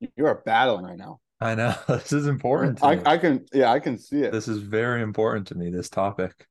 You 0.00 0.26
are 0.26 0.42
battling 0.44 0.84
right 0.84 0.98
now. 0.98 1.20
I 1.40 1.54
know 1.54 1.74
this 1.88 2.12
is 2.12 2.26
important 2.26 2.78
to 2.78 2.88
me. 2.88 3.06
I, 3.06 3.12
I 3.12 3.18
can 3.18 3.46
yeah, 3.52 3.70
I 3.72 3.80
can 3.80 3.98
see 3.98 4.22
it. 4.22 4.32
This 4.32 4.48
is 4.48 4.58
very 4.58 5.02
important 5.02 5.46
to 5.48 5.54
me, 5.54 5.70
this 5.70 5.88
topic. 5.90 6.46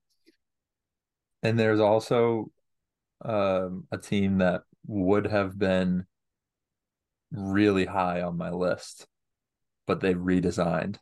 And 1.44 1.58
there's 1.58 1.80
also 1.80 2.52
um, 3.24 3.88
a 3.92 3.98
team 3.98 4.40
that 4.40 4.64
would 4.88 5.28
have 5.28 5.58
been 5.58 6.06
really 7.32 7.86
high 7.86 8.22
on 8.22 8.38
my 8.38 8.52
list, 8.52 9.08
but 9.88 10.02
they 10.02 10.14
redesigned 10.14 10.98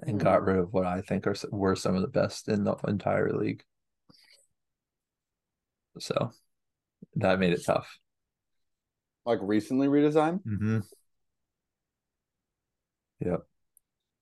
and 0.00 0.20
got 0.20 0.42
Hmm. 0.42 0.44
rid 0.44 0.56
of 0.58 0.72
what 0.72 0.86
I 0.86 1.00
think 1.00 1.26
are 1.26 1.34
were 1.50 1.74
some 1.76 1.94
of 1.96 2.02
the 2.02 2.08
best 2.08 2.48
in 2.48 2.62
the 2.64 2.74
entire 2.86 3.32
league. 3.32 3.64
So 5.98 6.30
that 7.16 7.38
made 7.40 7.52
it 7.54 7.64
tough. 7.64 7.98
Like 9.26 9.38
recently 9.42 9.86
redesigned. 9.88 10.40
Mm-hmm. 10.44 10.80
Yep. 13.20 13.40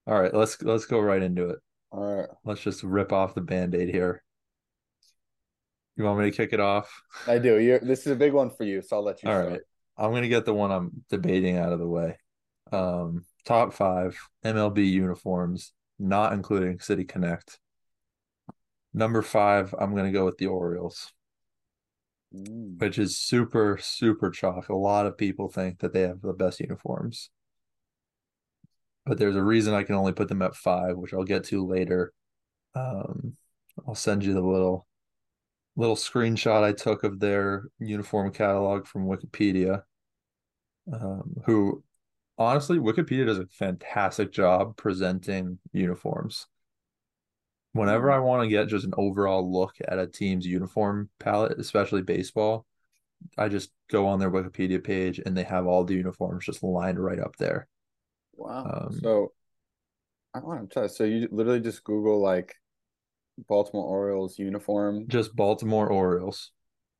All 0.06 0.20
right, 0.20 0.34
let's 0.34 0.60
let's 0.62 0.86
go 0.86 1.00
right 1.00 1.22
into 1.22 1.50
it. 1.50 1.58
All 1.90 2.16
right. 2.16 2.28
Let's 2.44 2.60
just 2.60 2.82
rip 2.82 3.12
off 3.12 3.34
the 3.34 3.40
band-aid 3.40 3.88
here. 3.88 4.22
You 5.96 6.04
want 6.04 6.20
me 6.20 6.30
to 6.30 6.36
kick 6.36 6.52
it 6.52 6.60
off? 6.60 7.02
I 7.26 7.38
do. 7.38 7.58
You 7.58 7.78
this 7.80 8.00
is 8.00 8.12
a 8.12 8.16
big 8.16 8.32
one 8.32 8.50
for 8.50 8.64
you, 8.64 8.80
so 8.82 8.96
I'll 8.96 9.04
let 9.04 9.22
you 9.22 9.28
All 9.28 9.36
start. 9.36 9.50
right. 9.52 9.60
I'm 9.98 10.12
gonna 10.12 10.28
get 10.28 10.44
the 10.44 10.54
one 10.54 10.72
I'm 10.72 11.04
debating 11.10 11.58
out 11.58 11.72
of 11.72 11.78
the 11.78 11.86
way. 11.86 12.18
Um, 12.72 13.24
top 13.44 13.74
five 13.74 14.18
MLB 14.44 14.90
uniforms, 14.90 15.72
not 15.98 16.32
including 16.32 16.80
City 16.80 17.04
Connect. 17.04 17.58
Number 18.94 19.22
five, 19.22 19.74
I'm 19.78 19.94
gonna 19.94 20.12
go 20.12 20.24
with 20.24 20.38
the 20.38 20.46
Orioles, 20.46 21.12
Which 22.32 22.98
is 22.98 23.16
super, 23.16 23.78
super 23.80 24.30
chalk. 24.30 24.68
A 24.68 24.74
lot 24.74 25.06
of 25.06 25.18
people 25.18 25.48
think 25.48 25.80
that 25.80 25.92
they 25.92 26.02
have 26.02 26.22
the 26.22 26.32
best 26.32 26.60
uniforms. 26.60 27.30
But 29.04 29.18
there's 29.18 29.36
a 29.36 29.42
reason 29.42 29.74
I 29.74 29.82
can 29.82 29.96
only 29.96 30.12
put 30.12 30.28
them 30.28 30.42
at 30.42 30.54
five, 30.54 30.96
which 30.96 31.12
I'll 31.12 31.24
get 31.24 31.44
to 31.44 31.66
later. 31.66 32.12
Um, 32.74 33.36
I'll 33.86 33.94
send 33.94 34.24
you 34.24 34.32
the 34.32 34.40
little 34.40 34.86
little 35.74 35.96
screenshot 35.96 36.62
I 36.62 36.72
took 36.72 37.02
of 37.02 37.18
their 37.18 37.64
uniform 37.78 38.30
catalog 38.32 38.86
from 38.86 39.06
Wikipedia. 39.06 39.82
Um, 40.92 41.36
who 41.46 41.82
honestly, 42.38 42.78
Wikipedia 42.78 43.26
does 43.26 43.38
a 43.38 43.46
fantastic 43.46 44.32
job 44.32 44.76
presenting 44.76 45.58
uniforms. 45.72 46.46
Whenever 47.72 48.08
Mm. 48.08 48.14
I 48.14 48.18
want 48.18 48.42
to 48.42 48.48
get 48.48 48.68
just 48.68 48.84
an 48.84 48.94
overall 48.96 49.50
look 49.50 49.76
at 49.86 49.98
a 49.98 50.06
team's 50.06 50.46
uniform 50.46 51.08
palette, 51.18 51.58
especially 51.58 52.02
baseball, 52.02 52.66
I 53.38 53.48
just 53.48 53.70
go 53.88 54.06
on 54.06 54.18
their 54.18 54.30
Wikipedia 54.30 54.82
page 54.82 55.20
and 55.24 55.36
they 55.36 55.44
have 55.44 55.66
all 55.66 55.84
the 55.84 55.94
uniforms 55.94 56.44
just 56.44 56.62
lined 56.62 57.02
right 57.02 57.18
up 57.18 57.36
there. 57.36 57.68
Wow. 58.34 58.86
Um, 58.88 58.98
so 59.00 59.32
I 60.34 60.40
want 60.40 60.68
to 60.68 60.72
try. 60.72 60.86
So 60.86 61.04
you 61.04 61.28
literally 61.30 61.60
just 61.60 61.84
Google 61.84 62.20
like 62.20 62.54
Baltimore 63.48 63.84
Orioles 63.86 64.38
uniform. 64.38 65.06
Just 65.08 65.34
Baltimore 65.34 65.88
Orioles, 65.88 66.50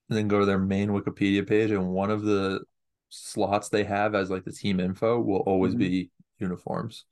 and 0.09 0.17
then 0.17 0.28
go 0.28 0.41
to 0.41 0.47
their 0.47 0.59
main 0.59 0.91
Wikipedia 0.91 1.47
page, 1.47 1.70
and 1.70 1.89
one 1.89 2.11
of 2.11 2.23
the 2.23 2.61
slots 3.11 3.69
they 3.69 3.84
have 3.84 4.15
as 4.15 4.31
like 4.31 4.45
the 4.45 4.53
team 4.53 4.81
info 4.81 5.20
will 5.20 5.41
always 5.41 5.75
Mhm. 5.75 5.78
be 5.78 6.11
uniforms 6.39 7.05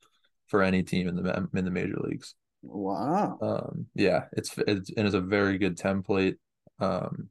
for 0.47 0.63
any 0.63 0.83
team 0.83 1.07
in 1.07 1.15
the 1.15 1.49
in 1.53 1.65
the 1.65 1.71
major 1.71 1.97
leagues. 1.97 2.35
Wow. 2.61 3.37
Um, 3.41 3.87
yeah, 3.95 4.25
it's 4.33 4.57
it's 4.57 4.91
and 4.95 5.05
it's 5.05 5.15
a 5.15 5.21
very 5.21 5.57
good 5.57 5.77
template. 5.77 6.35
Um, 6.79 7.29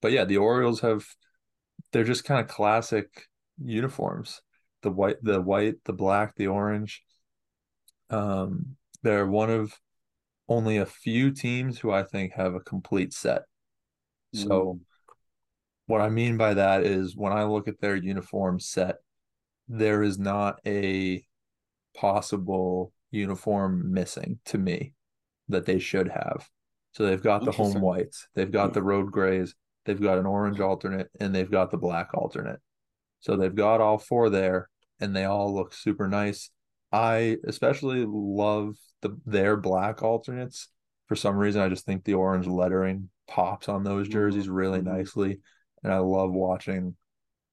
but 0.00 0.12
yeah, 0.12 0.24
the 0.24 0.38
Orioles 0.38 0.80
have 0.80 1.04
they're 1.92 2.04
just 2.04 2.24
kind 2.24 2.40
of 2.40 2.48
classic 2.48 3.28
uniforms. 3.62 4.40
The 4.82 4.90
white, 4.90 5.16
the 5.22 5.40
white, 5.40 5.76
the 5.84 5.92
black, 5.92 6.36
the 6.36 6.46
orange. 6.46 7.02
Um, 8.08 8.76
they're 9.02 9.26
one 9.26 9.50
of 9.50 9.78
only 10.48 10.78
a 10.78 10.86
few 10.86 11.30
teams 11.30 11.78
who 11.78 11.90
I 11.92 12.02
think 12.02 12.32
have 12.32 12.54
a 12.54 12.60
complete 12.60 13.12
set. 13.12 13.42
So 14.32 14.80
what 15.86 16.00
I 16.00 16.08
mean 16.08 16.36
by 16.36 16.54
that 16.54 16.84
is 16.84 17.16
when 17.16 17.32
I 17.32 17.44
look 17.44 17.68
at 17.68 17.80
their 17.80 17.96
uniform 17.96 18.60
set, 18.60 18.96
there 19.68 20.02
is 20.02 20.18
not 20.18 20.60
a 20.66 21.24
possible 21.96 22.92
uniform 23.10 23.92
missing 23.92 24.38
to 24.46 24.58
me 24.58 24.94
that 25.48 25.66
they 25.66 25.78
should 25.78 26.08
have. 26.08 26.48
So 26.92 27.06
they've 27.06 27.22
got 27.22 27.44
the 27.44 27.52
home 27.52 27.80
whites, 27.80 28.26
they've 28.34 28.50
got 28.50 28.72
the 28.72 28.82
road 28.82 29.12
grays, 29.12 29.54
they've 29.84 30.00
got 30.00 30.18
an 30.18 30.26
orange 30.26 30.60
alternate, 30.60 31.08
and 31.20 31.34
they've 31.34 31.50
got 31.50 31.70
the 31.70 31.76
black 31.76 32.14
alternate. 32.14 32.60
So 33.20 33.36
they've 33.36 33.54
got 33.54 33.80
all 33.80 33.98
four 33.98 34.30
there, 34.30 34.68
and 34.98 35.14
they 35.14 35.24
all 35.24 35.54
look 35.54 35.72
super 35.72 36.08
nice. 36.08 36.50
I 36.92 37.36
especially 37.46 38.04
love 38.06 38.74
the 39.02 39.16
their 39.24 39.56
black 39.56 40.02
alternates. 40.02 40.68
For 41.06 41.16
some 41.16 41.36
reason, 41.36 41.62
I 41.62 41.68
just 41.68 41.86
think 41.86 42.04
the 42.04 42.14
orange 42.14 42.46
lettering 42.46 43.10
pops 43.28 43.68
on 43.68 43.84
those 43.84 44.08
jerseys 44.08 44.48
really 44.48 44.80
Mhm. 44.80 44.84
nicely, 44.84 45.40
and 45.82 45.92
I 45.92 45.98
love 45.98 46.32
watching 46.32 46.96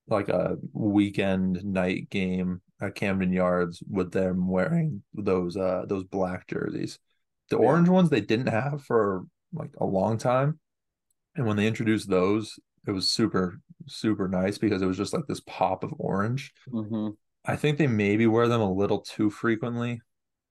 like 0.08 0.30
a 0.30 0.58
weekend 0.74 1.64
night 1.64 2.10
game 2.10 2.62
at 2.82 2.96
Camden 2.96 3.32
Yards 3.34 3.82
with 3.90 4.12
them 4.12 4.48
wearing 4.48 5.04
those 5.14 5.58
uh 5.58 5.86
those 5.88 6.04
black 6.04 6.48
jerseys. 6.48 7.00
The 7.50 7.58
Yeah. 7.58 7.64
orange 7.66 7.90
ones 7.90 8.10
they 8.10 8.22
didn't 8.22 8.48
have 8.48 8.84
for 8.84 9.26
like 9.54 9.72
a 9.80 9.86
long 9.86 10.18
time. 10.18 10.60
And 11.36 11.46
when 11.46 11.58
they 11.58 11.68
introduced 11.68 12.10
those, 12.10 12.60
it 12.88 12.92
was 12.92 13.10
super, 13.10 13.60
super 13.86 14.28
nice 14.28 14.58
because 14.58 14.82
it 14.82 14.88
was 14.88 14.98
just 14.98 15.14
like 15.14 15.28
this 15.28 15.42
pop 15.42 15.84
of 15.84 15.94
orange. 15.98 16.52
hmm 16.72 17.10
I 17.46 17.56
think 17.56 17.78
they 17.78 17.88
maybe 17.88 18.28
wear 18.28 18.48
them 18.48 18.62
a 18.62 18.72
little 18.72 19.00
too 19.00 19.30
frequently 19.30 20.02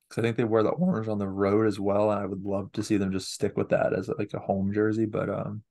because 0.09 0.23
I 0.23 0.27
think 0.27 0.37
they 0.37 0.45
wear 0.45 0.63
the 0.63 0.71
orange 0.71 1.09
on 1.09 1.19
the 1.19 1.29
road 1.29 1.67
as 1.67 1.79
well. 1.79 2.11
And 2.11 2.21
I 2.21 2.27
would 2.27 2.45
love 2.45 2.73
to 2.73 2.83
see 2.83 2.97
them 2.97 3.13
just 3.13 3.33
stick 3.33 3.57
with 3.57 3.69
that 3.71 3.93
as 3.93 4.09
like 4.09 4.33
a 4.35 4.39
home 4.39 4.73
jersey. 4.73 5.05
But 5.07 5.29
um 5.29 5.63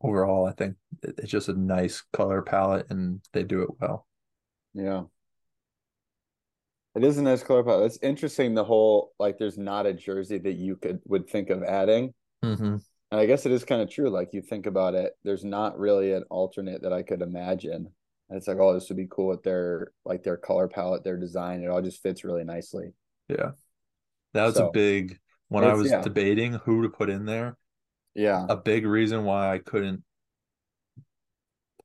overall, 0.00 0.46
I 0.46 0.52
think 0.52 0.76
it's 1.02 1.30
just 1.30 1.48
a 1.48 1.54
nice 1.58 2.02
color 2.12 2.42
palette 2.42 2.86
and 2.90 3.20
they 3.32 3.42
do 3.42 3.62
it 3.62 3.70
well. 3.80 4.06
Yeah. 4.74 5.04
It 6.94 7.02
is 7.02 7.18
a 7.18 7.22
nice 7.22 7.42
color 7.42 7.64
palette. 7.64 7.86
It's 7.86 7.98
interesting 8.02 8.54
the 8.54 8.64
whole 8.64 9.12
like 9.18 9.38
there's 9.38 9.58
not 9.58 9.86
a 9.86 9.92
jersey 9.92 10.38
that 10.38 10.52
you 10.52 10.76
could 10.76 11.00
would 11.06 11.28
think 11.28 11.50
of 11.50 11.62
adding. 11.62 12.14
Mm-hmm. 12.44 12.76
And 13.10 13.20
I 13.20 13.26
guess 13.26 13.46
it 13.46 13.52
is 13.52 13.64
kind 13.64 13.82
of 13.82 13.90
true. 13.90 14.10
Like 14.10 14.30
you 14.32 14.42
think 14.42 14.66
about 14.66 14.94
it, 14.94 15.12
there's 15.24 15.44
not 15.44 15.78
really 15.78 16.12
an 16.12 16.24
alternate 16.30 16.82
that 16.82 16.92
I 16.92 17.02
could 17.02 17.22
imagine. 17.22 17.88
And 18.28 18.36
it's 18.36 18.48
like, 18.48 18.58
oh, 18.58 18.74
this 18.74 18.88
would 18.88 18.96
be 18.96 19.08
cool 19.10 19.28
with 19.28 19.42
their 19.42 19.92
like 20.04 20.22
their 20.22 20.36
color 20.36 20.68
palette, 20.68 21.04
their 21.04 21.16
design. 21.16 21.62
It 21.62 21.68
all 21.68 21.82
just 21.82 22.02
fits 22.02 22.24
really 22.24 22.44
nicely. 22.44 22.92
Yeah. 23.28 23.52
That 24.32 24.46
was 24.46 24.58
a 24.58 24.70
big 24.72 25.18
when 25.48 25.62
I 25.64 25.74
was 25.74 25.90
yeah. 25.90 26.00
debating 26.00 26.54
who 26.54 26.82
to 26.82 26.88
put 26.88 27.08
in 27.08 27.24
there. 27.24 27.56
Yeah. 28.14 28.46
A 28.48 28.56
big 28.56 28.84
reason 28.84 29.24
why 29.24 29.52
I 29.52 29.58
couldn't 29.58 30.02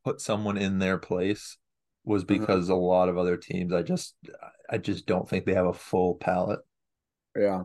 put 0.03 0.21
someone 0.21 0.57
in 0.57 0.79
their 0.79 0.97
place 0.97 1.57
was 2.09 2.25
Uh-huh. 2.29 2.47
because 2.47 2.69
a 2.69 2.75
lot 2.75 3.09
of 3.09 3.17
other 3.17 3.37
teams 3.37 3.73
I 3.73 3.83
just 3.83 4.15
I 4.69 4.77
just 4.79 5.05
don't 5.05 5.29
think 5.29 5.45
they 5.45 5.53
have 5.53 5.67
a 5.67 5.73
full 5.73 6.15
palette. 6.15 6.61
Yeah. 7.35 7.63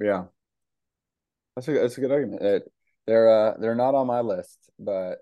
Yeah. 0.00 0.26
That's 1.56 1.68
a 1.68 1.72
that's 1.72 1.98
a 1.98 2.00
good 2.00 2.10
argument. 2.12 2.42
It, 2.42 2.72
they're 3.06 3.30
uh 3.30 3.56
they're 3.58 3.74
not 3.74 3.94
on 3.94 4.06
my 4.06 4.20
list, 4.20 4.58
but 4.78 5.18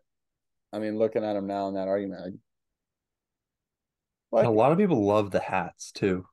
I 0.73 0.78
mean 0.78 0.99
looking 0.99 1.25
at 1.25 1.34
them 1.34 1.47
now 1.47 1.69
in 1.69 1.75
that 1.75 1.89
argument, 1.89 2.23
I 2.23 2.31
And 4.39 4.47
a 4.49 4.50
lot 4.50 4.73
of 4.73 4.79
people 4.79 5.05
love 5.06 5.31
the 5.31 5.41
hats 5.41 5.93
too. 5.93 6.27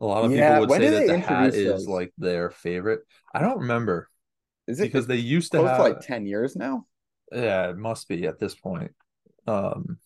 A 0.00 0.06
lot 0.06 0.24
of 0.24 0.32
Yeah, 0.32 0.34
people 0.34 0.56
would 0.58 0.72
say 0.72 0.90
that 0.90 1.06
the 1.06 1.14
hat 1.14 1.54
introduce 1.54 1.54
is 1.54 1.86
like 1.88 2.12
their 2.18 2.50
favorite. 2.50 3.02
I 3.34 3.40
don't 3.40 3.60
remember 3.60 4.10
is 4.66 4.80
it 4.80 4.92
because 4.92 5.06
they 5.06 5.16
used 5.16 5.52
to 5.52 5.60
have 5.60 5.74
to 5.74 5.82
like 5.82 6.00
10 6.00 6.26
years 6.26 6.56
now? 6.56 6.86
yeah, 7.32 7.70
it 7.70 7.76
must 7.76 8.08
be 8.08 8.26
at 8.26 8.38
this 8.38 8.54
point. 8.54 8.92
Um 9.46 9.98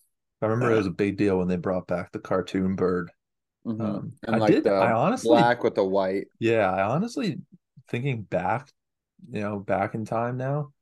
I 0.45 0.49
remember 0.49 0.73
it 0.73 0.77
was 0.79 0.87
a 0.87 0.91
big 0.91 1.17
deal 1.17 1.39
when 1.39 1.49
they 1.49 1.57
brought 1.57 1.87
back 1.87 2.13
the 2.13 2.19
cartoon 2.19 2.77
bird. 2.77 3.11
Mhm. 3.67 4.03
Um, 4.03 4.15
And 4.23 4.37
I 4.37 4.41
like 4.41 4.63
did. 4.63 4.63
the 4.63 4.73
I 4.79 4.93
honestly, 4.93 5.45
black 5.45 5.63
with 5.65 5.75
the 5.75 5.85
white. 5.85 6.29
yeah, 6.41 6.71
I 6.73 6.83
honestly 6.85 7.39
thinking 7.89 8.23
back, 8.23 8.71
you 9.31 9.41
know, 9.41 9.59
back 9.61 9.95
in 9.95 10.05
time 10.05 10.37
now, 10.39 10.73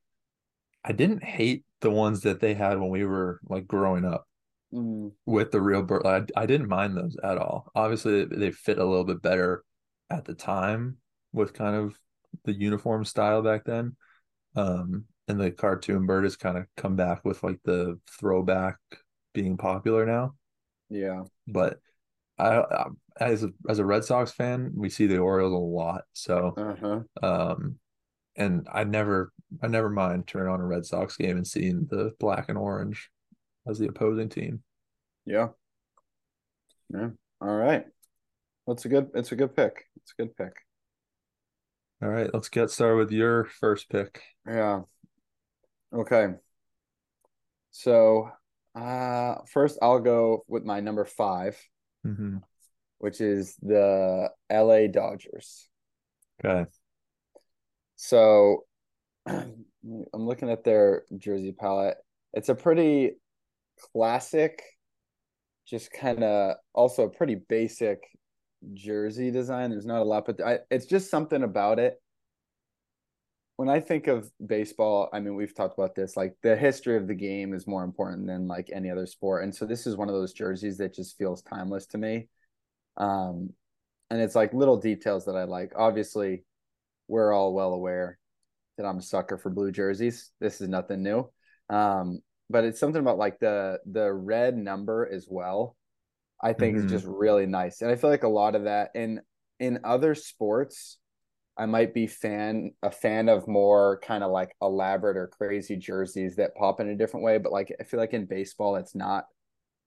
I 0.84 0.92
didn't 0.92 1.24
hate 1.24 1.64
the 1.80 1.90
ones 1.90 2.22
that 2.22 2.40
they 2.40 2.54
had 2.54 2.80
when 2.80 2.90
we 2.90 3.04
were 3.04 3.40
like 3.48 3.66
growing 3.66 4.04
up 4.04 4.26
Mm, 4.72 5.12
with 5.26 5.50
the 5.50 5.60
real 5.60 5.82
bird. 5.82 6.06
I, 6.06 6.24
I 6.42 6.46
didn't 6.46 6.68
mind 6.68 6.96
those 6.96 7.16
at 7.22 7.38
all. 7.38 7.70
Obviously, 7.74 8.24
they 8.24 8.50
fit 8.50 8.78
a 8.78 8.84
little 8.84 9.04
bit 9.04 9.22
better 9.22 9.64
at 10.10 10.24
the 10.24 10.34
time 10.34 10.98
with 11.32 11.54
kind 11.54 11.76
of 11.76 11.96
the 12.44 12.52
uniform 12.52 13.04
style 13.04 13.42
back 13.42 13.64
then. 13.64 13.96
Um, 14.56 15.06
and 15.28 15.40
the 15.40 15.50
cartoon 15.50 16.06
bird 16.06 16.24
has 16.24 16.36
kind 16.36 16.58
of 16.58 16.66
come 16.76 16.96
back 16.96 17.24
with 17.24 17.42
like 17.42 17.60
the 17.64 17.98
throwback 18.20 18.76
being 19.32 19.56
popular 19.56 20.06
now. 20.06 20.34
yeah. 20.90 21.24
But 21.48 21.78
I, 22.38 22.58
I 22.58 22.86
as 23.20 23.44
a 23.44 23.50
as 23.68 23.78
a 23.78 23.84
Red 23.84 24.04
Sox 24.04 24.32
fan, 24.32 24.72
we 24.74 24.88
see 24.88 25.06
the 25.06 25.18
Orioles 25.18 25.52
a 25.52 25.56
lot. 25.56 26.04
So 26.12 26.54
Uh-huh. 26.56 27.00
um 27.22 27.78
and 28.36 28.66
I 28.72 28.84
never 28.84 29.32
I 29.62 29.66
never 29.68 29.90
mind 29.90 30.26
turning 30.26 30.52
on 30.52 30.60
a 30.60 30.66
Red 30.66 30.86
Sox 30.86 31.16
game 31.16 31.36
and 31.36 31.46
seeing 31.46 31.86
the 31.90 32.12
black 32.18 32.48
and 32.48 32.56
orange 32.58 33.10
as 33.68 33.78
the 33.78 33.88
opposing 33.88 34.28
team. 34.28 34.62
Yeah. 35.26 35.48
Yeah. 36.92 37.10
All 37.40 37.56
right. 37.56 37.86
That's 38.66 38.84
a 38.84 38.88
good 38.88 39.10
it's 39.14 39.32
a 39.32 39.36
good 39.36 39.54
pick. 39.56 39.84
It's 39.96 40.14
a 40.18 40.22
good 40.22 40.36
pick. 40.36 40.52
All 42.02 42.08
right, 42.08 42.28
let's 42.34 42.48
get 42.48 42.70
started 42.70 42.96
with 42.96 43.12
your 43.12 43.44
first 43.44 43.88
pick. 43.88 44.22
Yeah. 44.46 44.82
Okay. 45.92 46.34
So 47.70 48.30
uh 48.74 49.36
first 49.48 49.78
I'll 49.82 50.00
go 50.00 50.44
with 50.48 50.64
my 50.64 50.80
number 50.80 51.04
five, 51.04 51.58
Mm-hmm. 52.06 52.38
which 52.98 53.20
is 53.20 53.54
the 53.62 54.30
LA 54.50 54.88
Dodgers. 54.88 55.68
Okay. 56.44 56.68
So 57.96 58.64
I'm 59.26 59.54
looking 60.12 60.50
at 60.50 60.64
their 60.64 61.04
jersey 61.16 61.52
palette. 61.52 61.98
It's 62.32 62.48
a 62.48 62.56
pretty 62.56 63.12
classic, 63.94 64.62
just 65.64 65.92
kind 65.92 66.24
of 66.24 66.56
also 66.72 67.04
a 67.04 67.10
pretty 67.10 67.36
basic 67.36 68.02
jersey 68.74 69.30
design. 69.30 69.70
There's 69.70 69.86
not 69.86 70.02
a 70.02 70.04
lot, 70.04 70.26
but 70.26 70.44
I, 70.44 70.58
it's 70.68 70.86
just 70.86 71.08
something 71.08 71.44
about 71.44 71.78
it. 71.78 72.01
When 73.62 73.70
I 73.70 73.78
think 73.78 74.08
of 74.08 74.28
baseball, 74.44 75.08
I 75.12 75.20
mean, 75.20 75.36
we've 75.36 75.54
talked 75.54 75.78
about 75.78 75.94
this. 75.94 76.16
Like 76.16 76.34
the 76.42 76.56
history 76.56 76.96
of 76.96 77.06
the 77.06 77.14
game 77.14 77.54
is 77.54 77.64
more 77.64 77.84
important 77.84 78.26
than 78.26 78.48
like 78.48 78.68
any 78.72 78.90
other 78.90 79.06
sport, 79.06 79.44
and 79.44 79.54
so 79.54 79.64
this 79.66 79.86
is 79.86 79.96
one 79.96 80.08
of 80.08 80.16
those 80.16 80.32
jerseys 80.32 80.78
that 80.78 80.92
just 80.92 81.16
feels 81.16 81.42
timeless 81.42 81.86
to 81.86 81.98
me. 81.98 82.26
Um, 82.96 83.50
and 84.10 84.20
it's 84.20 84.34
like 84.34 84.52
little 84.52 84.78
details 84.78 85.26
that 85.26 85.36
I 85.36 85.44
like. 85.44 85.74
Obviously, 85.76 86.42
we're 87.06 87.32
all 87.32 87.54
well 87.54 87.72
aware 87.72 88.18
that 88.78 88.84
I'm 88.84 88.98
a 88.98 89.02
sucker 89.02 89.38
for 89.38 89.48
blue 89.48 89.70
jerseys. 89.70 90.32
This 90.40 90.60
is 90.60 90.68
nothing 90.68 91.04
new. 91.04 91.30
Um, 91.70 92.18
but 92.50 92.64
it's 92.64 92.80
something 92.80 93.00
about 93.00 93.16
like 93.16 93.38
the 93.38 93.78
the 93.86 94.12
red 94.12 94.56
number 94.56 95.08
as 95.08 95.28
well. 95.30 95.76
I 96.42 96.52
think 96.52 96.74
Mhm. 96.74 96.84
is 96.84 96.90
just 96.90 97.06
really 97.06 97.46
nice. 97.46 97.80
And 97.80 97.92
I 97.92 97.94
feel 97.94 98.10
like 98.10 98.24
a 98.24 98.28
lot 98.28 98.56
of 98.56 98.64
that 98.64 98.90
in 98.96 99.20
in 99.60 99.78
other 99.84 100.16
sports, 100.16 100.98
I 101.62 101.66
might 101.66 101.94
be 101.94 102.08
fan 102.08 102.72
a 102.82 102.90
fan 102.90 103.28
of 103.28 103.46
more 103.46 104.00
kind 104.02 104.24
of 104.24 104.32
like 104.32 104.56
elaborate 104.60 105.16
or 105.16 105.28
crazy 105.28 105.76
jerseys 105.76 106.34
that 106.34 106.56
pop 106.56 106.80
in 106.80 106.88
a 106.88 106.96
different 106.96 107.22
way. 107.22 107.38
But 107.38 107.52
like 107.52 107.72
I 107.78 107.84
feel 107.84 108.00
like 108.00 108.14
in 108.14 108.26
baseball, 108.26 108.74
it's 108.74 108.96
not 108.96 109.26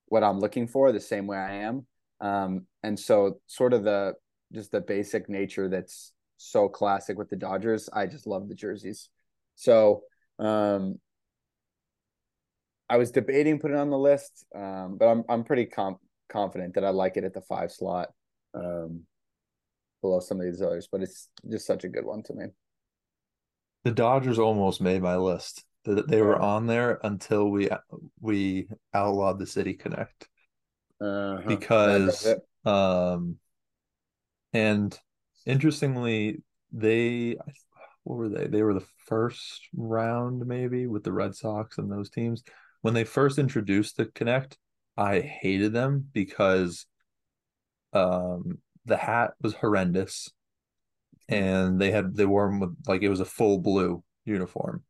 what 0.06 0.24
I'm 0.24 0.40
looking 0.40 0.70
for 0.70 0.94
the 0.94 1.02
same 1.02 1.28
way 1.28 1.38
I 1.38 1.56
am. 1.56 1.86
Um, 2.22 2.66
and 2.82 2.98
so 2.98 3.42
sort 3.48 3.74
of 3.74 3.84
the 3.84 4.14
just 4.54 4.72
the 4.72 4.80
basic 4.80 5.28
nature 5.28 5.68
that's 5.68 6.14
so 6.38 6.70
classic 6.70 7.18
with 7.18 7.30
the 7.30 7.36
Dodgers. 7.36 7.90
I 7.92 8.06
just 8.06 8.26
love 8.26 8.48
the 8.48 8.56
jerseys. 8.56 9.10
So 9.56 10.04
um 10.40 11.00
I 12.90 12.96
was 12.96 13.12
debating 13.12 13.60
putting 13.60 13.76
on 13.76 13.90
the 13.90 13.98
list, 13.98 14.46
um, 14.56 14.96
but 14.98 15.08
I'm 15.08 15.26
I'm 15.28 15.44
pretty 15.44 15.66
com- 15.66 16.00
confident 16.30 16.76
that 16.76 16.86
I 16.86 16.92
like 16.92 17.18
it 17.18 17.26
at 17.26 17.34
the 17.34 17.42
five 17.42 17.74
slot, 17.74 18.14
um, 18.54 19.02
below 20.06 20.20
some 20.20 20.40
of 20.40 20.46
these 20.46 20.62
others. 20.62 20.88
But 20.92 21.02
it's 21.04 21.30
just 21.50 21.66
such 21.68 21.84
a 21.84 21.90
good 21.90 22.06
one 22.06 22.24
to 22.24 22.34
me. 22.34 22.46
The 23.86 23.92
Dodgers 23.92 24.40
almost 24.40 24.82
made 24.82 25.02
my 25.02 25.16
list. 25.18 25.64
They 25.86 26.02
they 26.02 26.22
were 26.22 26.40
on 26.40 26.68
there 26.68 27.00
until 27.04 27.50
we 27.50 27.70
we 28.20 28.68
outlawed 28.94 29.40
the 29.40 29.48
City 29.48 29.74
Connect 29.74 30.28
Uh-huh. 31.02 31.42
Because 31.46 32.28
um 32.66 33.38
and 34.54 34.98
interestingly 35.46 36.42
they 36.72 37.38
what 38.04 38.18
were 38.18 38.30
they? 38.30 38.48
They 38.48 38.64
were 38.64 38.74
the 38.74 38.86
first 39.08 39.68
round 39.76 40.46
maybe 40.46 40.88
with 40.88 41.04
the 41.04 41.14
Red 41.14 41.36
Sox 41.36 41.78
and 41.78 41.92
those 41.92 42.10
teams. 42.10 42.44
When 42.82 42.94
they 42.94 43.04
first 43.04 43.40
introduced 43.40 43.98
the 43.98 44.06
Connect, 44.06 44.58
I 44.98 45.22
hated 45.22 45.74
them 45.74 46.10
because 46.14 46.86
um 47.94 48.60
the 48.86 48.98
hat 48.98 49.34
was 49.42 49.56
horrendous 49.56 50.30
and 51.28 51.80
they 51.80 51.92
had 51.92 52.16
they 52.16 52.26
wore 52.26 52.48
them 52.48 52.60
with 52.60 52.76
like 52.88 53.02
it 53.02 53.10
was 53.10 53.20
a 53.20 53.26
full 53.26 53.60
blue 53.60 54.04
uniform. 54.26 54.84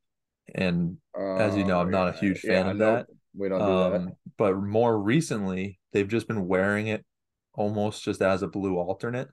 And 0.54 0.98
as 1.36 1.56
you 1.56 1.64
know, 1.64 1.80
Oh 1.80 1.82
I'm 1.82 1.92
not 1.92 2.10
a 2.10 2.14
huge 2.14 2.42
fan 2.42 2.66
yeah. 2.66 2.72
of 2.72 2.78
that. 2.80 3.08
we 3.34 3.50
don't 3.50 3.66
do 3.66 3.84
that. 3.84 4.08
Um, 4.08 4.18
but 4.38 4.56
more 4.58 4.98
recently, 5.02 5.80
they've 5.94 6.08
just 6.08 6.28
been 6.28 6.48
wearing 6.48 6.88
it 6.88 7.06
almost 7.54 8.04
just 8.04 8.22
as 8.22 8.42
a 8.44 8.48
blue 8.48 8.78
alternate. 8.78 9.30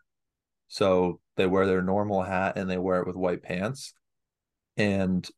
So 0.68 1.20
they 1.36 1.46
wear 1.46 1.66
their 1.66 1.82
normal 1.82 2.22
hat 2.22 2.56
and 2.56 2.68
they 2.70 2.78
wear 2.78 3.00
it 3.00 3.06
with 3.06 3.16
white 3.16 3.42
pants. 3.42 3.94
And 4.76 5.28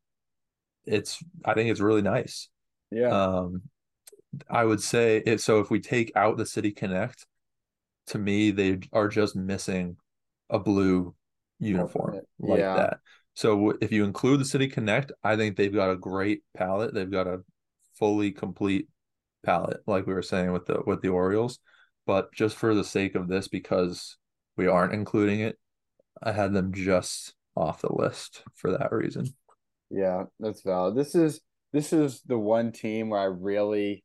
it's 0.84 1.22
I 1.44 1.54
think 1.54 1.70
it's 1.70 1.80
really 1.80 2.02
nice. 2.02 2.48
Yeah, 2.90 3.08
Um, 3.10 3.62
I 4.50 4.64
would 4.64 4.82
say 4.82 5.22
it 5.26 5.40
so 5.40 5.60
if 5.60 5.70
we 5.70 5.80
take 5.80 6.12
out 6.16 6.36
the 6.36 6.46
City 6.46 6.72
Connect, 6.72 7.26
to 8.08 8.18
me, 8.18 8.50
they 8.50 8.80
are 8.92 9.08
just 9.08 9.36
missing 9.36 9.96
a 10.50 10.58
blue 10.58 11.14
uniform 11.58 12.20
like 12.40 12.58
Yeah, 12.58 12.74
that. 12.74 12.98
So 13.34 13.70
if 13.80 13.92
you 13.92 14.04
include 14.04 14.40
the 14.40 14.44
City 14.44 14.68
Connect, 14.68 15.12
I 15.22 15.36
think 15.36 15.56
they've 15.56 15.72
got 15.74 15.90
a 15.90 15.96
great 15.96 16.42
palette. 16.56 16.94
They've 16.94 17.10
got 17.10 17.26
a 17.26 17.42
fully 17.94 18.30
complete 18.32 18.88
palette, 19.44 19.80
like 19.86 20.06
we 20.06 20.14
were 20.14 20.22
saying 20.22 20.52
with 20.52 20.66
the 20.66 20.82
with 20.86 21.02
the 21.02 21.08
Orioles. 21.08 21.58
But 22.06 22.32
just 22.32 22.56
for 22.56 22.74
the 22.74 22.84
sake 22.84 23.14
of 23.14 23.28
this, 23.28 23.48
because 23.48 24.16
we 24.56 24.66
aren't 24.66 24.94
including 24.94 25.40
it, 25.40 25.58
I 26.22 26.32
had 26.32 26.52
them 26.52 26.72
just 26.74 27.34
off 27.56 27.82
the 27.82 27.94
list 27.94 28.44
for 28.54 28.72
that 28.72 28.92
reason. 28.92 29.34
yeah. 29.90 30.24
That's 30.40 30.62
valid. 30.62 30.96
This 30.96 31.14
is 31.14 31.40
this 31.72 31.92
is 31.92 32.22
the 32.22 32.38
one 32.38 32.72
team 32.72 33.10
where 33.10 33.20
I 33.20 33.24
really 33.24 34.03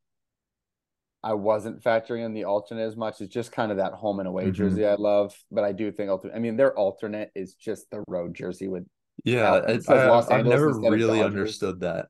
I 1.21 1.33
wasn't 1.33 1.83
factoring 1.83 2.25
in 2.25 2.33
the 2.33 2.45
alternate 2.45 2.83
as 2.83 2.95
much. 2.95 3.19
It's 3.21 3.33
just 3.33 3.51
kind 3.51 3.71
of 3.71 3.77
that 3.77 3.93
home 3.93 4.19
and 4.19 4.27
away 4.27 4.45
Mhm. 4.45 4.53
jersey 4.53 4.85
I 4.85 4.95
love. 4.95 5.35
But 5.51 5.63
I 5.63 5.71
do 5.73 5.91
think 5.91 6.09
ultimate. 6.09 6.35
I 6.35 6.39
mean, 6.39 6.55
their 6.55 6.73
alternate 6.77 7.31
is 7.35 7.55
just 7.55 7.89
the 7.91 8.03
road 8.07 8.33
jersey 8.33 8.67
with 8.67 8.85
Yeah, 9.25 9.55
Al- 9.55 9.65
it 9.65 9.89
I, 9.89 9.93
I, 9.95 10.37
I've 10.37 10.45
never 10.45 10.71
really 10.79 11.21
understood 11.21 11.81
that. 11.81 12.07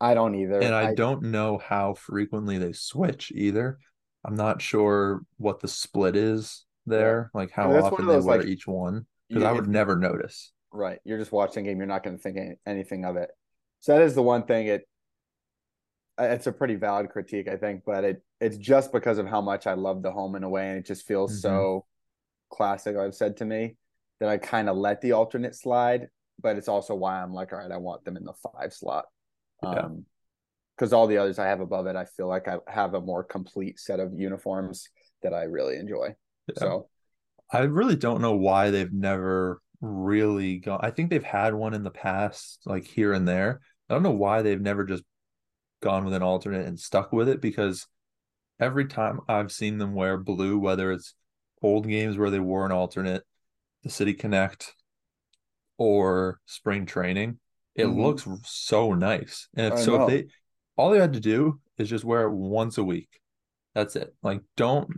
I 0.00 0.14
don't 0.14 0.34
either. 0.34 0.60
And 0.60 0.74
I 0.74 0.88
I 0.90 0.94
don't 0.94 1.22
know 1.24 1.58
how 1.58 1.94
frequently 1.94 2.58
they 2.58 2.72
switch 2.72 3.32
either. 3.34 3.78
I'm 4.24 4.34
not 4.36 4.60
sure 4.62 5.22
what 5.38 5.60
the 5.60 5.68
split 5.68 6.16
is 6.16 6.64
there, 6.86 7.30
like 7.34 7.50
I 7.58 7.62
how 7.62 7.68
mean, 7.68 7.80
often 7.80 8.00
of 8.02 8.06
they 8.06 8.14
those, 8.14 8.24
wear 8.24 8.38
like, 8.38 8.46
each 8.46 8.66
one, 8.66 9.06
because 9.28 9.42
I 9.44 9.52
would 9.52 9.68
never 9.68 9.96
notice. 9.96 10.52
right. 10.72 11.00
You're 11.04 11.18
just 11.18 11.32
watching 11.32 11.66
a 11.66 11.70
game. 11.70 11.78
You're 11.78 11.86
not 11.86 12.02
going 12.04 12.16
to 12.16 12.22
think 12.22 12.36
any, 12.36 12.56
anything 12.66 13.04
of 13.04 13.16
it. 13.16 13.30
So 13.80 13.94
that 13.94 14.02
is 14.02 14.14
the 14.14 14.22
one 14.22 14.44
thing. 14.44 14.66
It 14.66 14.86
it's 16.18 16.46
a 16.46 16.52
pretty 16.52 16.76
valid 16.76 17.10
critique, 17.10 17.48
I 17.48 17.56
think, 17.56 17.82
but 17.84 18.04
it 18.04 18.22
it's 18.40 18.56
just 18.56 18.92
because 18.92 19.18
of 19.18 19.26
how 19.26 19.40
much 19.40 19.66
I 19.66 19.74
love 19.74 20.02
the 20.02 20.12
home 20.12 20.34
and 20.34 20.44
away, 20.44 20.68
and 20.68 20.78
it 20.78 20.86
just 20.86 21.06
feels 21.06 21.32
Mhm. 21.32 21.40
so 21.40 21.86
classic. 22.50 22.96
I've 22.96 23.14
said 23.14 23.38
to 23.38 23.44
me 23.44 23.76
that 24.20 24.28
I 24.28 24.38
kind 24.38 24.68
of 24.68 24.76
let 24.76 25.00
the 25.00 25.12
alternate 25.12 25.54
slide, 25.54 26.08
but 26.40 26.56
it's 26.56 26.68
also 26.68 26.94
why 26.94 27.22
I'm 27.22 27.32
like, 27.32 27.52
all 27.52 27.58
right, 27.58 27.70
I 27.70 27.76
want 27.78 28.04
them 28.04 28.16
in 28.16 28.24
the 28.24 28.34
five 28.34 28.72
slot. 28.72 29.06
Yeah. 29.62 29.70
Um, 29.70 30.06
because 30.76 30.92
all 30.92 31.06
the 31.06 31.16
others 31.16 31.38
I 31.38 31.46
have 31.46 31.60
above 31.60 31.86
it, 31.86 31.96
I 31.96 32.04
feel 32.04 32.28
like 32.28 32.48
I 32.48 32.58
have 32.68 32.92
a 32.92 33.00
more 33.00 33.24
complete 33.24 33.78
set 33.80 33.98
of 33.98 34.12
uniforms 34.12 34.90
that 35.22 35.32
I 35.32 35.44
really 35.44 35.76
enjoy. 35.76 36.14
Yeah. 36.48 36.54
So 36.58 36.88
I 37.50 37.60
really 37.60 37.96
don't 37.96 38.20
know 38.20 38.36
why 38.36 38.70
they've 38.70 38.92
never 38.92 39.62
really 39.80 40.58
gone. 40.58 40.80
I 40.82 40.90
think 40.90 41.08
they've 41.08 41.22
had 41.24 41.54
one 41.54 41.72
in 41.72 41.82
the 41.82 41.90
past, 41.90 42.60
like 42.66 42.84
here 42.84 43.14
and 43.14 43.26
there. 43.26 43.62
I 43.88 43.94
don't 43.94 44.02
know 44.02 44.10
why 44.10 44.42
they've 44.42 44.60
never 44.60 44.84
just 44.84 45.04
gone 45.80 46.04
with 46.04 46.14
an 46.14 46.22
alternate 46.22 46.66
and 46.66 46.78
stuck 46.78 47.12
with 47.12 47.28
it 47.28 47.40
because 47.40 47.86
every 48.60 48.86
time 48.86 49.20
I've 49.28 49.52
seen 49.52 49.78
them 49.78 49.94
wear 49.94 50.16
blue, 50.18 50.58
whether 50.58 50.92
it's 50.92 51.14
old 51.62 51.88
games 51.88 52.16
where 52.18 52.30
they 52.30 52.40
wore 52.40 52.66
an 52.66 52.72
alternate, 52.72 53.24
the 53.82 53.90
City 53.90 54.14
Connect, 54.14 54.74
or 55.78 56.40
spring 56.46 56.86
training, 56.86 57.38
it 57.74 57.86
Mhm. 57.86 57.96
looks 58.02 58.26
so 58.44 58.94
nice. 58.94 59.48
And 59.54 59.72
if, 59.74 59.78
so 59.80 59.94
if 59.96 60.06
they 60.06 60.26
all 60.76 60.90
they 60.90 60.98
had 60.98 61.12
to 61.14 61.20
do 61.20 61.60
is 61.78 61.88
just 61.88 62.04
wear 62.04 62.22
it 62.26 62.32
once 62.32 62.78
a 62.78 62.84
week. 62.84 63.20
That's 63.74 63.96
it. 63.96 64.14
Like 64.22 64.42
don't 64.56 64.88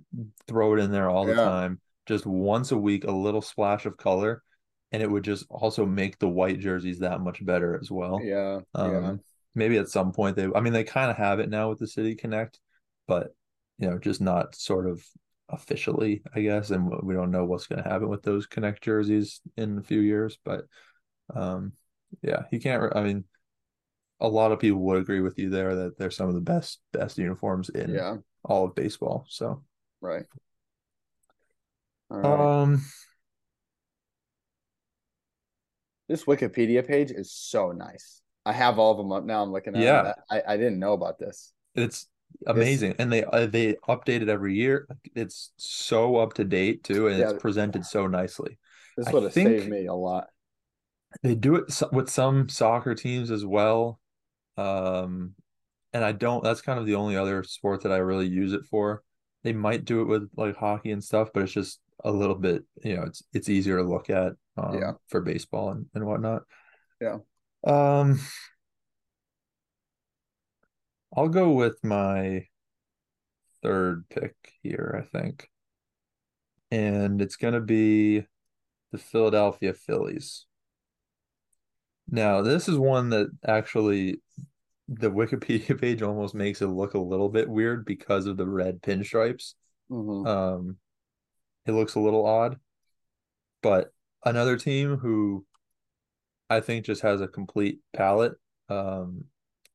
throw 0.46 0.74
it 0.74 0.80
in 0.80 0.90
there 0.90 1.08
all 1.10 1.26
the 1.26 1.34
time. 1.34 1.80
Just 2.06 2.26
once 2.26 2.72
a 2.72 2.78
week, 2.78 3.04
a 3.04 3.10
little 3.12 3.42
splash 3.42 3.86
of 3.86 3.96
color, 3.96 4.42
and 4.92 5.02
it 5.02 5.10
would 5.10 5.24
just 5.24 5.46
also 5.50 5.84
make 5.84 6.18
the 6.18 6.28
white 6.28 6.60
jerseys 6.60 7.00
that 7.00 7.20
much 7.20 7.44
better 7.44 7.78
as 7.80 7.90
well. 7.90 8.20
yeah, 8.24 8.60
Um, 8.74 8.92
yeah. 8.92 9.16
Maybe 9.54 9.78
at 9.78 9.88
some 9.88 10.12
point 10.12 10.36
they, 10.36 10.48
I 10.54 10.60
mean, 10.60 10.72
they 10.72 10.84
kind 10.84 11.10
of 11.10 11.16
have 11.16 11.40
it 11.40 11.48
now 11.50 11.68
with 11.70 11.78
the 11.78 11.86
City 11.86 12.14
Connect, 12.14 12.58
but 13.06 13.34
you 13.78 13.88
know, 13.88 13.98
just 13.98 14.20
not 14.20 14.54
sort 14.54 14.88
of 14.88 15.04
officially, 15.48 16.22
I 16.34 16.40
guess. 16.42 16.70
And 16.70 16.90
we 17.02 17.14
don't 17.14 17.30
know 17.30 17.44
what's 17.44 17.66
going 17.66 17.82
to 17.82 17.88
happen 17.88 18.08
with 18.08 18.22
those 18.22 18.46
Connect 18.46 18.82
jerseys 18.82 19.40
in 19.56 19.78
a 19.78 19.82
few 19.82 20.00
years, 20.00 20.38
but 20.44 20.64
um, 21.34 21.72
yeah, 22.22 22.42
you 22.50 22.60
can't. 22.60 22.94
I 22.96 23.02
mean, 23.02 23.24
a 24.20 24.28
lot 24.28 24.52
of 24.52 24.58
people 24.60 24.80
would 24.80 25.00
agree 25.00 25.20
with 25.20 25.38
you 25.38 25.50
there 25.50 25.74
that 25.74 25.98
they're 25.98 26.10
some 26.10 26.28
of 26.28 26.34
the 26.34 26.40
best 26.40 26.80
best 26.92 27.18
uniforms 27.18 27.68
in 27.68 27.94
Yeah, 27.94 28.16
all 28.44 28.64
of 28.64 28.74
baseball. 28.74 29.26
So, 29.28 29.62
right. 30.00 30.24
Right. 32.10 32.50
um, 32.52 32.82
This 36.08 36.24
Wikipedia 36.24 36.86
page 36.86 37.10
is 37.10 37.32
so 37.32 37.72
nice. 37.72 38.22
I 38.48 38.52
have 38.52 38.78
all 38.78 38.92
of 38.92 38.96
them 38.98 39.12
up 39.12 39.24
now. 39.24 39.42
I'm 39.42 39.52
looking 39.52 39.76
at 39.76 39.82
Yeah. 39.82 40.02
them. 40.02 40.14
I, 40.30 40.42
I 40.48 40.56
didn't 40.56 40.78
know 40.78 40.94
about 40.94 41.18
this. 41.18 41.52
it's 41.74 42.08
amazing, 42.46 42.94
and 42.98 43.12
they 43.12 43.24
uh, 43.24 43.46
they 43.46 43.74
update 43.88 44.22
it 44.22 44.28
every 44.28 44.54
year. 44.54 44.86
It's 45.14 45.52
so 45.56 46.16
up 46.16 46.32
to 46.34 46.44
date 46.44 46.82
too, 46.82 47.08
and 47.08 47.18
Yeah. 47.18 47.30
it's 47.30 47.40
presented 47.42 47.84
so 47.84 48.06
nicely. 48.06 48.58
This 48.96 49.12
would 49.12 49.22
have 49.24 49.32
saved 49.32 49.68
me 49.68 49.86
a 49.86 49.94
lot. 49.94 50.28
They 51.22 51.34
do 51.34 51.56
it 51.56 51.72
with 51.92 52.08
some 52.10 52.48
soccer 52.48 52.94
teams 52.94 53.30
as 53.30 53.44
well. 53.44 54.00
Um, 54.56 55.34
and 55.92 56.04
I 56.04 56.12
don't. 56.12 56.42
That's 56.42 56.60
kind 56.62 56.78
of 56.78 56.86
the 56.86 56.96
only 56.96 57.16
other 57.16 57.42
sport 57.44 57.82
that 57.82 57.92
I 57.92 57.98
really 57.98 58.26
use 58.26 58.52
it 58.52 58.64
for. 58.70 59.02
They 59.44 59.52
might 59.52 59.84
do 59.84 60.02
it 60.02 60.06
with 60.06 60.28
like 60.36 60.56
hockey 60.56 60.90
and 60.90 61.02
stuff, 61.04 61.28
but 61.32 61.42
it's 61.42 61.52
just 61.52 61.80
a 62.04 62.10
little 62.10 62.34
bit. 62.34 62.64
You 62.82 62.96
know, 62.96 63.02
it's 63.04 63.22
it's 63.32 63.48
easier 63.48 63.76
to 63.78 63.84
look 63.84 64.10
at. 64.10 64.32
Um, 64.56 64.74
Yeah. 64.78 64.92
For 65.08 65.20
baseball 65.20 65.70
and 65.70 65.86
and 65.94 66.04
whatnot. 66.04 66.42
Yeah. 67.00 67.18
Um. 67.64 68.20
I'll 71.16 71.28
go 71.28 71.52
with 71.52 71.82
my 71.82 72.46
third 73.62 74.08
pick 74.08 74.34
here, 74.62 74.94
I 75.02 75.18
think. 75.18 75.50
And 76.70 77.22
it's 77.22 77.36
going 77.36 77.54
to 77.54 77.60
be 77.60 78.26
the 78.92 78.98
Philadelphia 78.98 79.72
Phillies. 79.72 80.46
Now, 82.10 82.42
this 82.42 82.68
is 82.68 82.78
one 82.78 83.10
that 83.10 83.28
actually 83.46 84.20
the 84.88 85.10
Wikipedia 85.10 85.78
page 85.80 86.02
almost 86.02 86.34
makes 86.34 86.62
it 86.62 86.68
look 86.68 86.94
a 86.94 86.98
little 86.98 87.28
bit 87.28 87.48
weird 87.48 87.84
because 87.84 88.26
of 88.26 88.36
the 88.36 88.46
red 88.46 88.80
pinstripes. 88.82 89.54
Mhm. 89.90 90.26
Um, 90.26 90.76
it 91.66 91.72
looks 91.72 91.94
a 91.94 92.00
little 92.00 92.26
odd, 92.26 92.58
but 93.62 93.92
another 94.24 94.56
team 94.56 94.96
who 94.96 95.44
I 96.50 96.60
think 96.60 96.84
just 96.86 97.02
has 97.02 97.20
a 97.20 97.28
complete 97.28 97.80
palette. 97.92 98.34
Um, 98.68 99.24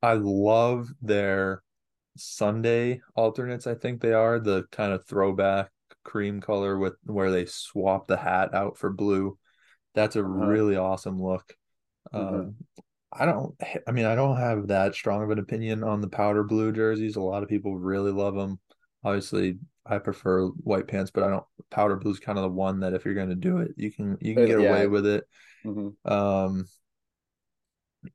I 0.01 0.13
love 0.13 0.89
their 1.01 1.63
Sunday 2.18 3.01
alternates. 3.15 3.68
I 3.68 3.75
think 3.75 4.01
they 4.01 4.13
are 4.13 4.39
the 4.39 4.63
kind 4.72 4.92
of 4.94 5.06
throwback 5.06 5.72
cream 6.03 6.42
color 6.42 6.77
with 6.77 6.96
where 7.06 7.32
they 7.32 7.46
swap 7.46 8.08
the 8.08 8.18
hat 8.18 8.53
out 8.53 8.77
for 8.77 8.89
blue. 8.92 9.38
That's 9.96 10.15
a 10.15 10.24
Uh-huh. 10.24 10.46
really 10.48 10.75
awesome 10.75 11.22
look. 11.22 11.56
Mhm. 12.13 12.18
Um, 12.18 12.56
I 13.12 13.25
don't. 13.25 13.56
I 13.88 13.92
mean, 13.92 14.06
I 14.06 14.15
don't 14.15 14.38
have 14.38 14.68
that 14.68 14.96
strong 14.96 15.24
of 15.24 15.30
an 15.30 15.39
opinion 15.39 15.84
on 15.84 16.01
the 16.01 16.10
powder 16.10 16.44
blue 16.44 16.72
jerseys. 16.72 17.15
A 17.15 17.22
lot 17.22 17.44
of 17.44 17.50
people 17.50 17.77
really 17.77 18.12
love 18.12 18.36
them. 18.36 18.60
Obviously, 19.03 19.60
I 19.85 19.97
prefer 19.99 20.47
white 20.47 20.87
pants, 20.87 21.11
but 21.11 21.23
I 21.23 21.29
don't. 21.29 21.45
Powder 21.69 21.95
blue 21.95 22.11
is 22.11 22.19
kind 22.19 22.37
of 22.37 22.43
the 22.43 22.49
one 22.49 22.79
that 22.81 22.93
if 22.93 23.05
you're 23.05 23.13
going 23.13 23.29
to 23.29 23.35
do 23.35 23.57
it, 23.59 23.71
you 23.77 23.91
can 23.91 24.17
you 24.21 24.35
can 24.35 24.45
get 24.45 24.59
yeah. 24.59 24.69
away 24.69 24.87
with 24.87 25.05
it. 25.05 25.27
Mhm. 25.65 25.95
Um, 26.05 26.65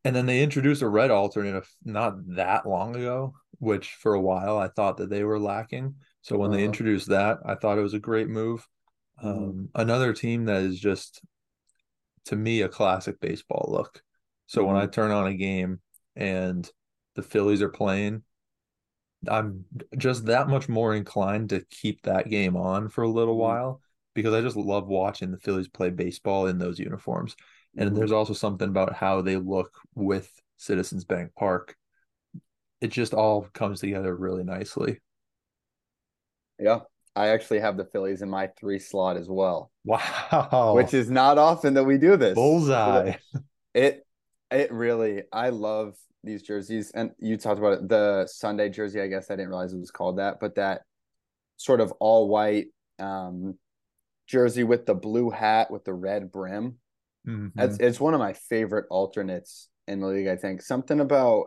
and 0.04 0.14
then 0.14 0.26
they 0.26 0.42
introduced 0.42 0.82
a 0.82 0.88
red 0.88 1.10
alternate 1.10 1.64
not 1.84 2.14
that 2.34 2.66
long 2.66 2.94
ago, 2.94 3.34
which 3.58 3.94
for 3.94 4.14
a 4.14 4.20
while 4.20 4.58
I 4.58 4.68
thought 4.68 4.98
that 4.98 5.10
they 5.10 5.24
were 5.24 5.38
lacking. 5.40 5.96
So 6.22 6.36
when 6.36 6.50
they 6.50 6.58
Uh-huh. 6.58 6.66
introduced 6.66 7.08
that, 7.08 7.38
I 7.44 7.54
thought 7.54 7.78
it 7.78 7.82
was 7.82 7.94
a 7.94 7.98
great 7.98 8.28
move. 8.28 8.66
Mhm. 9.22 9.26
Um, 9.26 9.68
another 9.74 10.12
team 10.12 10.44
that 10.46 10.62
is 10.62 10.78
just 10.78 11.22
to 12.26 12.36
me 12.36 12.62
a 12.62 12.68
classic 12.68 13.20
baseball 13.20 13.68
look. 13.70 14.02
So 14.46 14.64
when 14.64 14.76
I 14.76 14.86
turn 14.86 15.10
on 15.10 15.26
a 15.26 15.34
game 15.34 15.80
and 16.16 16.70
the 17.14 17.22
Phillies 17.22 17.62
are 17.62 17.68
playing, 17.68 18.22
I'm 19.26 19.64
just 19.96 20.26
that 20.26 20.48
much 20.48 20.68
more 20.68 20.94
inclined 20.94 21.50
to 21.50 21.64
keep 21.70 22.02
that 22.02 22.28
game 22.28 22.56
on 22.56 22.88
for 22.88 23.02
a 23.02 23.08
little 23.08 23.36
Mhm. 23.36 23.38
while 23.38 23.80
because 24.14 24.34
I 24.34 24.40
just 24.40 24.56
love 24.56 24.86
watching 24.86 25.30
the 25.30 25.38
Phillies 25.38 25.68
play 25.68 25.90
baseball 25.90 26.46
in 26.46 26.58
those 26.58 26.78
uniforms. 26.78 27.34
And 27.76 27.90
Mhm. 27.90 27.96
there's 27.96 28.12
also 28.12 28.32
something 28.32 28.68
about 28.68 28.94
how 28.94 29.22
they 29.22 29.36
look 29.36 29.74
with 29.94 30.30
Citizens 30.56 31.04
Bank 31.04 31.32
Park. 31.36 31.76
It 32.80 32.88
just 32.88 33.14
all 33.14 33.42
comes 33.54 33.80
together 33.80 34.14
really 34.14 34.44
nicely. 34.44 35.00
Yeah. 36.58 36.80
I 37.16 37.28
actually 37.28 37.60
have 37.60 37.76
the 37.76 37.84
Phillies 37.84 38.22
in 38.22 38.30
my 38.30 38.46
three 38.58 38.78
slot 38.78 39.16
as 39.16 39.28
well, 39.28 39.72
Wow. 39.84 40.74
which 40.74 40.94
is 40.94 41.10
not 41.10 41.38
often 41.38 41.74
that 41.74 41.84
we 41.84 41.98
do 41.98 42.16
this. 42.16 42.34
bullseye. 42.34 43.16
It 43.74 44.06
it 44.50 44.72
really 44.72 45.22
I 45.32 45.50
love 45.50 45.96
these 46.24 46.42
jerseys 46.42 46.90
and 46.90 47.12
you 47.18 47.36
talked 47.36 47.58
about 47.58 47.74
it 47.74 47.88
the 47.88 48.26
Sunday 48.26 48.68
jersey 48.68 49.00
I 49.00 49.06
guess 49.06 49.30
I 49.30 49.36
didn't 49.36 49.48
realize 49.50 49.72
it 49.72 49.78
was 49.78 49.90
called 49.90 50.18
that 50.18 50.40
but 50.40 50.56
that 50.56 50.82
sort 51.56 51.80
of 51.80 51.92
all 52.00 52.28
white 52.28 52.66
um 52.98 53.56
jersey 54.26 54.64
with 54.64 54.84
the 54.86 54.94
blue 54.94 55.30
hat 55.30 55.70
with 55.70 55.84
the 55.84 55.94
red 55.94 56.30
brim 56.32 56.78
Mhm. 57.26 57.52
that's 57.54 57.78
it's 57.78 58.00
one 58.00 58.14
of 58.14 58.20
my 58.20 58.32
favorite 58.32 58.86
alternates 58.90 59.68
in 59.86 60.00
the 60.00 60.06
league 60.06 60.28
I 60.28 60.36
think 60.36 60.62
something 60.62 61.00
about 61.00 61.46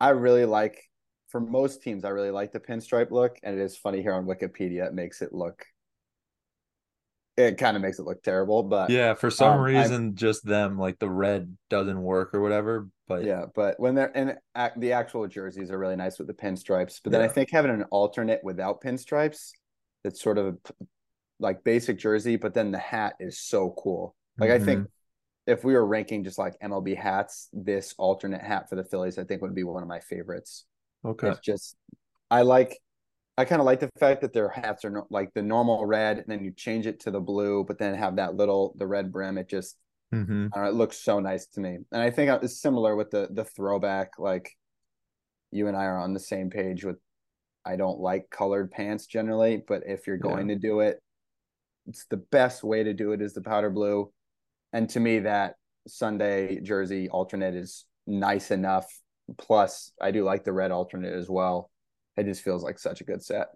I 0.00 0.10
really 0.10 0.44
like 0.44 0.82
for 1.28 1.40
most 1.40 1.82
teams 1.82 2.04
I 2.04 2.10
really 2.10 2.30
like 2.30 2.52
the 2.52 2.60
pinstripe 2.60 3.10
look 3.10 3.38
and 3.42 3.58
it 3.58 3.62
is 3.62 3.76
funny 3.76 4.02
here 4.02 4.14
on 4.14 4.26
Wikipedia 4.26 4.86
it 4.86 4.94
makes 4.94 5.22
it 5.22 5.32
look 5.32 5.64
it 7.36 7.58
kind 7.58 7.76
of 7.76 7.82
makes 7.82 7.98
it 7.98 8.04
look 8.04 8.22
terrible 8.22 8.62
but 8.62 8.90
Yeah, 8.90 9.14
for 9.14 9.30
some 9.30 9.54
Um, 9.54 9.60
I- 9.60 9.64
reason, 9.64 10.14
just 10.16 10.44
them, 10.44 10.78
like 10.78 10.98
the 10.98 11.10
red 11.10 11.56
doesn't 11.68 12.00
work 12.02 12.34
or 12.34 12.40
whatever. 12.40 12.88
But 13.08 13.24
Yeah, 13.24 13.46
but 13.54 13.78
when 13.78 13.94
they're 13.94 14.08
in 14.08 14.36
ac- 14.56 14.74
the 14.78 14.92
actual 14.92 15.26
jerseys 15.28 15.70
are 15.70 15.78
really 15.78 15.96
nice 15.96 16.18
with 16.18 16.26
the 16.28 16.34
pinstripes. 16.34 17.00
But 17.02 17.12
then 17.12 17.20
I 17.22 17.28
think 17.28 17.50
having 17.50 17.70
an 17.70 17.84
alternate 17.90 18.42
without 18.42 18.80
pinstripes, 18.80 19.52
that's 20.02 20.20
sort 20.22 20.38
of 20.38 20.46
a 20.46 20.72
like 21.38 21.62
basic 21.62 21.98
jersey, 21.98 22.36
but 22.36 22.54
then 22.54 22.72
the 22.72 22.78
hat 22.78 23.14
is 23.20 23.38
so 23.38 23.70
cool. 23.78 24.14
Like 24.38 24.50
I 24.50 24.56
Mm-hmm. 24.56 24.64
think 24.64 24.88
if 25.46 25.62
we 25.62 25.74
were 25.74 25.86
ranking 25.86 26.24
just 26.24 26.38
like 26.38 26.58
MLB 26.60 26.94
hats, 26.96 27.48
this 27.52 27.94
alternate 27.98 28.42
hat 28.42 28.68
for 28.68 28.74
the 28.76 28.84
Phillies, 28.84 29.18
I 29.18 29.24
think 29.24 29.42
would 29.42 29.54
be 29.54 29.62
one 29.64 29.82
of 29.82 29.88
my 29.88 30.00
favorites. 30.00 30.64
okay, 31.04 31.28
It's 31.28 31.38
just 31.40 31.76
I 32.30 32.42
like 32.42 32.80
I 33.38 33.44
kind 33.44 33.60
of 33.60 33.66
like 33.66 33.80
the 33.80 33.90
fact 33.98 34.22
that 34.22 34.32
their 34.32 34.48
hats 34.48 34.84
are 34.84 34.90
no, 34.90 35.06
like 35.10 35.32
the 35.34 35.42
normal 35.42 35.84
red, 35.84 36.18
and 36.18 36.26
then 36.26 36.42
you 36.42 36.52
change 36.52 36.86
it 36.86 37.00
to 37.00 37.10
the 37.10 37.20
blue, 37.20 37.64
but 37.64 37.78
then 37.78 37.94
have 37.94 38.16
that 38.16 38.34
little 38.34 38.74
the 38.78 38.86
red 38.86 39.12
brim. 39.12 39.38
It 39.38 39.48
just 39.48 39.76
hmm 40.12 40.46
know, 40.54 40.64
it 40.64 40.74
looks 40.74 40.98
so 40.98 41.20
nice 41.20 41.46
to 41.48 41.60
me. 41.60 41.78
And 41.92 42.02
I 42.02 42.10
think 42.10 42.30
it's 42.42 42.60
similar 42.60 42.96
with 42.96 43.10
the 43.10 43.28
the 43.30 43.44
throwback. 43.44 44.12
Like 44.18 44.56
you 45.50 45.68
and 45.68 45.76
I 45.76 45.84
are 45.84 45.98
on 45.98 46.14
the 46.14 46.20
same 46.20 46.50
page 46.50 46.84
with 46.84 46.96
I 47.64 47.76
don't 47.76 47.98
like 47.98 48.30
colored 48.30 48.70
pants 48.70 49.06
generally, 49.06 49.62
but 49.66 49.82
if 49.86 50.06
you're 50.06 50.18
going 50.18 50.48
to 50.48 50.56
do 50.56 50.80
it, 50.80 51.00
it's 51.88 52.06
the 52.06 52.16
best 52.16 52.62
way 52.62 52.84
to 52.84 52.94
do 52.94 53.12
it 53.12 53.20
is 53.20 53.34
the 53.34 53.40
powder 53.40 53.70
blue. 53.70 54.12
And 54.72 54.88
to 54.90 55.00
me, 55.00 55.20
that 55.20 55.54
Sunday 55.88 56.60
jersey 56.60 57.08
alternate 57.08 57.54
is 57.54 57.84
nice 58.06 58.50
enough. 58.50 58.86
Plus, 59.38 59.92
I 60.00 60.12
do 60.12 60.24
like 60.24 60.44
the 60.44 60.52
red 60.52 60.70
alternate 60.70 61.12
as 61.12 61.28
well. 61.28 61.70
It 62.16 62.24
just 62.24 62.42
feels 62.42 62.62
like 62.62 62.78
such 62.78 63.00
a 63.00 63.04
good 63.04 63.22
set. 63.22 63.48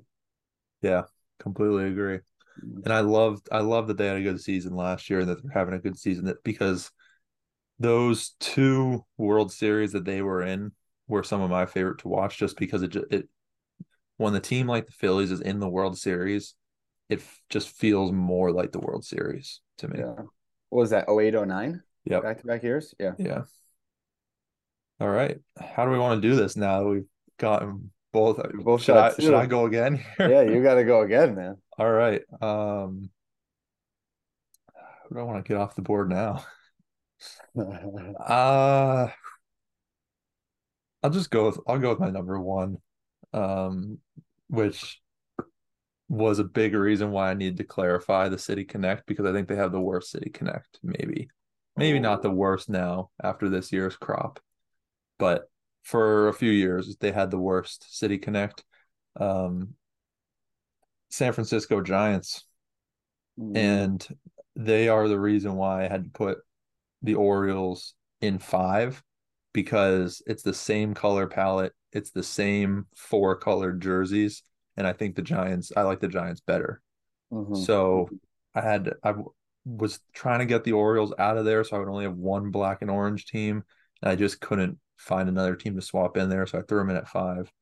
yeah, 0.82 1.02
completely 1.38 1.86
agree. 1.88 2.18
Mm-hmm. 2.62 2.80
And 2.84 2.92
I 2.92 3.00
loved, 3.00 3.48
I 3.50 3.60
love 3.60 3.86
that 3.88 3.96
they 3.96 4.06
had 4.06 4.16
a 4.16 4.22
good 4.22 4.40
season 4.40 4.74
last 4.74 5.08
year 5.08 5.20
and 5.20 5.28
that 5.28 5.42
they're 5.42 5.52
having 5.52 5.74
a 5.74 5.78
good 5.78 5.98
season 5.98 6.24
that 6.26 6.42
because 6.44 6.90
those 7.78 8.30
two 8.40 9.04
World 9.16 9.52
Series 9.52 9.92
that 9.92 10.04
they 10.04 10.20
were 10.22 10.42
in 10.42 10.72
were 11.08 11.22
some 11.22 11.40
of 11.40 11.50
my 11.50 11.66
favorite 11.66 11.98
to 12.00 12.08
watch 12.08 12.38
just 12.38 12.56
because 12.58 12.82
it 12.82 12.94
it 13.10 13.28
when 14.18 14.32
the 14.34 14.40
team 14.40 14.66
like 14.66 14.86
the 14.86 14.92
Phillies 14.92 15.30
is 15.30 15.40
in 15.40 15.60
the 15.60 15.68
World 15.68 15.96
Series, 15.98 16.54
it 17.08 17.20
f- 17.20 17.40
just 17.48 17.70
feels 17.70 18.12
more 18.12 18.52
like 18.52 18.72
the 18.72 18.80
World 18.80 19.04
Series 19.04 19.60
to 19.78 19.88
me. 19.88 20.00
Yeah. 20.00 20.24
What 20.68 20.80
was 20.80 20.90
that? 20.90 21.08
0809? 21.08 21.82
Yeah. 22.04 22.20
Back 22.20 22.40
to 22.40 22.46
back 22.46 22.62
years? 22.62 22.94
Yeah. 22.98 23.12
Yeah. 23.18 23.42
All 25.00 25.08
right. 25.08 25.38
How 25.58 25.86
do 25.86 25.90
we 25.90 25.98
want 25.98 26.20
to 26.20 26.28
do 26.28 26.36
this 26.36 26.56
now 26.56 26.80
that 26.80 26.88
we've 26.88 27.08
gotten 27.38 27.90
both? 28.12 28.40
Both 28.54 28.82
should 28.82 28.96
I 28.96 29.12
should 29.14 29.34
I 29.34 29.46
go 29.46 29.66
again? 29.66 30.04
Yeah, 30.18 30.42
you 30.42 30.62
got 30.62 30.74
to 30.74 30.84
go 30.84 31.02
again, 31.02 31.34
man. 31.34 31.56
All 31.78 31.90
right. 31.90 32.22
Um 32.40 33.10
who 35.08 35.14
do 35.16 35.20
I 35.20 35.24
want 35.24 35.44
to 35.44 35.48
get 35.48 35.60
off 35.60 35.74
the 35.74 35.82
board 35.82 36.08
now? 36.10 36.44
Uh 37.56 39.08
I'll 41.02 41.10
just 41.10 41.30
go 41.30 41.46
with 41.46 41.58
I'll 41.66 41.78
go 41.78 41.90
with 41.90 42.00
my 42.00 42.10
number 42.10 42.38
one. 42.40 42.78
Um 43.32 43.98
which 44.48 45.00
was 46.08 46.40
a 46.40 46.44
big 46.44 46.74
reason 46.74 47.12
why 47.12 47.30
I 47.30 47.34
needed 47.34 47.58
to 47.58 47.64
clarify 47.64 48.28
the 48.28 48.38
City 48.38 48.64
Connect 48.64 49.06
because 49.06 49.26
I 49.26 49.32
think 49.32 49.46
they 49.48 49.56
have 49.56 49.70
the 49.70 49.80
worst 49.80 50.10
City 50.10 50.28
Connect, 50.28 50.78
maybe. 50.82 51.28
Maybe 51.76 52.00
not 52.00 52.22
the 52.22 52.30
worst 52.30 52.68
now 52.68 53.10
after 53.22 53.48
this 53.48 53.72
year's 53.72 53.96
crop. 53.96 54.40
But 55.18 55.48
for 55.82 56.28
a 56.28 56.32
few 56.34 56.50
years 56.50 56.96
they 56.98 57.12
had 57.12 57.30
the 57.30 57.38
worst 57.38 57.96
City 57.98 58.18
Connect. 58.18 58.64
Um 59.16 59.74
San 61.10 61.32
Francisco 61.32 61.80
Giants 61.80 62.44
Mm. 63.38 63.56
and 63.56 64.18
they 64.56 64.88
are 64.88 65.08
the 65.08 65.18
reason 65.18 65.54
why 65.54 65.84
I 65.84 65.88
had 65.88 66.04
to 66.04 66.10
put 66.10 66.38
the 67.02 67.14
Orioles 67.14 67.94
in 68.20 68.38
five 68.38 69.02
because 69.52 70.22
it's 70.26 70.42
the 70.42 70.52
same 70.54 70.94
color 70.94 71.26
palette, 71.26 71.72
it's 71.92 72.10
the 72.10 72.22
same 72.22 72.86
four 72.94 73.36
colored 73.36 73.80
jerseys, 73.80 74.42
and 74.76 74.86
I 74.86 74.92
think 74.92 75.16
the 75.16 75.22
Giants, 75.22 75.72
I 75.76 75.82
like 75.82 76.00
the 76.00 76.08
Giants 76.08 76.40
better. 76.40 76.82
Mhm. 77.32 77.56
So 77.56 78.10
I 78.54 78.60
had 78.60 78.92
i 79.02 79.14
was 79.64 80.00
trying 80.12 80.40
to 80.40 80.46
get 80.46 80.64
the 80.64 80.72
Orioles 80.72 81.12
out 81.18 81.36
of 81.36 81.44
there, 81.44 81.64
so 81.64 81.76
I 81.76 81.78
would 81.80 81.88
only 81.88 82.04
have 82.04 82.16
one 82.16 82.50
black 82.50 82.82
and 82.82 82.90
orange 82.90 83.26
team, 83.26 83.64
and 84.02 84.10
I 84.10 84.16
just 84.16 84.40
couldn't 84.40 84.78
find 85.00 85.28
another 85.28 85.56
team 85.56 85.76
to 85.76 85.82
swap 85.82 86.16
in 86.16 86.28
there, 86.28 86.46
so 86.46 86.58
I 86.58 86.62
threw 86.62 86.78
them 86.78 86.90
in 86.90 86.96
at 86.96 87.08
five. 87.08 87.52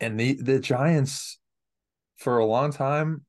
and 0.00 0.18
the 0.18 0.34
the 0.34 0.58
Giants 0.58 1.38
for 2.16 2.38
a 2.38 2.46
long 2.46 2.72
time 2.72 3.24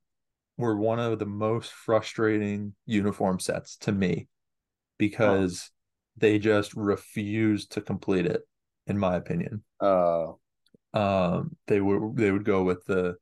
were 0.57 0.77
one 0.77 0.99
of 0.99 1.19
the 1.19 1.25
most 1.25 1.71
frustrating 1.71 2.75
uniform 2.85 3.39
sets 3.39 3.77
to 3.77 3.91
me 3.91 4.27
because 4.97 5.71
they 6.17 6.39
just 6.39 6.73
refused 6.75 7.73
to 7.73 7.81
complete 7.81 8.25
it, 8.25 8.41
in 8.87 8.97
my 8.97 9.15
opinion. 9.15 9.63
Uh, 9.79 10.33
Um, 10.93 11.55
they 11.67 11.81
would 11.81 12.15
they 12.17 12.31
would 12.31 12.45
go 12.45 12.63
with 12.63 12.85
the 12.85 13.17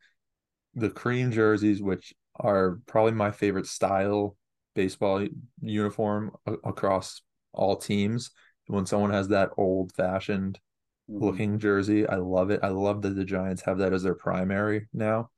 the 0.75 0.89
cream 0.89 1.31
jerseys, 1.31 1.81
which 1.81 2.13
are 2.35 2.79
probably 2.85 3.13
my 3.13 3.31
favorite 3.31 3.67
style 3.67 4.37
baseball 4.75 5.25
uniform 5.61 6.31
across 6.63 7.21
all 7.53 7.77
teams. 7.77 8.31
When 8.67 8.85
someone 8.85 9.11
has 9.11 9.29
that 9.29 9.51
old 9.57 9.93
fashioned 9.93 10.59
mhm, 11.07 11.19
looking 11.19 11.59
jersey, 11.59 12.07
I 12.07 12.17
love 12.17 12.51
it. 12.51 12.61
I 12.63 12.69
love 12.69 13.01
that 13.03 13.15
the 13.15 13.25
Giants 13.25 13.63
have 13.63 13.79
that 13.79 13.93
as 13.93 14.03
their 14.03 14.15
primary 14.15 14.87
now. 14.93 15.31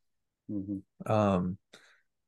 mhm. 0.48 0.82
Um, 1.06 1.58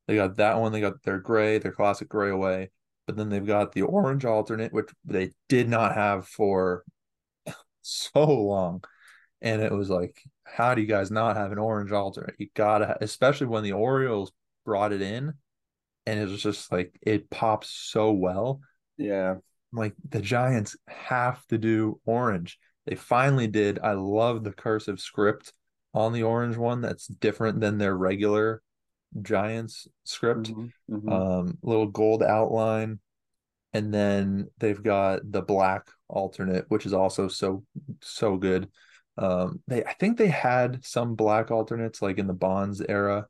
they 0.07 0.15
got 0.15 0.37
that 0.37 0.59
one. 0.59 0.71
They 0.71 0.81
got 0.81 1.03
their 1.03 1.19
gray, 1.19 1.59
their 1.59 1.71
classic 1.71 2.09
gray 2.09 2.29
away, 2.31 2.71
but 3.07 3.17
then 3.17 3.29
they've 3.29 3.45
got 3.45 3.73
the 3.73 3.83
orange 3.83 4.25
alternate, 4.25 4.73
which 4.73 4.89
they 5.05 5.31
did 5.49 5.69
not 5.69 5.95
have 5.95 6.27
for 6.27 6.85
so 7.83 8.25
long. 8.25 8.83
And 9.41 9.61
it 9.61 9.71
was 9.71 9.89
like, 9.89 10.21
how 10.45 10.75
do 10.75 10.81
you 10.81 10.87
guys 10.87 11.11
not 11.11 11.37
have 11.37 11.51
an 11.51 11.59
orange 11.59 11.91
alternate? 11.91 12.35
You 12.39 12.49
gotta, 12.55 12.97
especially 13.01 13.47
when 13.47 13.63
the 13.63 13.73
Orioles 13.73 14.31
brought 14.65 14.93
it 14.93 15.01
in, 15.01 15.33
and 16.07 16.19
it 16.19 16.29
was 16.29 16.43
just 16.43 16.71
like 16.71 16.97
it 17.03 17.29
pops 17.29 17.69
so 17.69 18.11
well. 18.13 18.61
Yeah. 18.97 19.37
Like 19.71 19.95
the 20.07 20.21
Giants 20.21 20.75
have 20.87 21.45
to 21.47 21.57
do 21.57 21.99
orange. 22.05 22.59
They 22.85 22.95
finally 22.95 23.47
did. 23.47 23.79
I 23.79 23.93
love 23.93 24.43
the 24.43 24.51
cursive 24.51 24.99
script 24.99 25.53
on 25.93 26.13
the 26.13 26.23
orange 26.23 26.57
one. 26.57 26.81
That's 26.81 27.07
different 27.07 27.59
than 27.59 27.77
their 27.77 27.95
regular 27.95 28.61
Giants 29.21 29.87
script. 30.03 30.49
Mhm, 30.49 30.71
mhm. 30.89 31.11
Um, 31.11 31.57
little 31.61 31.87
gold 31.87 32.23
outline, 32.23 32.99
and 33.73 33.93
then 33.93 34.49
they've 34.57 34.81
got 34.81 35.21
the 35.31 35.41
black 35.41 35.87
alternate, 36.07 36.65
which 36.69 36.85
is 36.85 36.93
also 36.93 37.27
so 37.27 37.63
so 38.01 38.37
good. 38.37 38.69
Um, 39.17 39.61
they 39.67 39.83
I 39.83 39.93
think 39.93 40.17
they 40.17 40.27
had 40.29 40.83
some 40.85 41.15
black 41.15 41.51
alternates 41.51 42.01
like 42.01 42.17
in 42.17 42.27
the 42.27 42.33
Bonds 42.33 42.81
era, 42.81 43.27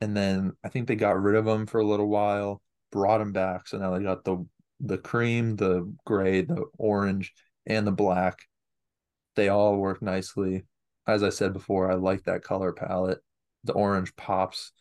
and 0.00 0.16
then 0.16 0.52
I 0.64 0.68
think 0.68 0.88
they 0.88 0.96
got 0.96 1.20
rid 1.20 1.36
of 1.36 1.44
them 1.44 1.66
for 1.66 1.80
a 1.80 1.86
little 1.86 2.08
while, 2.08 2.62
brought 2.92 3.18
them 3.18 3.32
back, 3.32 3.68
so 3.68 3.78
now 3.78 3.92
they 3.96 4.02
got 4.02 4.24
the 4.24 4.46
the 4.80 4.98
cream, 4.98 5.56
the 5.56 5.92
gray, 6.04 6.42
the 6.42 6.64
orange, 6.78 7.32
and 7.66 7.86
the 7.86 7.92
black. 7.92 8.38
They 9.36 9.48
all 9.48 9.76
work 9.76 10.02
nicely. 10.02 10.64
As 11.06 11.22
I 11.22 11.30
said 11.30 11.52
before, 11.52 11.90
I 11.90 11.94
like 11.94 12.24
that 12.24 12.42
color 12.42 12.72
palette. 12.72 13.20
The 13.64 13.72
orange 13.72 14.14
pops, 14.16 14.72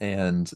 and 0.00 0.50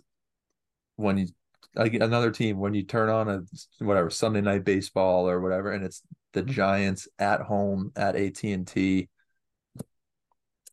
when 0.97 1.18
you 1.18 1.28
like 1.75 1.94
another 1.94 2.30
team 2.30 2.59
when 2.59 2.75
you 2.75 2.85
turn 2.85 3.09
on 3.09 3.28
a 3.28 3.42
whatever 3.85 4.09
Sunday 4.11 4.40
night 4.40 4.64
baseball 4.64 5.28
or 5.28 5.40
whatever, 5.40 5.73
and 5.73 5.85
it's 5.85 6.02
the 6.33 6.42
Giants 6.42 7.09
at 7.18 7.40
home 7.40 7.92
at 7.97 8.16
AT 8.16 8.52
and 8.52 8.66
T. 8.66 9.09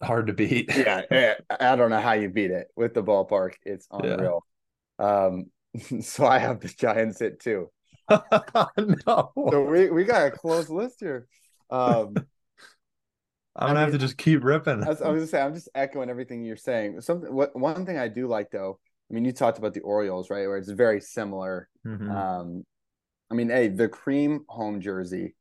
Hard 0.01 0.27
to 0.27 0.33
beat. 0.33 0.71
Yeah, 0.75 1.01
eh, 1.11 1.35
I 1.59 1.75
don't 1.75 1.89
know 1.89 2.01
how 2.01 2.13
you 2.13 2.29
beat 2.29 2.51
it 2.51 2.67
with 2.75 2.93
the 2.93 3.03
ballpark. 3.03 3.53
It's 3.63 3.87
Yeah. 3.91 4.15
unreal. 4.15 4.45
Um, 4.99 5.45
so 6.01 6.25
I 6.25 6.39
have 6.39 6.59
the 6.59 6.67
Giants 6.69 7.19
hit 7.19 7.39
too. 7.39 7.69
no, 9.07 9.33
So 9.51 9.63
we 9.65 9.89
we 9.89 10.03
got 10.05 10.27
a 10.27 10.31
close 10.31 10.69
list 10.69 10.99
here. 10.99 11.27
Um, 11.69 12.23
I'm 13.55 13.67
gonna 13.69 13.79
I 13.79 13.81
have 13.81 13.91
to 13.91 13.97
just 13.97 14.17
keep 14.17 14.43
ripping. 14.43 14.83
I 14.85 14.89
was, 14.89 15.01
I 15.01 15.09
was 15.09 15.19
gonna 15.21 15.27
say 15.27 15.41
I'm 15.41 15.53
just 15.53 15.69
echoing 15.75 16.09
everything 16.09 16.43
you're 16.43 16.57
saying. 16.57 17.01
Something 17.01 17.33
what 17.33 17.55
one 17.55 17.85
thing 17.85 17.97
I 17.97 18.07
do 18.07 18.27
like 18.27 18.51
though. 18.51 18.79
I 19.09 19.13
mean, 19.13 19.25
you 19.25 19.31
talked 19.33 19.57
about 19.57 19.73
the 19.73 19.81
Orioles, 19.81 20.29
right? 20.29 20.47
Where 20.47 20.57
it's 20.57 20.69
very 20.69 21.01
similar. 21.01 21.67
Mhm. 21.83 22.07
Um, 22.15 22.65
I 23.31 23.35
mean, 23.35 23.49
hey, 23.49 23.67
the 23.69 23.89
cream 23.89 24.45
home 24.49 24.81
jersey 24.81 25.35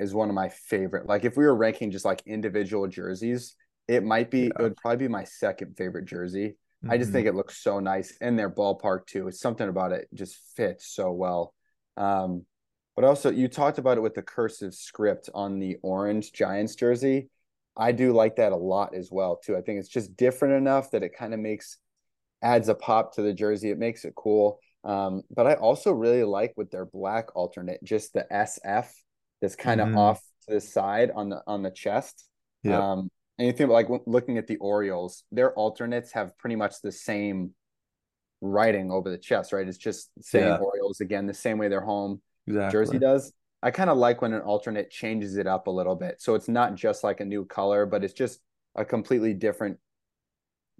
is 0.00 0.14
one 0.14 0.28
of 0.28 0.34
my 0.34 0.48
favorite. 0.48 1.06
Like, 1.06 1.24
if 1.24 1.36
we 1.36 1.44
were 1.44 1.56
ranking 1.56 1.90
just 1.90 2.04
like 2.04 2.22
individual 2.26 2.88
jerseys, 2.88 3.56
it 3.88 4.04
might 4.04 4.30
be. 4.30 4.48
It 4.48 4.62
would 4.62 4.76
probably 4.76 5.06
be 5.06 5.08
my 5.08 5.24
second 5.24 5.76
favorite 5.76 6.06
jersey. 6.06 6.56
I 6.88 6.98
just 6.98 7.10
Mhm. 7.10 7.12
think 7.12 7.26
it 7.26 7.34
looks 7.34 7.58
so 7.62 7.80
nice 7.80 8.16
in 8.20 8.36
their 8.36 8.50
ballpark 8.50 9.06
too. 9.06 9.28
It's 9.28 9.40
something 9.40 9.68
about 9.68 9.92
it 9.92 10.08
just 10.14 10.36
fits 10.56 10.86
so 10.88 11.12
well. 11.12 11.54
Um, 11.96 12.44
but 12.96 13.04
also 13.04 13.30
you 13.30 13.48
talked 13.48 13.78
about 13.78 13.96
it 13.98 14.02
with 14.02 14.14
the 14.14 14.22
cursive 14.22 14.74
script 14.74 15.28
on 15.34 15.58
the 15.58 15.78
orange 15.82 16.32
Giants 16.32 16.74
jersey. 16.74 17.28
I 17.76 17.92
do 17.92 18.12
like 18.12 18.36
that 18.36 18.52
a 18.52 18.56
lot 18.56 18.94
as 18.94 19.10
well 19.10 19.36
too. 19.36 19.56
I 19.56 19.60
think 19.60 19.80
it's 19.80 19.88
just 19.88 20.16
different 20.16 20.54
enough 20.54 20.92
that 20.92 21.02
it 21.02 21.16
kind 21.16 21.34
of 21.34 21.40
makes 21.40 21.78
adds 22.42 22.68
a 22.68 22.74
pop 22.74 23.14
to 23.14 23.22
the 23.22 23.32
jersey. 23.32 23.70
It 23.70 23.78
makes 23.78 24.04
it 24.04 24.14
cool. 24.14 24.60
Um, 24.84 25.22
but 25.34 25.46
I 25.46 25.54
also 25.54 25.92
really 25.92 26.22
like 26.24 26.52
with 26.56 26.70
their 26.70 26.84
black 26.84 27.34
alternate, 27.34 27.82
just 27.82 28.12
the 28.12 28.26
SF 28.32 28.92
that's 29.40 29.56
kind 29.56 29.80
of 29.80 29.88
Mhm. 29.88 29.96
off 29.96 30.22
to 30.46 30.54
the 30.54 30.60
side 30.60 31.10
on 31.10 31.30
the 31.30 31.42
on 31.46 31.62
the 31.62 31.70
chest. 31.70 32.28
Yep. 32.62 32.80
Um, 32.80 33.10
and 33.38 33.46
you 33.46 33.52
think 33.52 33.70
like 33.70 33.88
looking 34.06 34.38
at 34.38 34.46
the 34.46 34.58
Orioles, 34.58 35.24
their 35.32 35.52
alternates 35.54 36.12
have 36.12 36.36
pretty 36.38 36.54
much 36.56 36.80
the 36.80 36.92
same 36.92 37.54
writing 38.44 38.90
over 38.90 39.10
the 39.10 39.18
chest, 39.18 39.52
right? 39.52 39.66
It's 39.66 39.78
just 39.78 40.10
same 40.20 40.42
Yeah. 40.42 40.58
Orioles 40.58 41.00
again, 41.00 41.26
the 41.26 41.34
same 41.34 41.58
way 41.58 41.68
their 41.68 41.80
home 41.80 42.20
exactly. 42.46 42.72
jersey 42.72 42.98
does. 42.98 43.32
I 43.62 43.70
kind 43.70 43.90
of 43.90 43.96
like 43.96 44.20
when 44.22 44.32
an 44.34 44.42
alternate 44.42 44.90
changes 44.90 45.36
it 45.36 45.46
up 45.46 45.66
a 45.66 45.70
little 45.70 45.96
bit. 45.96 46.20
So 46.20 46.34
it's 46.34 46.48
not 46.48 46.74
just 46.74 47.02
like 47.04 47.20
a 47.20 47.24
new 47.24 47.44
color, 47.46 47.86
but 47.86 48.04
it's 48.04 48.14
just 48.14 48.40
a 48.76 48.84
completely 48.84 49.34
different 49.34 49.78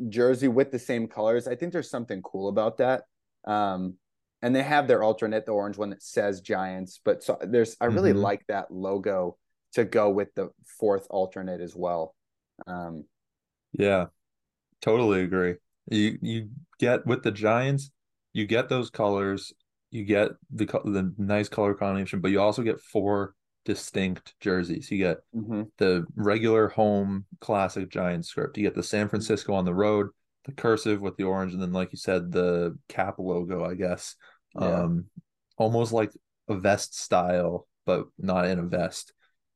jersey 0.08 0.48
with 0.48 0.70
the 0.70 0.78
same 0.78 1.06
colors. 1.08 1.46
I 1.46 1.54
think 1.56 1.72
there's 1.72 1.90
something 1.90 2.22
cool 2.22 2.48
about 2.48 2.78
that. 2.78 3.04
Um, 3.44 3.94
and 4.42 4.54
they 4.54 4.62
have 4.62 4.86
their 4.88 5.02
alternate, 5.02 5.46
the 5.46 5.52
orange 5.52 5.78
one 5.78 5.90
that 5.90 6.02
says 6.02 6.40
Giants, 6.40 7.00
but 7.02 7.22
so 7.22 7.38
there's 7.42 7.76
I 7.80 7.86
really 7.86 8.12
Mhm. 8.12 8.22
like 8.22 8.46
that 8.48 8.70
logo 8.70 9.38
to 9.72 9.84
go 9.84 10.10
with 10.10 10.34
the 10.34 10.50
fourth 10.66 11.06
alternate 11.10 11.60
as 11.60 11.74
well. 11.74 12.14
Um, 12.66 13.06
Yeah, 13.72 14.06
totally 14.80 15.22
agree. 15.22 15.56
You 15.90 16.18
you 16.20 16.48
get 16.78 17.06
with 17.06 17.22
the 17.22 17.30
Giants, 17.30 17.90
you 18.32 18.46
get 18.46 18.68
those 18.68 18.90
colors, 18.90 19.52
you 19.90 20.04
get 20.04 20.30
the 20.50 20.66
the 20.66 21.12
nice 21.18 21.48
color 21.48 21.74
combination, 21.74 22.20
but 22.20 22.30
you 22.30 22.40
also 22.40 22.62
get 22.62 22.80
four 22.80 23.34
distinct 23.64 24.34
jerseys. 24.40 24.90
You 24.90 24.98
get 24.98 25.18
mhm, 25.34 25.70
the 25.78 26.06
regular 26.16 26.68
home 26.68 27.26
classic 27.40 27.90
Giants 27.90 28.28
script. 28.28 28.56
You 28.56 28.64
get 28.64 28.74
the 28.74 28.82
San 28.82 29.08
Francisco 29.08 29.54
on 29.54 29.64
the 29.64 29.74
road, 29.74 30.08
the 30.44 30.52
cursive 30.52 31.00
with 31.00 31.16
the 31.16 31.24
orange, 31.24 31.52
and 31.52 31.62
then 31.62 31.72
like 31.72 31.92
you 31.92 31.98
said, 31.98 32.32
the 32.32 32.76
cap 32.88 33.16
logo, 33.18 33.64
I 33.64 33.74
guess. 33.74 34.16
Yeah. 34.58 34.82
Um, 34.82 35.06
almost 35.56 35.92
like 35.92 36.12
a 36.48 36.56
vest 36.56 36.98
style, 36.98 37.66
but 37.86 38.06
not 38.18 38.46
in 38.46 38.58
a 38.58 38.64
vest. 38.64 39.12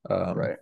Um, 0.09 0.37
right. 0.37 0.57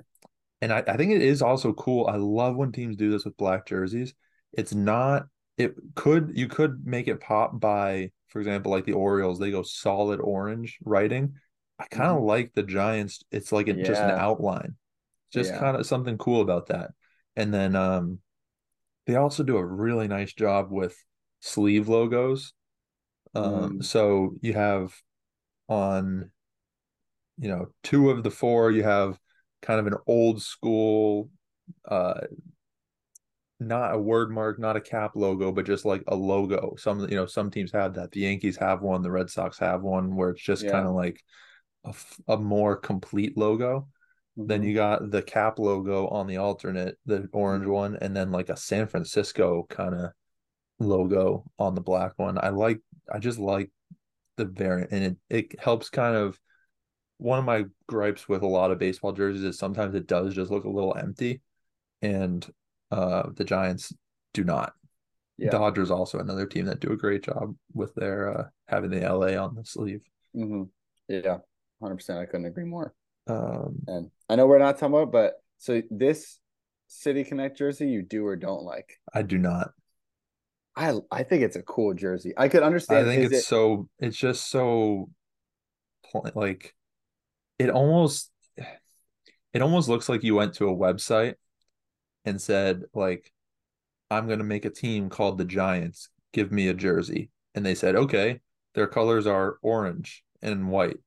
and 0.61 0.73
I, 0.73 0.83
I 0.87 0.97
think 0.97 1.13
it 1.13 1.23
is 1.23 1.43
also 1.43 1.73
cool. 1.73 2.07
I 2.07 2.17
love 2.17 2.57
when 2.57 2.73
teams 2.73 2.97
do 2.97 3.11
this 3.11 3.25
with 3.25 3.37
black 3.37 3.67
jerseys. 3.67 4.15
It's 4.53 4.75
not, 4.75 5.27
it 5.59 5.75
could, 5.95 6.33
you 6.35 6.49
could 6.49 6.87
make 6.87 7.09
it 7.09 7.21
pop 7.21 7.59
by, 7.61 8.11
for 8.29 8.41
example, 8.41 8.71
like 8.73 8.85
the 8.85 8.93
Orioles, 8.93 9.39
they 9.39 9.51
go 9.51 9.63
solid 9.63 10.21
orange 10.21 10.79
writing. 10.85 11.35
I 11.79 11.87
kind 11.87 12.17
of 12.17 12.23
Mhm. 12.23 12.25
like 12.25 12.53
the 12.55 12.63
Giants. 12.63 13.23
It's 13.31 13.53
like 13.53 13.69
it, 13.69 13.83
just 13.83 14.03
an 14.03 14.13
outline. 14.17 14.77
Just 15.33 15.53
Yeah. 15.53 15.61
kind 15.61 15.77
of 15.77 15.87
something 15.87 16.19
cool 16.19 16.41
about 16.43 16.69
that. 16.69 16.93
And 17.37 17.53
then 17.53 17.77
um 17.77 18.21
they 19.07 19.17
also 19.17 19.43
do 19.43 19.57
a 19.57 19.65
really 19.67 20.09
nice 20.09 20.33
job 20.33 20.71
with 20.71 20.97
sleeve 21.41 21.89
logos. 21.89 22.53
Um 23.35 23.79
Mm. 23.79 23.83
so 23.83 24.37
you 24.43 24.55
have 24.55 24.95
on 25.69 26.31
you 27.39 27.49
know 27.49 27.67
two 27.83 28.11
of 28.11 28.23
the 28.23 28.31
four 28.31 28.71
you 28.71 28.83
have 28.83 29.19
kind 29.63 29.81
of 29.81 29.87
an 29.87 29.95
old 30.07 30.43
school 30.43 31.31
uh 31.89 32.21
not 33.59 33.95
a 33.95 33.99
word 33.99 34.31
mark, 34.31 34.59
not 34.59 34.77
a 34.77 34.81
cap 34.81 35.13
logo, 35.15 35.53
but 35.53 35.67
just 35.67 35.85
like 35.85 36.03
a 36.09 36.15
logo. 36.17 36.75
Some 36.79 37.01
you 37.01 37.17
know 37.17 37.27
some 37.27 37.51
teams 37.51 37.73
have 37.73 37.95
that. 37.95 38.13
The 38.13 38.21
Yankees 38.21 38.57
have 38.59 38.83
one, 38.83 39.03
the 39.03 39.11
Red 39.11 39.31
Sox 39.31 39.59
have 39.59 39.83
one 39.83 40.15
where 40.15 40.31
it's 40.31 40.43
just 40.43 40.65
Yeah. 40.65 40.73
kind 40.73 40.87
of 40.87 40.95
like 40.95 41.23
a, 41.85 41.95
a 42.29 42.37
more 42.37 42.77
complete 42.77 43.37
logo. 43.37 43.89
Then 44.37 44.63
Mhm. 44.63 44.67
you 44.69 44.75
got 44.75 45.11
the 45.11 45.23
cap 45.23 45.59
logo 45.59 46.09
on 46.09 46.27
the 46.27 46.37
alternate, 46.39 46.99
the 47.07 47.29
orange 47.33 47.67
one, 47.67 47.97
and 48.01 48.15
then 48.15 48.31
like 48.31 48.51
a 48.51 48.57
San 48.57 48.87
Francisco 48.87 49.67
kind 49.71 49.95
of 49.95 50.13
logo 50.79 51.45
on 51.59 51.75
the 51.75 51.81
black 51.81 52.13
one. 52.17 52.39
I 52.39 52.51
like 52.51 52.81
I 53.13 53.19
just 53.19 53.39
like 53.39 53.71
the 54.37 54.45
variant 54.45 54.93
and 54.93 55.05
it, 55.05 55.17
it 55.31 55.61
helps 55.61 55.89
kind 55.91 56.15
of 56.17 56.39
one 57.19 57.39
of 57.39 57.45
my 57.45 57.65
gripes 57.87 58.29
with 58.29 58.43
a 58.43 58.47
lot 58.47 58.71
of 58.71 58.79
baseball 58.79 59.13
jerseys 59.13 59.43
is 59.45 59.59
sometimes 59.59 59.95
it 59.95 60.07
does 60.07 60.35
just 60.35 60.51
look 60.51 60.65
a 60.65 60.71
little 60.71 60.97
empty 60.97 61.41
and 62.03 62.47
uh 62.91 63.25
the 63.35 63.45
Giants 63.45 63.93
do 64.35 64.45
not. 64.45 64.75
Yeah. 65.39 65.51
Dodgers 65.51 65.91
also 65.91 66.19
another 66.19 66.47
team 66.47 66.67
that 66.67 66.81
do 66.81 66.93
a 66.93 66.97
great 66.97 67.25
job 67.25 67.55
with 67.75 67.95
their 67.95 68.39
uh 68.39 68.45
having 68.69 68.91
the 68.91 69.03
LA 69.03 69.37
on 69.37 69.55
the 69.55 69.65
sleeve. 69.65 70.03
hmm 70.35 70.65
Yeah. 71.09 71.39
Hundred 71.81 71.97
percent. 71.97 72.19
I 72.19 72.27
couldn't 72.27 72.47
agree 72.47 72.65
more. 72.65 72.95
Um 73.27 73.79
And 73.87 74.11
I 74.29 74.37
know 74.37 74.47
we're 74.47 74.59
not 74.59 74.79
talking 74.79 74.95
about, 74.95 75.13
but 75.13 75.35
so 75.59 75.83
this 75.91 76.39
City 76.89 77.25
Connect 77.25 77.59
jersey 77.59 77.89
you 77.89 78.03
do 78.03 78.25
or 78.27 78.37
don't 78.37 78.63
like? 78.63 78.99
I 79.13 79.23
do 79.23 79.39
not. 79.39 79.73
I 80.77 80.99
I 81.11 81.23
think 81.23 81.43
it's 81.43 81.57
a 81.57 81.63
cool 81.63 81.95
jersey. 81.95 82.33
I 82.37 82.49
could 82.49 82.63
understand. 82.63 83.09
I 83.09 83.11
think 83.15 83.25
it's 83.25 83.39
it- 83.39 83.45
so 83.45 83.89
it's 83.99 84.17
just 84.17 84.51
so 84.51 85.11
like 86.35 86.75
it 87.59 87.71
almost 87.71 88.31
it 89.53 89.63
almost 89.63 89.89
looks 89.89 90.09
like 90.09 90.23
you 90.23 90.35
went 90.35 90.55
to 90.55 90.69
a 90.69 90.77
website 90.77 91.35
and 92.27 92.41
said 92.43 92.85
like 92.95 93.33
I'm 94.11 94.27
going 94.27 94.39
to 94.41 94.45
make 94.45 94.65
a 94.67 94.71
team 94.71 95.09
called 95.11 95.39
the 95.39 95.45
Giants. 95.45 96.11
Give 96.33 96.53
me 96.53 96.69
a 96.69 96.75
jersey. 96.75 97.31
And 97.55 97.65
they 97.67 97.75
said, 97.75 97.97
"Okay, 97.97 98.41
their 98.75 98.87
colors 98.89 99.27
are 99.27 99.59
orange 99.63 100.25
and 100.43 100.69
white." 100.71 100.99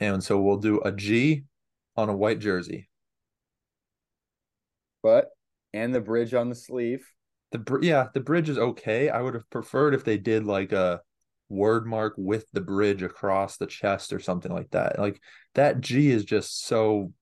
And 0.00 0.22
so 0.24 0.40
we'll 0.40 0.58
do 0.58 0.80
a 0.82 0.92
G 0.92 1.44
on 1.96 2.08
a 2.10 2.16
white 2.16 2.40
jersey. 2.40 2.88
but 5.02 5.30
and 5.72 5.94
the 5.94 6.00
bridge 6.00 6.34
on 6.34 6.48
the 6.48 6.54
sleeve. 6.54 7.06
The 7.52 7.58
br- 7.58 7.82
yeah, 7.84 8.08
the 8.14 8.20
bridge 8.20 8.48
is 8.48 8.58
okay. 8.58 9.08
I 9.10 9.20
would 9.20 9.34
have 9.34 9.48
preferred 9.50 9.94
if 9.94 10.04
they 10.04 10.18
did 10.18 10.44
like 10.44 10.72
a 10.72 11.00
word 11.48 11.86
mark 11.86 12.14
with 12.16 12.46
the 12.52 12.60
bridge 12.60 13.02
across 13.02 13.56
the 13.56 13.66
chest 13.66 14.12
or 14.12 14.18
something 14.20 14.52
like 14.52 14.70
that. 14.70 14.98
Like 14.98 15.20
that 15.54 15.80
G 15.80 16.10
is 16.10 16.24
just 16.24 16.64
so 16.66 17.12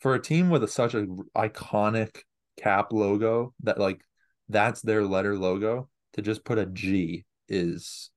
for 0.00 0.14
a 0.14 0.22
team 0.22 0.50
with 0.50 0.64
a, 0.64 0.68
such 0.68 0.94
a 0.94 1.06
iconic 1.36 2.22
cap 2.58 2.92
logo 2.92 3.54
that 3.62 3.78
like 3.78 4.02
that's 4.48 4.82
their 4.82 5.04
letter 5.04 5.36
logo 5.36 5.88
to 6.14 6.22
just 6.22 6.44
put 6.44 6.58
a 6.58 6.66
G 6.66 7.24
is 7.48 8.10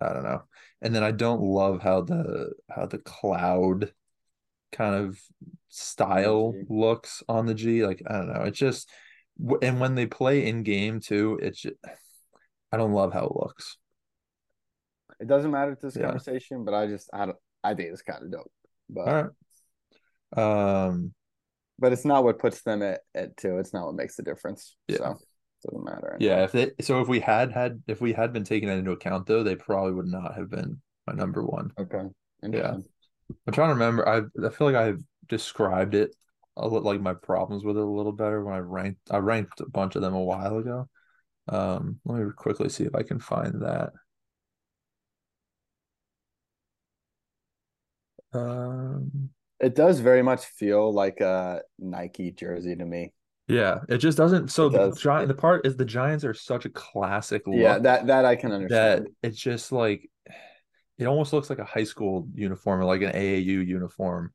I 0.00 0.12
don't 0.12 0.24
know. 0.24 0.42
And 0.82 0.94
then 0.94 1.02
I 1.02 1.12
don't 1.12 1.42
love 1.42 1.82
how 1.82 2.02
the 2.02 2.52
how 2.70 2.86
the 2.86 2.98
cloud 2.98 3.92
kind 4.72 4.94
of 4.94 5.20
style 5.68 6.52
G. 6.52 6.64
looks 6.68 7.22
on 7.28 7.46
the 7.46 7.54
G. 7.54 7.86
Like 7.86 8.02
I 8.08 8.12
don't 8.14 8.32
know. 8.32 8.42
It's 8.42 8.58
just 8.58 8.88
and 9.62 9.80
when 9.80 9.94
they 9.94 10.06
play 10.06 10.46
in 10.46 10.62
game 10.62 11.00
too, 11.00 11.38
it's 11.42 11.60
just, 11.60 11.74
I 12.72 12.76
don't 12.76 12.92
love 12.92 13.12
how 13.12 13.24
it 13.26 13.36
looks. 13.36 13.78
It 15.20 15.26
doesn't 15.28 15.50
matter 15.50 15.74
to 15.74 15.80
this 15.80 15.96
Yeah. 15.96 16.06
conversation, 16.06 16.64
but 16.64 16.74
I 16.74 16.86
just 16.86 17.08
I 17.12 17.26
don't 17.26 17.38
I 17.62 17.74
think 17.74 17.90
it's 17.90 18.02
kind 18.02 18.22
of 18.24 18.30
dope. 18.30 18.52
But 18.90 19.08
All 19.08 19.30
right. 20.36 20.88
Um 20.88 21.14
but 21.78 21.92
it's 21.92 22.04
not 22.04 22.24
what 22.24 22.38
puts 22.38 22.62
them 22.62 22.82
at, 22.82 23.00
at 23.14 23.36
two. 23.36 23.58
It's 23.58 23.72
not 23.72 23.86
what 23.86 23.94
makes 23.94 24.16
the 24.16 24.22
difference. 24.22 24.76
Yeah. 24.88 24.96
So 24.98 25.18
it 25.64 25.70
doesn't 25.70 25.84
matter. 25.84 26.16
yeah, 26.18 26.44
if 26.44 26.52
they 26.52 26.72
so 26.80 27.00
if 27.00 27.08
we 27.08 27.20
had 27.20 27.52
had 27.52 27.82
if 27.86 28.00
we 28.00 28.12
had 28.12 28.32
been 28.32 28.44
taking 28.44 28.68
that 28.68 28.78
into 28.78 28.92
account 28.92 29.26
though, 29.26 29.42
they 29.42 29.56
probably 29.56 29.92
would 29.92 30.06
not 30.06 30.34
have 30.34 30.50
been 30.50 30.80
my 31.06 31.14
number 31.14 31.44
one. 31.44 31.70
Okay. 31.78 32.04
Yeah. 32.42 32.76
I'm 33.46 33.52
trying 33.52 33.68
to 33.68 33.74
remember. 33.74 34.08
I 34.08 34.22
I 34.44 34.50
feel 34.50 34.70
like 34.70 34.76
I've 34.76 35.02
described 35.28 35.94
it 35.94 36.14
a 36.56 36.68
little 36.68 36.82
like 36.82 37.00
my 37.00 37.14
problems 37.14 37.64
with 37.64 37.76
it 37.76 37.82
a 37.82 37.84
little 37.84 38.12
better 38.12 38.42
when 38.44 38.54
I 38.54 38.58
ranked 38.58 39.00
I 39.10 39.18
ranked 39.18 39.60
a 39.60 39.68
bunch 39.68 39.96
of 39.96 40.02
them 40.02 40.14
a 40.14 40.22
while 40.22 40.58
ago. 40.58 40.88
Um, 41.48 42.00
let 42.04 42.20
me 42.20 42.30
quickly 42.36 42.68
see 42.68 42.84
if 42.84 42.94
I 42.94 43.02
can 43.02 43.18
find 43.20 43.62
that. 43.62 43.92
Um, 48.32 49.30
It 49.60 49.74
does 49.74 50.00
very 50.00 50.22
much 50.22 50.44
feel 50.46 50.92
like 50.92 51.20
a 51.20 51.62
Nike 51.78 52.30
jersey 52.32 52.76
to 52.76 52.84
me. 52.84 53.12
yeah, 53.46 53.80
it 53.88 53.98
just 53.98 54.16
doesn't. 54.16 54.48
So 54.50 54.68
the 54.70 54.78
does. 54.78 54.98
giant 54.98 55.28
the 55.28 55.34
part 55.34 55.66
is 55.66 55.76
the 55.76 55.84
Giants 55.84 56.24
are 56.24 56.34
such 56.34 56.64
a 56.64 56.70
classic 56.70 57.42
look 57.46 57.60
Yeah, 57.60 57.78
that 57.80 58.06
that 58.08 58.24
I 58.24 58.36
can 58.36 58.52
that 58.68 59.02
understand. 59.02 59.08
it's 59.22 59.38
just 59.38 59.70
like 59.72 60.10
it 60.98 61.06
almost 61.06 61.32
looks 61.32 61.50
like 61.50 61.60
a 61.60 61.64
high 61.64 61.84
school 61.84 62.28
uniform 62.34 62.80
or 62.80 62.84
like 62.86 63.02
an 63.02 63.12
AAU 63.14 63.60
uniform. 63.60 64.32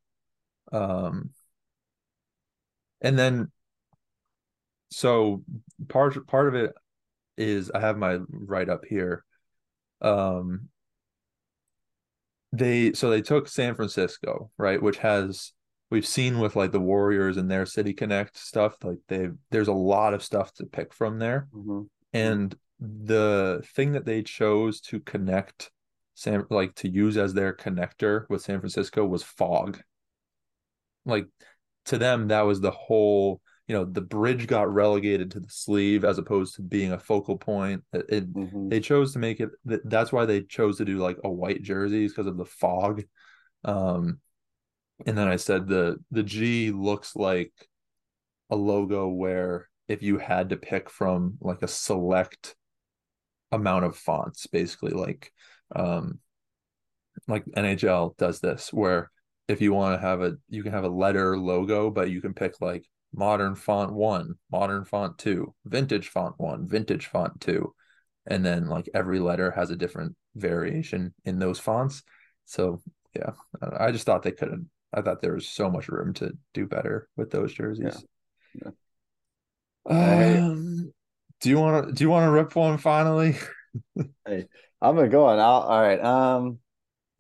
Um, 0.74 1.32
and 3.02 3.18
then 3.18 3.52
so 4.92 5.44
part 5.88 6.26
part 6.28 6.48
of 6.48 6.56
it 6.56 6.74
is 7.38 7.72
I 7.72 7.82
have 7.82 7.98
my 7.98 8.20
write 8.30 8.70
up 8.70 8.86
here. 8.86 9.26
Um, 10.02 10.69
they 12.52 12.94
so 12.94 13.10
they 13.10 13.22
took 13.22 13.48
San 13.48 13.76
Francisco, 13.76 14.52
right, 14.58 14.82
which 14.82 14.98
has 14.98 15.54
we've 15.92 16.06
seen 16.06 16.40
with 16.40 16.56
like 16.56 16.72
the 16.72 16.80
Warriors 16.80 17.38
and 17.38 17.50
their 17.50 17.66
City 17.66 17.94
Connect 17.94 18.38
stuff, 18.38 18.76
like 18.84 19.00
they 19.08 19.30
there's 19.52 19.68
a 19.68 19.74
lot 19.74 20.14
of 20.14 20.24
stuff 20.24 20.54
to 20.54 20.66
pick 20.66 20.94
from 20.94 21.20
there. 21.20 21.48
Mhm. 21.54 21.88
And 22.14 22.56
the 22.80 23.62
thing 23.76 23.92
that 23.92 24.06
they 24.06 24.24
chose 24.24 24.80
to 24.82 25.00
connect 25.02 25.72
San 26.16 26.46
like 26.50 26.76
to 26.76 26.90
use 26.90 27.18
as 27.18 27.34
their 27.34 27.54
connector 27.54 28.26
with 28.30 28.42
San 28.42 28.60
Francisco 28.60 29.06
was 29.06 29.24
fog. 29.24 29.82
Like 31.06 31.28
to 31.86 31.98
them, 31.98 32.28
that 32.28 32.42
was 32.42 32.62
the 32.62 32.72
whole, 32.72 33.42
you 33.70 33.76
know, 33.76 33.86
the 33.86 34.02
bridge 34.02 34.48
got 34.48 34.74
relegated 34.74 35.30
to 35.30 35.40
the 35.40 35.50
sleeve 35.50 36.04
as 36.04 36.18
opposed 36.18 36.56
to 36.56 36.64
being 36.64 36.92
a 36.92 36.98
focal 37.00 37.38
point. 37.38 37.84
It, 37.94 38.06
it- 38.10 38.34
Mhm. 38.34 38.68
they 38.72 38.80
chose 38.80 39.14
to 39.14 39.20
make 39.20 39.40
it 39.40 39.52
that's 39.64 40.12
why 40.12 40.26
they 40.26 40.42
chose 40.42 40.80
to 40.80 40.86
do 40.86 40.98
like 40.98 41.18
a 41.24 41.30
white 41.30 41.62
jerseys 41.62 42.12
because 42.12 42.26
of 42.26 42.36
the 42.38 42.46
fog. 42.46 43.04
Um 43.64 44.20
and 45.06 45.16
then 45.16 45.28
I 45.28 45.36
said 45.36 45.68
the 45.68 45.98
the 46.10 46.24
G 46.24 46.72
looks 46.72 47.16
like 47.16 47.54
a 48.50 48.56
logo 48.56 49.08
where 49.08 49.70
if 49.88 50.02
you 50.02 50.18
had 50.18 50.50
to 50.50 50.58
pick 50.58 50.90
from 50.90 51.38
like 51.40 51.62
a 51.62 51.68
select 51.68 52.56
amount 53.52 53.86
of 53.86 53.96
fonts, 53.96 54.48
basically 54.48 54.94
like 54.94 55.32
um 55.76 56.18
like 57.28 57.46
NHL 57.56 58.16
does 58.18 58.40
this 58.40 58.74
where 58.74 59.12
if 59.48 59.62
you 59.62 59.74
want 59.74 59.94
to 60.02 60.08
have 60.08 60.22
a 60.22 60.38
you 60.48 60.64
can 60.64 60.72
have 60.72 60.86
a 60.86 60.90
letter 60.90 61.38
logo, 61.38 61.92
but 61.92 62.10
you 62.10 62.20
can 62.20 62.34
pick 62.34 62.60
like 62.62 62.84
modern 63.14 63.56
font 63.56 63.94
one, 63.94 64.36
modern 64.52 64.86
font 64.86 65.18
two, 65.18 65.54
vintage 65.66 66.10
font 66.10 66.36
one, 66.38 66.68
vintage 66.68 67.08
font 67.08 67.40
two. 67.42 67.74
And 68.28 68.46
then 68.46 68.68
like 68.68 68.90
every 68.94 69.20
letter 69.20 69.52
has 69.52 69.72
a 69.72 69.76
different 69.76 70.16
variation 70.36 71.14
in 71.26 71.40
those 71.40 71.60
fonts. 71.60 72.04
So 72.46 72.82
yeah, 73.16 73.32
I 73.62 73.92
just 73.92 74.06
thought 74.06 74.24
they 74.24 74.32
could 74.32 74.52
have 74.52 74.62
I 74.94 75.02
thought 75.02 75.22
there 75.22 75.34
was 75.34 75.48
so 75.48 75.70
much 75.70 75.88
room 75.88 76.14
to 76.16 76.32
do 76.54 76.66
better 76.66 77.08
with 77.16 77.30
those 77.32 77.54
jerseys. 77.54 78.04
Yeah. 78.56 78.72
I- 79.86 80.38
Um, 80.38 80.94
do 81.42 81.50
you 81.50 81.60
want 81.60 81.88
to 81.88 81.94
do 81.94 82.04
you 82.04 82.10
want 82.10 82.28
to 82.28 82.32
rip 82.32 82.56
one 82.56 82.78
finally? 82.78 83.36
hey, 84.26 84.46
I'm 84.82 84.96
gonna 84.96 85.08
go 85.10 85.26
on. 85.28 85.40
I'll, 85.40 85.62
all 85.62 85.82
right. 85.82 86.00
Um, 86.04 86.60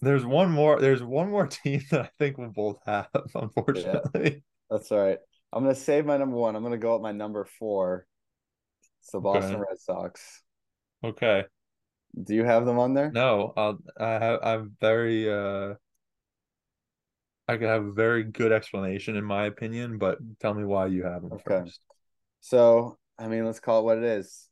There's 0.01 0.25
one 0.25 0.51
more. 0.51 0.79
There's 0.79 1.03
one 1.03 1.29
more 1.29 1.47
team 1.63 1.81
that 1.91 2.01
I 2.01 2.09
think 2.19 2.37
we'll 2.37 2.49
both 2.49 2.79
have. 2.85 3.07
Unfortunately, 3.35 4.43
that's 4.69 4.91
all 4.91 4.99
right. 4.99 5.19
I'm 5.51 5.63
gonna 5.63 5.75
save 5.75 6.05
my 6.05 6.17
number 6.17 6.35
one. 6.35 6.55
I'm 6.55 6.63
gonna 6.63 6.77
go 6.77 6.93
with 6.93 7.01
my 7.01 7.11
number 7.11 7.45
four. 7.45 8.05
It's 9.01 9.11
the 9.11 9.19
Boston 9.19 9.59
Okay. 9.59 9.65
Red 9.69 9.79
Sox. 9.79 10.43
okay. 11.03 11.45
Do 12.23 12.33
you 12.35 12.43
have 12.43 12.65
them 12.65 12.79
on 12.79 12.93
there? 12.93 13.11
No, 13.11 13.53
I'll, 13.55 13.79
I 13.99 14.11
have. 14.13 14.39
I'm 14.43 14.77
very. 14.79 15.31
uh 15.31 15.75
I 17.47 17.57
could 17.57 17.67
have 17.67 17.83
a 17.85 17.91
very 17.91 18.23
good 18.23 18.51
explanation 18.51 19.15
in 19.15 19.23
my 19.25 19.45
opinion, 19.45 19.97
but 19.97 20.19
tell 20.39 20.53
me 20.53 20.63
why 20.65 20.85
you 20.87 21.03
have 21.03 21.23
them 21.23 21.31
Okay. 21.33 21.43
first. 21.43 21.79
So, 22.41 22.97
I 23.17 23.27
mean, 23.27 23.45
let's 23.45 23.59
call 23.59 23.81
it 23.81 23.83
what 23.85 23.97
it 23.97 24.03
is. 24.03 24.47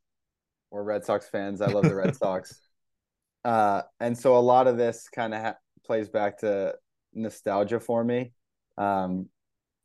We're 0.72 0.84
Red 0.84 1.06
Sox 1.06 1.28
fans. 1.30 1.62
I 1.62 1.68
love 1.68 1.86
the 1.86 1.96
Red 1.96 2.16
Sox. 2.16 2.62
Uh, 3.46 3.84
and 4.00 4.18
so 4.18 4.38
a 4.38 4.40
lot 4.40 4.68
of 4.68 4.78
this 4.78 5.10
kind 5.10 5.34
of 5.34 5.42
ha- 5.42 5.58
plays 5.86 6.10
back 6.10 6.40
to 6.40 6.76
nostalgia 7.14 7.80
for 7.80 8.04
me. 8.04 8.34
Um, 8.78 9.30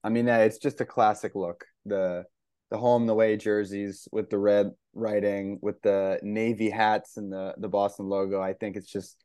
I 0.05 0.09
mean, 0.09 0.29
it's 0.29 0.59
just 0.59 0.81
a 0.81 0.85
classic 0.85 1.35
look. 1.35 1.65
The 1.87 2.25
the 2.71 2.79
home 2.79 3.07
the 3.07 3.15
way 3.15 3.37
jerseys 3.37 4.09
with 4.12 4.31
the 4.31 4.38
red 4.38 4.71
writing, 4.95 5.59
with 5.62 5.81
the 5.83 6.19
navy 6.23 6.71
hats 6.71 7.17
and 7.17 7.33
the 7.33 7.55
the 7.59 7.69
Boston 7.69 8.09
logo. 8.09 8.41
I 8.41 8.55
think 8.55 8.77
it's 8.77 8.91
just. 8.91 9.25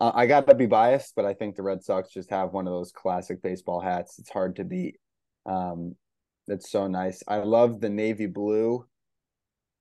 I 0.00 0.26
got 0.26 0.46
to 0.46 0.54
be 0.54 0.66
biased, 0.66 1.16
but 1.16 1.24
I 1.24 1.34
think 1.34 1.56
the 1.56 1.64
Red 1.64 1.82
Sox 1.82 2.10
just 2.12 2.30
have 2.30 2.52
one 2.52 2.68
of 2.68 2.72
those 2.72 2.92
classic 2.92 3.42
baseball 3.42 3.80
hats. 3.80 4.20
It's 4.20 4.30
hard 4.30 4.54
to 4.56 4.64
beat. 4.64 4.96
Um, 5.44 5.96
it's 6.46 6.70
so 6.70 6.86
nice. 6.86 7.22
I 7.26 7.38
love 7.38 7.80
the 7.80 7.90
navy 7.90 8.26
blue 8.26 8.86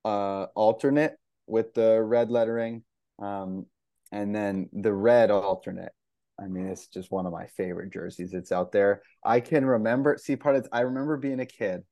uh 0.06 0.46
alternate 0.56 1.18
with 1.48 1.74
the 1.74 2.02
red 2.02 2.30
lettering. 2.30 2.84
Um 3.20 3.66
and 4.12 4.34
then 4.34 4.70
the 4.72 4.94
red 4.94 5.32
alternate. 5.32 5.92
I 6.40 6.48
mean, 6.48 6.68
it's 6.68 6.88
just 6.88 7.12
one 7.12 7.26
of 7.26 7.34
my 7.34 7.48
favorite 7.58 7.92
jerseys. 7.92 8.34
It's 8.34 8.52
out 8.52 8.72
there. 8.72 9.02
I 9.24 9.40
can 9.40 9.66
remember 9.66 10.18
see 10.18 10.36
part 10.36 10.56
of 10.56 10.66
it. 10.66 10.70
I 10.72 10.82
remember 10.82 11.18
being 11.18 11.40
a 11.40 11.46
kid 11.46 11.84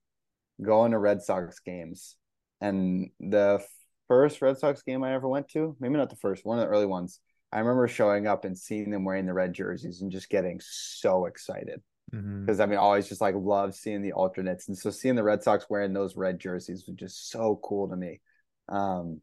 going 0.62 0.92
to 0.92 1.00
Red 1.00 1.22
Sox 1.22 1.60
games. 1.60 2.16
And 2.62 3.10
the 3.20 3.64
first 4.08 4.42
Red 4.42 4.58
Sox 4.58 4.82
game 4.84 5.04
I 5.04 5.14
ever 5.14 5.28
went 5.28 5.50
to, 5.50 5.76
maybe 5.80 5.96
not 5.96 6.10
the 6.10 6.16
first, 6.18 6.46
one 6.46 6.60
of 6.60 6.64
the 6.64 6.70
early 6.70 6.86
ones. 6.86 7.20
I 7.52 7.60
remember 7.60 7.88
showing 7.88 8.28
up 8.28 8.46
and 8.46 8.58
seeing 8.58 8.92
them 8.92 9.06
wearing 9.06 9.26
the 9.26 9.34
red 9.34 9.54
jerseys 9.54 10.02
and 10.02 10.12
just 10.12 10.30
getting 10.30 10.60
so 10.62 11.26
excited 11.26 11.82
because 12.12 12.60
I 12.60 12.66
mean, 12.66 12.78
I 12.78 12.82
always 12.82 13.10
just 13.10 13.22
like 13.22 13.36
love 13.38 13.76
seeing 13.76 14.02
the 14.02 14.14
alternates, 14.14 14.68
and 14.68 14.78
so 14.78 14.90
seeing 14.90 15.16
the 15.16 15.24
Red 15.24 15.44
Sox 15.44 15.66
wearing 15.70 15.94
those 15.94 16.16
red 16.16 16.40
jerseys 16.40 16.86
was 16.88 16.96
just 16.96 17.30
so 17.30 17.60
cool 17.64 17.90
to 17.90 17.96
me. 17.96 18.22
Um, 18.70 19.22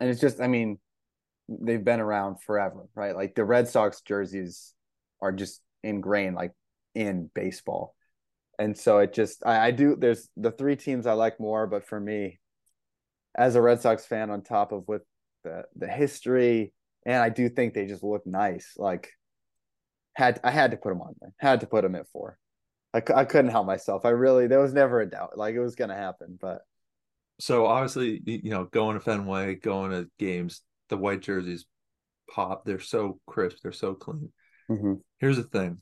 and 0.00 0.08
it's 0.10 0.20
just, 0.20 0.40
I 0.40 0.48
mean, 0.48 0.78
they've 1.50 1.84
been 1.84 2.00
around 2.00 2.40
forever, 2.42 2.86
right? 2.94 3.16
Like 3.16 3.34
the 3.34 3.44
Red 3.44 3.68
Sox 3.68 4.00
jerseys 4.02 4.74
are 5.20 5.32
just 5.32 5.60
ingrained, 5.82 6.36
like 6.36 6.52
in 6.94 7.30
baseball, 7.34 7.94
and 8.58 8.76
so 8.76 8.98
it 8.98 9.12
just 9.12 9.44
I, 9.44 9.68
I 9.68 9.70
do 9.70 9.96
there's 9.96 10.28
the 10.36 10.52
three 10.52 10.76
teams 10.76 11.06
I 11.06 11.12
like 11.14 11.40
more, 11.40 11.66
but 11.66 11.86
for 11.86 11.98
me, 11.98 12.38
as 13.36 13.56
a 13.56 13.62
Red 13.62 13.80
Sox 13.80 14.06
fan, 14.06 14.30
on 14.30 14.42
top 14.42 14.72
of 14.72 14.86
with 14.86 15.02
the 15.44 15.64
the 15.76 15.88
history, 15.88 16.72
and 17.04 17.22
I 17.22 17.28
do 17.28 17.48
think 17.48 17.74
they 17.74 17.86
just 17.86 18.04
look 18.04 18.26
nice. 18.26 18.74
Like 18.76 19.10
had 20.14 20.40
I 20.44 20.50
had 20.50 20.70
to 20.72 20.76
put 20.76 20.90
them 20.90 21.02
on 21.02 21.14
there, 21.20 21.32
had 21.38 21.60
to 21.60 21.66
put 21.66 21.82
them 21.82 21.94
at 21.94 22.08
four. 22.12 22.38
I, 22.92 23.02
I 23.14 23.24
couldn't 23.24 23.52
help 23.52 23.66
myself. 23.66 24.04
I 24.04 24.10
really 24.10 24.46
there 24.46 24.60
was 24.60 24.74
never 24.74 25.00
a 25.00 25.08
doubt 25.08 25.36
like 25.36 25.54
it 25.54 25.60
was 25.60 25.76
gonna 25.76 25.96
happen, 25.96 26.38
but 26.40 26.62
so 27.38 27.66
obviously 27.66 28.20
you 28.26 28.50
know 28.50 28.64
going 28.64 28.94
to 28.94 29.00
Fenway, 29.00 29.54
going 29.56 29.90
to 29.92 30.08
games, 30.18 30.62
the 30.90 30.98
white 30.98 31.22
jerseys 31.22 31.64
pop. 32.30 32.64
They're 32.64 32.80
so 32.80 33.18
crisp. 33.26 33.58
They're 33.62 33.72
so 33.72 33.94
clean. 33.94 34.32
mm-hmm. 34.70 34.94
Here's 35.18 35.38
the 35.38 35.44
thing. 35.44 35.78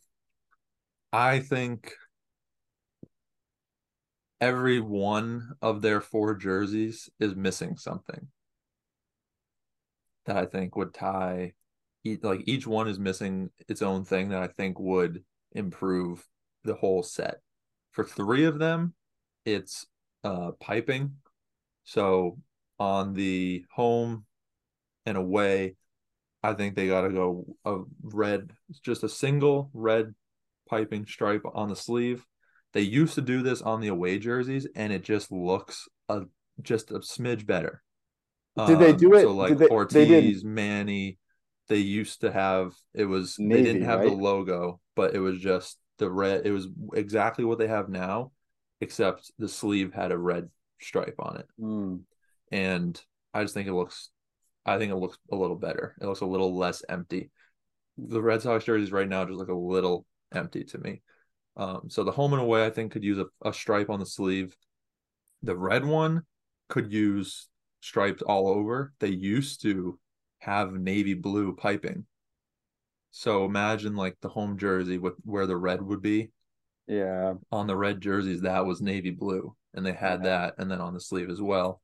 I 1.13 1.41
think 1.41 1.93
every 4.41 4.81
one 4.81 5.55
of 5.61 5.83
their 5.83 6.01
four 6.01 6.35
jerseys 6.35 7.11
is 7.19 7.35
missing 7.35 7.77
something 7.77 8.29
that 10.27 10.37
I 10.37 10.47
think 10.47 10.77
would 10.77 10.95
tie 10.95 11.55
like 12.23 12.43
each 12.47 12.67
one 12.67 12.89
is 12.89 12.99
missing 12.99 13.51
its 13.69 13.83
own 13.83 14.05
thing 14.05 14.31
that 14.31 14.43
I 14.43 14.47
think 14.47 14.79
would 14.79 15.25
improve 15.53 16.27
the 16.65 16.75
whole 16.75 17.03
set. 17.03 17.41
For 17.93 18.05
three 18.05 18.45
of 18.45 18.59
them, 18.59 18.95
it's 19.45 19.87
uh 20.25 20.53
piping. 20.61 21.17
So 21.85 22.39
on 22.79 23.15
the 23.15 23.65
home 23.73 24.25
and 25.09 25.17
away, 25.17 25.75
I 26.43 26.53
think 26.53 26.75
they 26.75 26.87
got 26.87 27.03
to 27.03 27.11
go 27.11 27.47
a 27.65 27.79
red, 28.03 28.53
just 28.83 29.03
a 29.03 29.09
single 29.09 29.71
red 29.73 30.15
piping 30.69 31.07
stripe 31.07 31.43
on 31.53 31.69
the 31.69 31.77
sleeve. 31.77 32.25
They 32.75 32.83
used 32.83 33.15
to 33.15 33.23
do 33.23 33.43
this 33.43 33.63
on 33.63 33.81
the 33.81 33.89
away 33.89 34.19
jerseys, 34.19 34.67
and 34.77 34.93
it 34.93 35.03
just 35.03 35.33
looks 35.33 35.89
a 36.09 36.23
just 36.63 36.91
a 36.91 37.01
smidge 37.01 37.47
better. 37.47 37.83
Did 38.67 38.79
they 38.79 38.93
do 38.93 39.15
it? 39.15 39.23
So 39.23 39.33
like 39.33 39.57
they, 39.57 39.69
Ortiz, 39.69 40.43
they 40.43 40.49
Manny, 40.49 41.19
they 41.69 41.77
used 41.77 42.23
to 42.23 42.33
have 42.33 42.75
it 42.93 43.05
was 43.05 43.39
Navy, 43.39 43.63
they 43.63 43.73
didn't 43.73 43.89
have 43.89 44.01
right? 44.01 44.11
the 44.11 44.15
logo, 44.15 44.81
but 44.97 45.15
it 45.15 45.21
was 45.21 45.39
just 45.39 45.79
the 45.99 46.11
red. 46.11 46.45
It 46.45 46.51
was 46.51 46.69
exactly 46.95 47.45
what 47.45 47.59
they 47.59 47.69
have 47.69 47.89
now, 47.89 48.33
except 48.81 49.31
the 49.39 49.49
sleeve 49.49 49.95
had 49.95 50.13
a 50.13 50.19
red 50.19 50.49
stripe 50.81 51.17
on 51.19 51.39
it. 51.39 51.47
Mm. 51.61 52.01
And 52.51 53.01
I 53.33 53.43
just 53.43 53.55
think 53.55 53.69
it 53.69 53.75
looks, 53.75 54.11
I 54.69 54.79
think 54.79 54.93
it 54.93 54.97
looks 54.97 55.19
a 55.33 55.37
little 55.37 55.57
better. 55.57 55.97
It 56.01 56.07
looks 56.07 56.21
a 56.21 56.27
little 56.27 56.57
less 56.57 56.83
empty. 56.89 57.31
The 57.97 58.23
Red 58.23 58.43
Sox 58.43 58.65
jerseys 58.65 58.93
right 58.93 59.09
now 59.09 59.25
just 59.25 59.39
look 59.39 59.49
a 59.49 59.55
little 59.55 60.07
empty 60.35 60.65
to 60.65 60.79
me. 60.79 61.03
Um, 61.57 61.89
so 61.89 62.05
the 62.05 62.13
home 62.13 62.33
and 62.33 62.43
away, 62.43 62.65
I 62.65 62.71
think, 62.71 62.93
could 62.93 63.03
use 63.03 63.19
a, 63.19 63.27
a 63.45 63.53
stripe 63.53 63.91
on 63.91 63.99
the 63.99 64.07
sleeve. 64.07 64.57
The 65.43 65.57
red 65.57 65.85
one 65.85 66.23
could 66.69 66.93
use 66.93 67.49
stripes 67.81 68.23
all 68.23 68.49
over. 68.49 68.93
They 69.01 69.09
used 69.09 69.63
to 69.63 69.99
have 70.41 70.73
navy 70.73 71.15
blue 71.15 71.57
piping. 71.57 72.07
So 73.11 73.45
imagine 73.45 73.97
like 73.97 74.17
the 74.21 74.29
home 74.29 74.59
jersey 74.59 74.99
with 74.99 75.15
where 75.25 75.47
the 75.47 75.57
red 75.57 75.83
would 75.83 76.03
be. 76.03 76.31
Yeah. 76.87 77.35
On 77.51 77.67
the 77.67 77.77
red 77.77 78.01
jerseys, 78.01 78.43
that 78.43 78.65
was 78.65 78.81
navy 78.81 79.11
blue, 79.11 79.55
and 79.75 79.85
they 79.85 79.93
had 79.93 80.21
yeah. 80.25 80.31
that, 80.31 80.55
and 80.59 80.71
then 80.71 80.81
on 80.81 80.95
the 80.95 81.01
sleeve 81.01 81.31
as 81.31 81.41
well. 81.41 81.81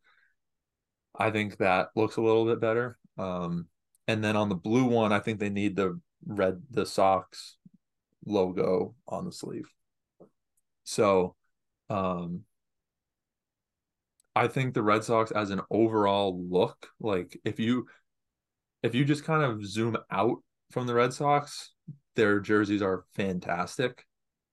I 1.16 1.31
think 1.31 1.59
that 1.59 1.88
looks 1.94 2.16
a 2.16 2.22
little 2.22 2.44
bit 2.44 2.61
better. 2.61 2.98
Um, 3.18 3.66
and 4.09 4.22
then 4.22 4.37
on 4.37 4.48
the 4.48 4.55
blue 4.55 4.85
one, 4.85 5.12
I 5.12 5.20
think 5.20 5.38
they 5.38 5.50
need 5.50 5.77
the 5.77 6.00
red 6.27 6.62
the 6.70 6.87
socks 6.87 7.57
logo 8.27 8.94
on 9.07 9.24
the 9.24 9.33
sleeve. 9.33 9.68
So, 10.85 11.35
um, 11.88 12.42
I 14.37 14.48
think 14.48 14.74
the 14.74 14.83
Red 14.83 15.05
Sox 15.05 15.31
as 15.31 15.50
an 15.50 15.61
overall 15.70 16.38
look, 16.50 16.88
like 17.00 17.38
if 17.44 17.61
you 17.61 17.87
if 18.83 18.94
you 18.94 19.05
just 19.05 19.24
kind 19.24 19.42
of 19.42 19.64
zoom 19.64 19.96
out 20.11 20.38
from 20.70 20.87
the 20.87 20.94
Red 20.94 21.12
Sox, 21.12 21.72
their 22.16 22.40
jerseys 22.40 22.83
are 22.83 23.05
fantastic 23.14 24.05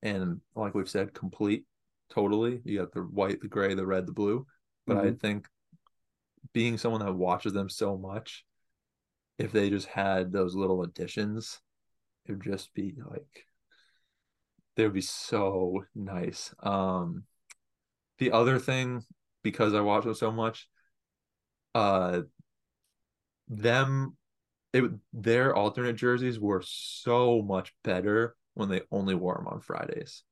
and 0.04 0.42
like 0.56 0.74
we've 0.74 0.90
said 0.90 1.14
complete 1.14 1.66
totally. 2.12 2.62
You 2.64 2.80
got 2.80 2.92
the 2.92 3.02
white, 3.02 3.42
the 3.42 3.48
gray, 3.48 3.74
the 3.74 3.86
red, 3.86 4.06
the 4.06 4.12
blue. 4.12 4.46
But 4.86 4.98
mm-hmm. 4.98 5.08
I 5.08 5.12
think 5.12 5.48
being 6.54 6.78
someone 6.78 7.04
that 7.06 7.14
watches 7.14 7.54
them 7.54 7.70
so 7.70 7.98
much, 7.98 8.46
if 9.38 9.52
they 9.52 9.70
just 9.70 9.88
had 9.88 10.32
those 10.32 10.56
little 10.56 10.84
additions, 10.84 11.60
it 12.26 12.34
would 12.34 12.44
just 12.44 12.74
be 12.74 12.96
like 13.10 13.46
they 14.76 14.84
would 14.84 14.94
be 14.94 15.02
so 15.02 15.84
nice. 15.96 16.54
Um 16.62 17.24
the 18.20 18.32
other 18.32 18.60
thing 18.60 19.04
because 19.44 19.74
I 19.74 19.82
watch 19.82 20.04
them 20.04 20.14
so 20.14 20.32
much. 20.32 20.68
Uh, 21.74 22.22
them, 23.48 24.16
it 24.74 24.84
their 25.12 25.56
alternate 25.56 25.96
jerseys 25.96 26.40
were 26.40 26.64
so 26.64 27.42
much 27.42 27.74
better 27.84 28.36
when 28.54 28.70
they 28.70 28.82
only 28.92 29.16
wore 29.16 29.36
them 29.36 29.48
on 29.48 29.62
Fridays. 29.62 30.24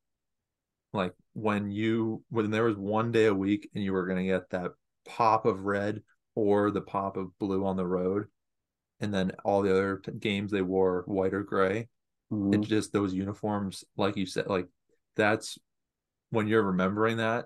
Like 0.94 1.14
when 1.34 1.72
you 1.72 2.24
when 2.30 2.52
there 2.52 2.64
was 2.64 2.78
one 2.78 3.12
day 3.12 3.26
a 3.26 3.34
week 3.34 3.70
and 3.74 3.84
you 3.84 3.94
were 3.94 4.08
gonna 4.08 4.24
get 4.24 4.50
that 4.52 4.72
pop 5.10 5.46
of 5.46 5.66
red 5.66 6.02
or 6.36 6.72
the 6.72 6.82
pop 6.82 7.18
of 7.18 7.38
blue 7.40 7.66
on 7.66 7.76
the 7.76 7.88
road, 7.88 8.28
and 9.00 9.14
then 9.14 9.32
all 9.44 9.62
the 9.62 9.72
other 9.72 9.98
t- 9.98 10.12
games 10.12 10.52
they 10.52 10.62
wore 10.62 11.04
white 11.08 11.34
or 11.34 11.44
gray. 11.44 11.88
Mm-hmm. 12.32 12.54
It's 12.54 12.68
just 12.68 12.94
those 12.94 13.14
uniforms, 13.14 13.84
like 13.98 14.16
you 14.16 14.26
said, 14.26 14.48
like 14.48 14.68
that's 15.16 15.58
when 16.30 16.48
you're 16.48 16.64
remembering 16.64 17.18
that 17.18 17.46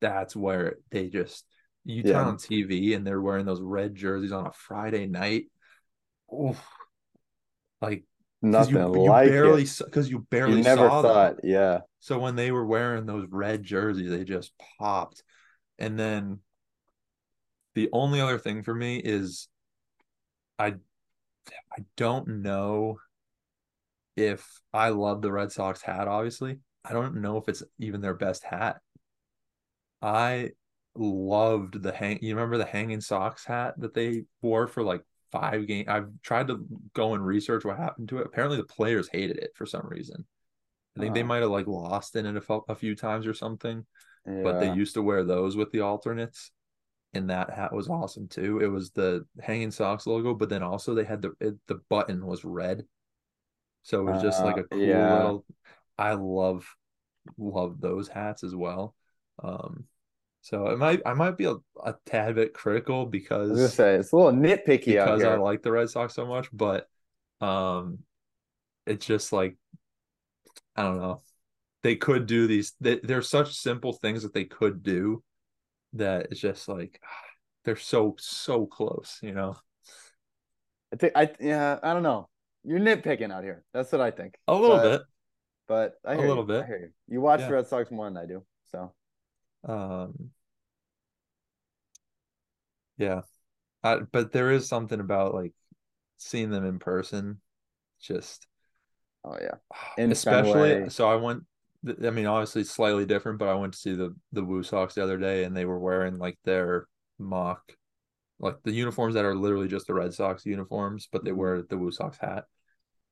that's 0.00 0.36
where 0.36 0.76
they 0.90 1.08
just 1.08 1.44
you 1.84 2.02
turn 2.02 2.12
yeah. 2.12 2.24
on 2.24 2.36
TV 2.36 2.96
and 2.96 3.06
they're 3.06 3.20
wearing 3.20 3.46
those 3.46 3.60
red 3.60 3.94
jerseys 3.94 4.32
on 4.32 4.46
a 4.46 4.52
Friday 4.52 5.06
night. 5.06 5.44
Oh, 6.30 6.56
like 7.80 8.04
nothing 8.42 8.76
you, 8.76 9.04
like 9.06 9.26
you 9.26 9.32
barely 9.32 9.66
because 9.84 10.10
you 10.10 10.26
barely 10.30 10.58
you 10.58 10.62
never 10.62 10.88
saw 10.88 11.02
thought, 11.02 11.36
them. 11.36 11.50
yeah. 11.50 11.80
So 12.00 12.18
when 12.18 12.36
they 12.36 12.50
were 12.50 12.66
wearing 12.66 13.06
those 13.06 13.26
red 13.30 13.62
jerseys, 13.62 14.10
they 14.10 14.24
just 14.24 14.52
popped. 14.78 15.22
And 15.78 15.98
then 15.98 16.40
the 17.76 17.90
only 17.92 18.20
other 18.20 18.38
thing 18.38 18.62
for 18.62 18.74
me 18.74 18.96
is 18.96 19.48
I 20.58 20.74
I 21.48 21.84
don't 21.96 22.42
know 22.42 22.98
if 24.16 24.60
I 24.72 24.88
love 24.88 25.20
the 25.20 25.30
Red 25.30 25.52
Sox 25.52 25.82
hat, 25.82 26.08
obviously. 26.08 26.58
I 26.84 26.94
don't 26.94 27.20
know 27.20 27.36
if 27.36 27.48
it's 27.48 27.62
even 27.78 28.00
their 28.00 28.14
best 28.14 28.44
hat. 28.44 28.80
I 30.00 30.52
loved 30.96 31.82
the 31.82 31.92
hang. 31.92 32.18
You 32.22 32.34
remember 32.34 32.56
the 32.56 32.64
hanging 32.64 33.02
socks 33.02 33.44
hat 33.44 33.74
that 33.78 33.92
they 33.92 34.24
wore 34.40 34.66
for 34.66 34.82
like 34.82 35.02
five 35.30 35.66
games? 35.66 35.88
I've 35.88 36.08
tried 36.22 36.48
to 36.48 36.66
go 36.94 37.12
and 37.12 37.24
research 37.24 37.64
what 37.64 37.76
happened 37.76 38.08
to 38.08 38.18
it. 38.18 38.26
Apparently, 38.26 38.56
the 38.56 38.64
players 38.64 39.08
hated 39.12 39.36
it 39.36 39.50
for 39.54 39.66
some 39.66 39.86
reason. 39.86 40.24
I 40.96 41.00
think 41.00 41.14
they 41.14 41.22
might 41.22 41.42
have 41.42 41.50
like 41.50 41.66
lost 41.66 42.16
in 42.16 42.24
it 42.24 42.42
a, 42.42 42.58
a 42.70 42.74
few 42.74 42.96
times 42.96 43.26
or 43.26 43.34
something. 43.34 43.84
Yeah. 44.26 44.42
But 44.42 44.60
they 44.60 44.72
used 44.72 44.94
to 44.94 45.02
wear 45.02 45.24
those 45.24 45.56
with 45.56 45.70
the 45.72 45.80
alternates, 45.80 46.50
and 47.14 47.30
that 47.30 47.50
hat 47.50 47.72
was 47.72 47.88
awesome 47.88 48.28
too. 48.28 48.60
It 48.60 48.68
was 48.68 48.90
the 48.90 49.26
hanging 49.40 49.70
socks 49.70 50.06
logo, 50.06 50.34
but 50.34 50.48
then 50.48 50.62
also 50.62 50.94
they 50.94 51.04
had 51.04 51.22
the 51.22 51.32
it, 51.40 51.54
the 51.66 51.80
button 51.88 52.24
was 52.24 52.44
red, 52.44 52.84
so 53.82 54.00
it 54.00 54.12
was 54.12 54.22
just 54.22 54.40
uh, 54.40 54.44
like 54.44 54.58
a 54.58 54.64
cool 54.64 54.80
yeah. 54.80 55.14
little. 55.14 55.44
I 55.98 56.12
love 56.12 56.66
love 57.38 57.80
those 57.80 58.08
hats 58.08 58.44
as 58.44 58.54
well. 58.54 58.94
Um, 59.42 59.84
so 60.42 60.68
it 60.68 60.78
might 60.78 61.02
I 61.04 61.14
might 61.14 61.36
be 61.36 61.46
a, 61.46 61.56
a 61.84 61.94
tad 62.04 62.34
bit 62.34 62.54
critical 62.54 63.06
because 63.06 63.74
say 63.74 63.96
it's 63.96 64.12
a 64.12 64.16
little 64.16 64.32
nitpicky 64.32 64.86
because 64.86 65.24
I 65.24 65.36
like 65.36 65.62
the 65.62 65.72
Red 65.72 65.90
Sox 65.90 66.14
so 66.14 66.26
much, 66.26 66.48
but 66.52 66.86
um, 67.40 67.98
it's 68.86 69.06
just 69.06 69.32
like 69.32 69.56
I 70.76 70.82
don't 70.82 70.98
know. 70.98 71.22
They 71.82 71.96
could 71.96 72.26
do 72.26 72.46
these. 72.46 72.74
They, 72.80 73.00
they're 73.02 73.22
such 73.22 73.54
simple 73.54 73.92
things 73.92 74.22
that 74.22 74.34
they 74.34 74.44
could 74.44 74.82
do 74.82 75.22
that 75.94 76.28
it's 76.30 76.40
just 76.40 76.68
like 76.68 77.00
they're 77.64 77.76
so 77.76 78.14
so 78.18 78.66
close, 78.66 79.18
you 79.22 79.32
know. 79.32 79.56
I 80.92 80.96
think 80.96 81.12
I 81.16 81.30
yeah 81.40 81.78
I 81.82 81.92
don't 81.92 82.02
know. 82.02 82.28
You're 82.64 82.80
nitpicking 82.80 83.32
out 83.32 83.44
here. 83.44 83.64
That's 83.72 83.92
what 83.92 84.00
I 84.00 84.10
think. 84.10 84.36
A 84.48 84.54
little 84.54 84.76
but, 84.76 84.98
bit, 84.98 85.02
but 85.68 85.94
I 86.04 86.14
a 86.14 86.18
little 86.18 86.38
you. 86.38 86.44
bit. 86.44 86.64
I 86.64 86.66
hear 86.66 86.78
you. 86.78 87.14
You 87.14 87.20
watch 87.20 87.40
yeah. 87.40 87.48
the 87.48 87.54
Red 87.54 87.66
Sox 87.66 87.90
more 87.90 88.06
than 88.06 88.16
I 88.16 88.26
do, 88.26 88.44
so 88.70 88.92
um, 89.66 90.30
yeah, 92.98 93.22
uh, 93.82 94.00
but 94.12 94.32
there 94.32 94.50
is 94.52 94.68
something 94.68 95.00
about 95.00 95.34
like 95.34 95.52
seeing 96.18 96.50
them 96.50 96.64
in 96.64 96.78
person, 96.78 97.40
just 98.00 98.46
oh 99.24 99.36
yeah, 99.40 99.56
in 99.98 100.12
especially. 100.12 100.90
So 100.90 101.08
I 101.08 101.16
went. 101.16 101.44
I 101.86 102.10
mean, 102.10 102.26
obviously 102.26 102.64
slightly 102.64 103.06
different, 103.06 103.38
but 103.38 103.48
I 103.48 103.54
went 103.54 103.72
to 103.74 103.78
see 103.78 103.94
the 103.94 104.14
the 104.32 104.44
Woo 104.44 104.62
Sox 104.62 104.94
the 104.94 105.02
other 105.02 105.18
day, 105.18 105.44
and 105.44 105.56
they 105.56 105.64
were 105.64 105.78
wearing 105.78 106.18
like 106.18 106.38
their 106.44 106.86
mock, 107.18 107.72
like 108.38 108.56
the 108.62 108.72
uniforms 108.72 109.14
that 109.14 109.24
are 109.24 109.34
literally 109.34 109.68
just 109.68 109.86
the 109.86 109.94
Red 109.94 110.14
Sox 110.14 110.44
uniforms, 110.44 111.08
but 111.10 111.24
they 111.24 111.30
mm-hmm. 111.30 111.40
wear 111.40 111.62
the 111.62 111.78
Woo 111.78 111.90
Sox 111.90 112.18
hat, 112.18 112.44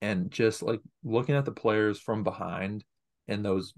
and 0.00 0.30
just 0.30 0.62
like 0.62 0.80
looking 1.02 1.34
at 1.34 1.44
the 1.44 1.52
players 1.52 2.00
from 2.00 2.24
behind 2.24 2.84
in 3.28 3.42
those 3.42 3.74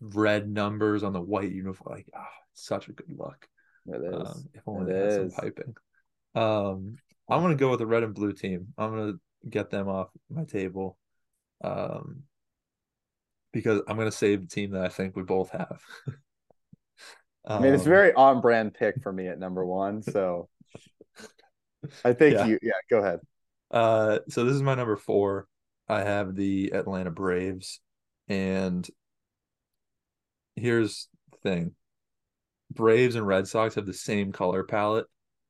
red 0.00 0.48
numbers 0.48 1.02
on 1.02 1.12
the 1.12 1.20
white 1.20 1.52
uniform. 1.52 1.96
Like, 1.96 2.08
ah, 2.14 2.28
such 2.52 2.88
a 2.88 2.92
good 2.92 3.14
look. 3.16 3.48
It 3.86 4.02
is. 4.02 4.28
Um, 4.28 4.44
if 4.54 4.62
only 4.66 4.92
It 4.92 4.94
they 4.94 5.00
had 5.00 5.30
some 5.30 5.40
piping. 5.40 5.74
Um, 6.34 6.96
I'm 7.28 7.42
gonna 7.42 7.54
go 7.54 7.70
with 7.70 7.78
the 7.78 7.86
red 7.86 8.02
and 8.02 8.14
blue 8.14 8.32
team. 8.32 8.68
I'm 8.76 8.90
gonna 8.90 9.14
get 9.48 9.70
them 9.70 9.88
off 9.88 10.08
my 10.30 10.44
table. 10.44 10.98
Um, 11.62 12.24
because 13.54 13.80
I'm 13.88 13.96
gonna 13.96 14.10
save 14.12 14.42
the 14.42 14.48
team 14.48 14.72
that 14.72 14.84
I 14.84 14.88
think 14.88 15.16
we 15.16 15.22
both 15.22 15.50
have. 15.50 15.80
I 17.46 17.60
mean, 17.60 17.72
it's 17.74 17.82
a 17.82 17.86
Um, 17.86 17.90
very 17.90 18.12
on 18.14 18.40
brand 18.40 18.74
pick 18.74 19.02
for 19.02 19.12
me 19.12 19.28
at 19.28 19.38
number 19.38 19.64
one. 19.64 20.02
So 20.02 20.48
I 22.04 22.12
think 22.14 22.34
Yeah. 22.34 22.46
you, 22.46 22.58
yeah, 22.62 22.72
go 22.90 22.98
ahead. 22.98 23.20
Uh, 23.70 24.18
so 24.28 24.44
this 24.44 24.54
is 24.54 24.62
my 24.62 24.74
number 24.74 24.96
four. 24.96 25.46
I 25.88 26.02
have 26.02 26.34
the 26.34 26.72
Atlanta 26.72 27.10
Braves, 27.10 27.80
and 28.28 28.88
here's 30.56 31.08
the 31.32 31.38
thing: 31.38 31.74
Braves 32.70 33.14
and 33.14 33.26
Red 33.26 33.46
Sox 33.46 33.74
have 33.74 33.86
the 33.86 33.92
same 33.92 34.32
color 34.32 34.64
palette. 34.64 35.06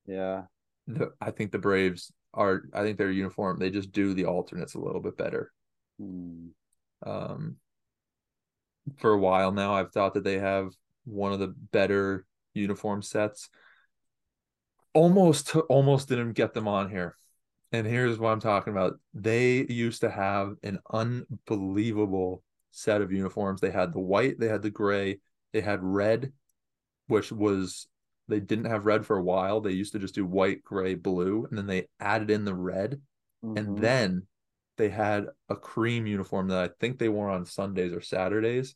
Yeah. 0.06 0.42
The, 0.86 1.12
I 1.20 1.30
think 1.30 1.52
the 1.52 1.58
Braves 1.58 2.12
are. 2.34 2.62
I 2.72 2.82
think 2.82 2.98
they're 2.98 3.10
uniform. 3.10 3.58
They 3.58 3.70
just 3.70 3.92
do 3.92 4.12
the 4.14 4.26
alternates 4.26 4.74
a 4.74 4.80
little 4.80 5.00
bit 5.00 5.16
better. 5.16 5.52
Hmm. 6.00 6.48
Um, 7.06 7.56
for 8.96 9.12
a 9.12 9.18
while 9.18 9.52
now, 9.52 9.74
I've 9.74 9.92
thought 9.92 10.14
that 10.14 10.24
they 10.24 10.38
have 10.38 10.72
one 11.04 11.32
of 11.32 11.38
the 11.38 11.54
better 11.72 12.26
uniform 12.54 13.02
sets. 13.02 13.48
Almost, 14.92 15.56
almost 15.56 16.08
didn't 16.08 16.32
get 16.32 16.54
them 16.54 16.68
on 16.68 16.88
here. 16.88 17.16
And 17.72 17.86
here's 17.86 18.18
what 18.18 18.30
I'm 18.30 18.40
talking 18.40 18.72
about. 18.72 19.00
They 19.12 19.66
used 19.68 20.02
to 20.02 20.10
have 20.10 20.54
an 20.62 20.78
unbelievable 20.92 22.44
set 22.70 23.00
of 23.00 23.10
uniforms. 23.10 23.60
They 23.60 23.72
had 23.72 23.92
the 23.92 24.00
white, 24.00 24.38
they 24.38 24.48
had 24.48 24.62
the 24.62 24.70
gray, 24.70 25.18
they 25.52 25.60
had 25.60 25.82
red, 25.82 26.32
which 27.08 27.32
was 27.32 27.88
they 28.28 28.40
didn't 28.40 28.66
have 28.66 28.86
red 28.86 29.04
for 29.04 29.16
a 29.16 29.22
while. 29.22 29.60
They 29.60 29.72
used 29.72 29.92
to 29.92 29.98
just 29.98 30.14
do 30.14 30.24
white, 30.24 30.62
gray, 30.62 30.94
blue, 30.94 31.46
and 31.48 31.58
then 31.58 31.66
they 31.66 31.88
added 31.98 32.30
in 32.30 32.44
the 32.44 32.54
red. 32.54 33.00
And 33.42 33.68
Mhm. 33.68 33.80
then 33.80 34.26
they 34.76 34.88
had 34.88 35.26
a 35.48 35.56
cream 35.56 36.06
uniform 36.06 36.48
that 36.48 36.58
I 36.70 36.74
think 36.80 36.98
they 36.98 37.08
wore 37.08 37.30
on 37.30 37.44
Sundays 37.44 37.92
or 37.92 38.00
Saturdays. 38.00 38.74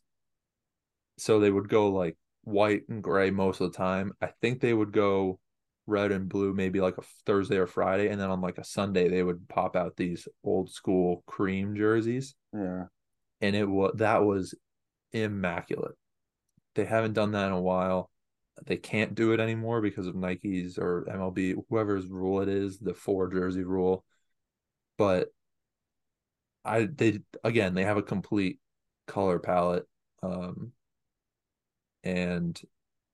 So 1.17 1.39
they 1.39 1.51
would 1.51 1.69
go 1.69 1.89
like 1.89 2.17
white 2.43 2.83
and 2.89 3.03
gray 3.03 3.31
most 3.31 3.59
of 3.61 3.71
the 3.71 3.77
time. 3.77 4.13
I 4.21 4.29
think 4.41 4.61
they 4.61 4.73
would 4.73 4.93
go 4.93 5.39
red 5.85 6.11
and 6.11 6.29
blue 6.29 6.53
maybe 6.53 6.79
like 6.79 6.97
a 6.97 7.03
Thursday 7.25 7.57
or 7.57 7.67
Friday. 7.67 8.09
And 8.09 8.21
then 8.21 8.29
on 8.29 8.41
like 8.41 8.57
a 8.57 8.63
Sunday, 8.63 9.09
they 9.09 9.23
would 9.23 9.49
pop 9.49 9.75
out 9.75 9.97
these 9.97 10.27
old 10.43 10.71
school 10.71 11.23
cream 11.25 11.75
jerseys. 11.75 12.35
yeah. 12.53 12.85
And 13.41 13.55
it 13.55 13.67
was 13.67 13.93
that 13.95 14.23
was 14.23 14.53
immaculate. 15.11 15.95
They 16.75 16.85
haven't 16.85 17.13
done 17.13 17.31
that 17.31 17.47
in 17.47 17.53
a 17.53 17.61
while. 17.61 18.09
They 18.65 18.75
can't 18.75 19.15
do 19.15 19.31
it 19.31 19.39
anymore 19.39 19.81
because 19.81 20.07
of 20.07 20.15
Nike's 20.15 20.77
or 20.77 21.05
MLB, 21.09 21.55
whoever's 21.69 22.07
rule 22.07 22.41
it 22.41 22.49
is, 22.49 22.77
the 22.79 22.93
four 22.93 23.29
jersey 23.29 23.63
rule. 23.63 24.03
But 24.97 25.29
I 26.65 26.85
they 26.85 27.21
again 27.43 27.73
they 27.73 27.85
have 27.85 27.97
a 27.97 28.03
complete 28.03 28.59
color 29.07 29.39
palette. 29.39 29.87
Um 30.23 30.73
and 32.03 32.59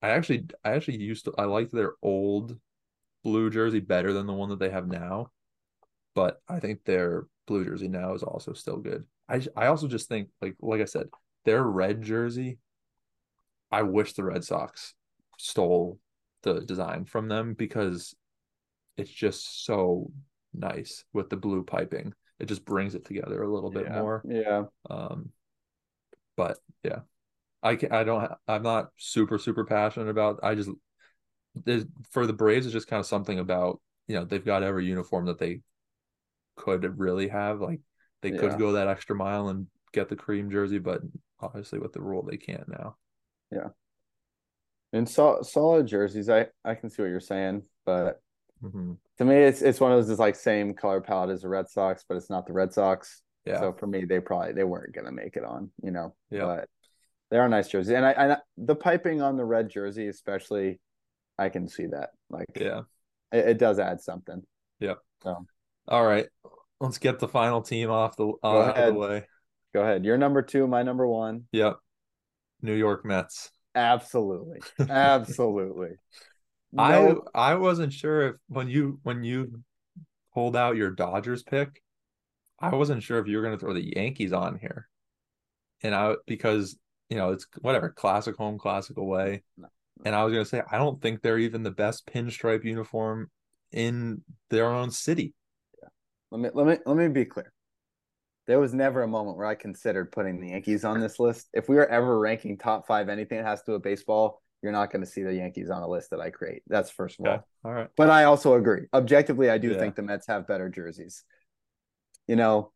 I 0.01 0.09
actually 0.09 0.45
I 0.63 0.71
actually 0.71 0.97
used 0.97 1.25
to 1.25 1.33
I 1.37 1.45
liked 1.45 1.71
their 1.71 1.93
old 2.01 2.57
blue 3.23 3.49
jersey 3.49 3.79
better 3.79 4.13
than 4.13 4.27
the 4.27 4.33
one 4.33 4.49
that 4.49 4.59
they 4.59 4.69
have 4.69 4.87
now. 4.87 5.31
But 6.15 6.41
I 6.47 6.59
think 6.59 6.83
their 6.85 7.27
blue 7.47 7.65
jersey 7.65 7.87
now 7.87 8.13
is 8.13 8.23
also 8.23 8.53
still 8.53 8.77
good. 8.77 9.05
I 9.29 9.41
I 9.55 9.67
also 9.67 9.87
just 9.87 10.07
think 10.09 10.29
like 10.41 10.55
like 10.61 10.81
I 10.81 10.85
said, 10.85 11.09
their 11.45 11.63
red 11.63 12.01
jersey 12.01 12.59
I 13.71 13.83
wish 13.83 14.13
the 14.13 14.23
Red 14.23 14.43
Sox 14.43 14.93
stole 15.37 15.99
the 16.43 16.61
design 16.61 17.05
from 17.05 17.27
them 17.27 17.53
because 17.53 18.15
it's 18.97 19.11
just 19.11 19.65
so 19.65 20.11
nice 20.53 21.03
with 21.13 21.29
the 21.29 21.37
blue 21.37 21.63
piping. 21.63 22.13
It 22.39 22.45
just 22.45 22.65
brings 22.65 22.95
it 22.95 23.05
together 23.05 23.41
a 23.41 23.53
little 23.53 23.71
bit 23.71 23.85
yeah. 23.85 24.01
more. 24.01 24.23
Yeah. 24.27 24.63
Um, 24.89 25.29
but 26.35 26.57
yeah, 26.83 26.99
I 27.63 27.75
can, 27.75 27.91
I 27.91 28.03
don't 28.03 28.31
I'm 28.47 28.63
not 28.63 28.91
super 28.97 29.37
super 29.37 29.65
passionate 29.65 30.09
about. 30.09 30.39
I 30.43 30.55
just 30.55 30.69
for 32.11 32.27
the 32.27 32.33
Braves, 32.33 32.65
it's 32.65 32.73
just 32.73 32.87
kind 32.87 32.99
of 32.99 33.05
something 33.05 33.39
about 33.39 33.79
you 34.07 34.15
know 34.15 34.25
they've 34.25 34.43
got 34.45 34.63
every 34.63 34.85
uniform 34.85 35.25
that 35.25 35.39
they 35.39 35.61
could 36.57 36.99
really 36.99 37.27
have. 37.27 37.61
Like 37.61 37.81
they 38.21 38.31
Yeah. 38.31 38.37
could 38.37 38.59
go 38.59 38.73
that 38.73 38.87
extra 38.87 39.15
mile 39.15 39.49
and 39.49 39.67
get 39.93 40.09
the 40.09 40.15
cream 40.15 40.49
jersey, 40.51 40.79
but 40.79 41.01
obviously 41.39 41.79
with 41.79 41.93
the 41.93 42.01
rule 42.01 42.23
they 42.23 42.37
can't 42.37 42.67
now. 42.67 42.97
Yeah. 43.51 43.69
And 44.93 45.09
so, 45.09 45.41
solid 45.41 45.87
jerseys, 45.87 46.29
I 46.29 46.47
I 46.63 46.75
can 46.75 46.89
see 46.89 47.01
what 47.01 47.09
you're 47.09 47.19
saying, 47.19 47.63
but 47.85 48.21
hmm 48.69 48.93
to 49.17 49.25
me, 49.25 49.35
it's 49.35 49.61
it's 49.61 49.79
one 49.79 49.91
of 49.91 49.97
those 49.97 50.07
just 50.07 50.19
like 50.19 50.35
same 50.35 50.73
color 50.73 50.99
palette 50.99 51.29
as 51.29 51.41
the 51.41 51.49
Red 51.49 51.69
Sox, 51.69 52.03
but 52.07 52.17
it's 52.17 52.29
not 52.29 52.45
the 52.45 52.53
Red 52.53 52.73
Sox. 52.73 53.21
Yeah, 53.45 53.59
So 53.59 53.73
for 53.73 53.87
me, 53.87 54.05
they 54.05 54.19
probably 54.19 54.53
they 54.53 54.63
weren't 54.63 54.93
gonna 54.93 55.11
make 55.11 55.35
it 55.35 55.43
on, 55.45 55.71
you 55.81 55.91
know. 55.91 56.15
Yeah. 56.29 56.45
But 56.45 56.69
they 57.31 57.37
are 57.37 57.47
nice 57.47 57.67
jerseys, 57.67 57.93
and 57.93 58.05
I, 58.05 58.11
I 58.11 58.37
the 58.57 58.75
piping 58.75 59.21
on 59.21 59.37
the 59.37 59.45
red 59.45 59.69
jersey, 59.69 60.07
especially, 60.07 60.79
I 61.37 61.49
can 61.49 61.67
see 61.67 61.87
that. 61.87 62.09
Like, 62.29 62.47
yeah. 62.59 62.81
it, 63.31 63.47
it 63.49 63.57
does 63.57 63.79
add 63.79 64.01
something. 64.01 64.43
Yep. 64.79 64.99
All 65.87 66.05
right, 66.05 66.27
let's 66.79 66.97
get 66.97 67.19
the 67.19 67.27
final 67.27 67.61
team 67.61 67.89
off 67.89 68.17
the 68.17 68.27
uh, 68.43 68.47
out 68.47 68.77
of 68.77 68.93
the 68.93 68.99
way. 68.99 69.23
Go 69.73 69.81
ahead. 69.81 70.03
You're 70.05 70.17
number 70.17 70.41
two, 70.41 70.67
my 70.67 70.83
number 70.83 71.07
one. 71.07 71.45
Yep, 71.51 71.77
New 72.61 72.75
York 72.75 73.05
Mets. 73.05 73.51
Absolutely, 73.75 74.59
absolutely. 74.89 75.91
I 76.77 77.01
No, 77.01 77.23
I 77.33 77.55
wasn't 77.55 77.93
sure 77.93 78.21
if 78.29 78.35
when 78.47 78.67
you 78.69 78.99
when 79.03 79.23
you 79.23 79.61
pulled 80.33 80.55
out 80.55 80.75
your 80.75 80.91
Dodgers 80.91 81.43
pick, 81.43 81.81
I 82.59 82.75
wasn't 82.75 83.03
sure 83.03 83.19
if 83.19 83.27
you 83.27 83.37
were 83.37 83.43
going 83.43 83.55
to 83.55 83.59
throw 83.59 83.73
the 83.73 83.93
Yankees 83.95 84.33
on 84.33 84.57
here, 84.57 84.87
and 85.83 85.93
I 85.95 86.15
because 86.25 86.77
you 87.09 87.17
know 87.17 87.31
it's 87.31 87.47
whatever 87.61 87.89
classic 87.89 88.35
home, 88.35 88.57
classic 88.57 88.97
away, 88.97 89.43
No. 89.57 89.67
and 90.05 90.15
I 90.15 90.23
was 90.23 90.33
going 90.33 90.43
to 90.43 90.49
say 90.49 90.61
I 90.69 90.77
don't 90.77 91.01
think 91.01 91.21
they're 91.21 91.39
even 91.39 91.63
the 91.63 91.71
best 91.71 92.05
pinstripe 92.07 92.63
uniform 92.63 93.29
in 93.71 94.23
their 94.49 94.67
own 94.67 94.91
city. 94.91 95.33
let 96.31 96.41
me 96.41 96.49
let 96.53 96.67
me 96.67 96.77
let 96.85 96.97
me 96.97 97.07
be 97.07 97.25
clear. 97.25 97.51
There 98.47 98.59
was 98.59 98.73
never 98.75 99.01
a 99.01 99.07
moment 99.07 99.37
where 99.37 99.47
I 99.47 99.55
considered 99.55 100.11
putting 100.11 100.39
the 100.39 100.49
Yankees 100.49 100.85
on 100.85 100.99
this 100.99 101.19
list. 101.19 101.47
If 101.51 101.67
we 101.67 101.77
were 101.77 101.87
ever 101.87 102.19
ranking 102.19 102.57
top 102.57 102.85
five 102.85 103.09
anything 103.09 103.39
that 103.39 103.45
has 103.47 103.61
to 103.61 103.65
do 103.65 103.73
with 103.73 103.83
baseball, 103.83 104.41
you're 104.65 104.71
not 104.73 104.91
going 104.91 105.05
to 105.05 105.09
see 105.09 105.21
the 105.21 105.33
Yankees 105.33 105.69
on 105.69 105.83
a 105.83 105.87
list 105.87 106.09
that 106.09 106.19
I 106.19 106.31
create. 106.31 106.63
That's 106.67 106.89
first 106.89 107.19
of 107.19 107.27
all. 107.27 107.33
Okay, 107.35 107.43
all 107.63 107.71
right, 107.71 107.87
But 107.95 108.09
I 108.09 108.23
also 108.23 108.55
agree. 108.55 108.87
Objectively, 108.93 109.49
I 109.49 109.59
do 109.59 109.71
Yeah. 109.71 109.79
think 109.79 109.95
the 109.95 110.01
Mets 110.01 110.25
have 110.27 110.47
better 110.47 110.67
jerseys. 110.69 111.23
You 112.27 112.35
know, 112.35 112.71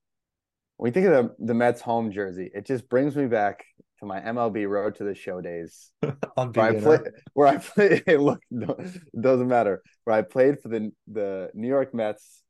when 0.78 0.90
you 0.90 0.94
think 0.94 1.08
of 1.08 1.14
the, 1.40 1.46
the 1.48 1.54
Mets 1.56 1.82
home 1.82 2.12
jersey, 2.12 2.52
it 2.54 2.66
just 2.68 2.88
brings 2.88 3.16
me 3.16 3.26
back 3.26 3.66
to 4.00 4.06
my 4.06 4.20
MLB 4.22 4.70
Road 4.70 4.96
to 4.98 5.04
the 5.04 5.16
Show 5.16 5.42
days, 5.42 5.92
on 6.38 6.52
where 6.54 6.66
I 6.68 6.72
beginner. 6.72 7.00
play, 7.00 7.12
where 7.34 7.48
I 7.48 7.58
play. 7.58 8.04
Hey, 8.06 8.18
look, 8.18 8.42
no, 8.52 8.76
it 8.80 9.22
doesn't 9.22 9.48
matter. 9.48 9.82
Where 10.04 10.16
I 10.16 10.22
played 10.22 10.62
for 10.62 10.70
the 10.70 10.92
the 11.12 11.50
New 11.56 11.68
York 11.68 11.94
Mets, 11.96 12.44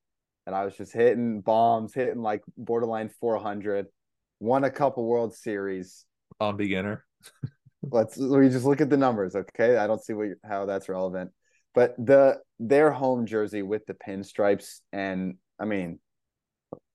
and 0.46 0.54
I 0.54 0.66
was 0.66 0.76
just 0.76 0.92
hitting 0.94 1.42
bombs, 1.42 1.94
hitting 1.94 2.22
like 2.22 2.44
borderline 2.58 3.10
400. 3.22 3.88
Won 4.42 4.64
a 4.66 4.70
couple 4.72 5.06
World 5.06 5.34
Series. 5.34 6.06
on 6.40 6.58
beginner. 6.58 7.06
Let's 7.82 8.18
we 8.18 8.50
just 8.50 8.66
look 8.66 8.82
at 8.82 8.90
the 8.90 8.98
numbers, 8.98 9.36
okay? 9.36 9.78
I 9.78 9.88
don't 9.88 10.04
see 10.04 10.14
what 10.14 10.30
how 10.44 10.66
that's 10.66 10.90
relevant. 10.90 11.32
But 11.74 11.96
the 11.98 12.40
their 12.60 12.92
home 12.92 13.26
jersey 13.26 13.62
with 13.62 13.86
the 13.86 13.94
pinstripes, 13.94 14.80
and 14.92 15.36
I 15.60 15.66
mean, 15.66 16.00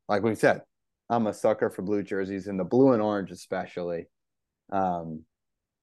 like 0.08 0.22
we 0.22 0.34
said, 0.34 0.62
I'm 1.08 1.26
a 1.26 1.34
sucker 1.34 1.70
for 1.70 1.82
blue 1.82 2.02
jerseys 2.02 2.46
and 2.48 2.58
the 2.60 2.64
blue 2.64 2.92
and 2.92 3.00
orange 3.02 3.30
especially. 3.30 4.06
Um, 4.70 5.24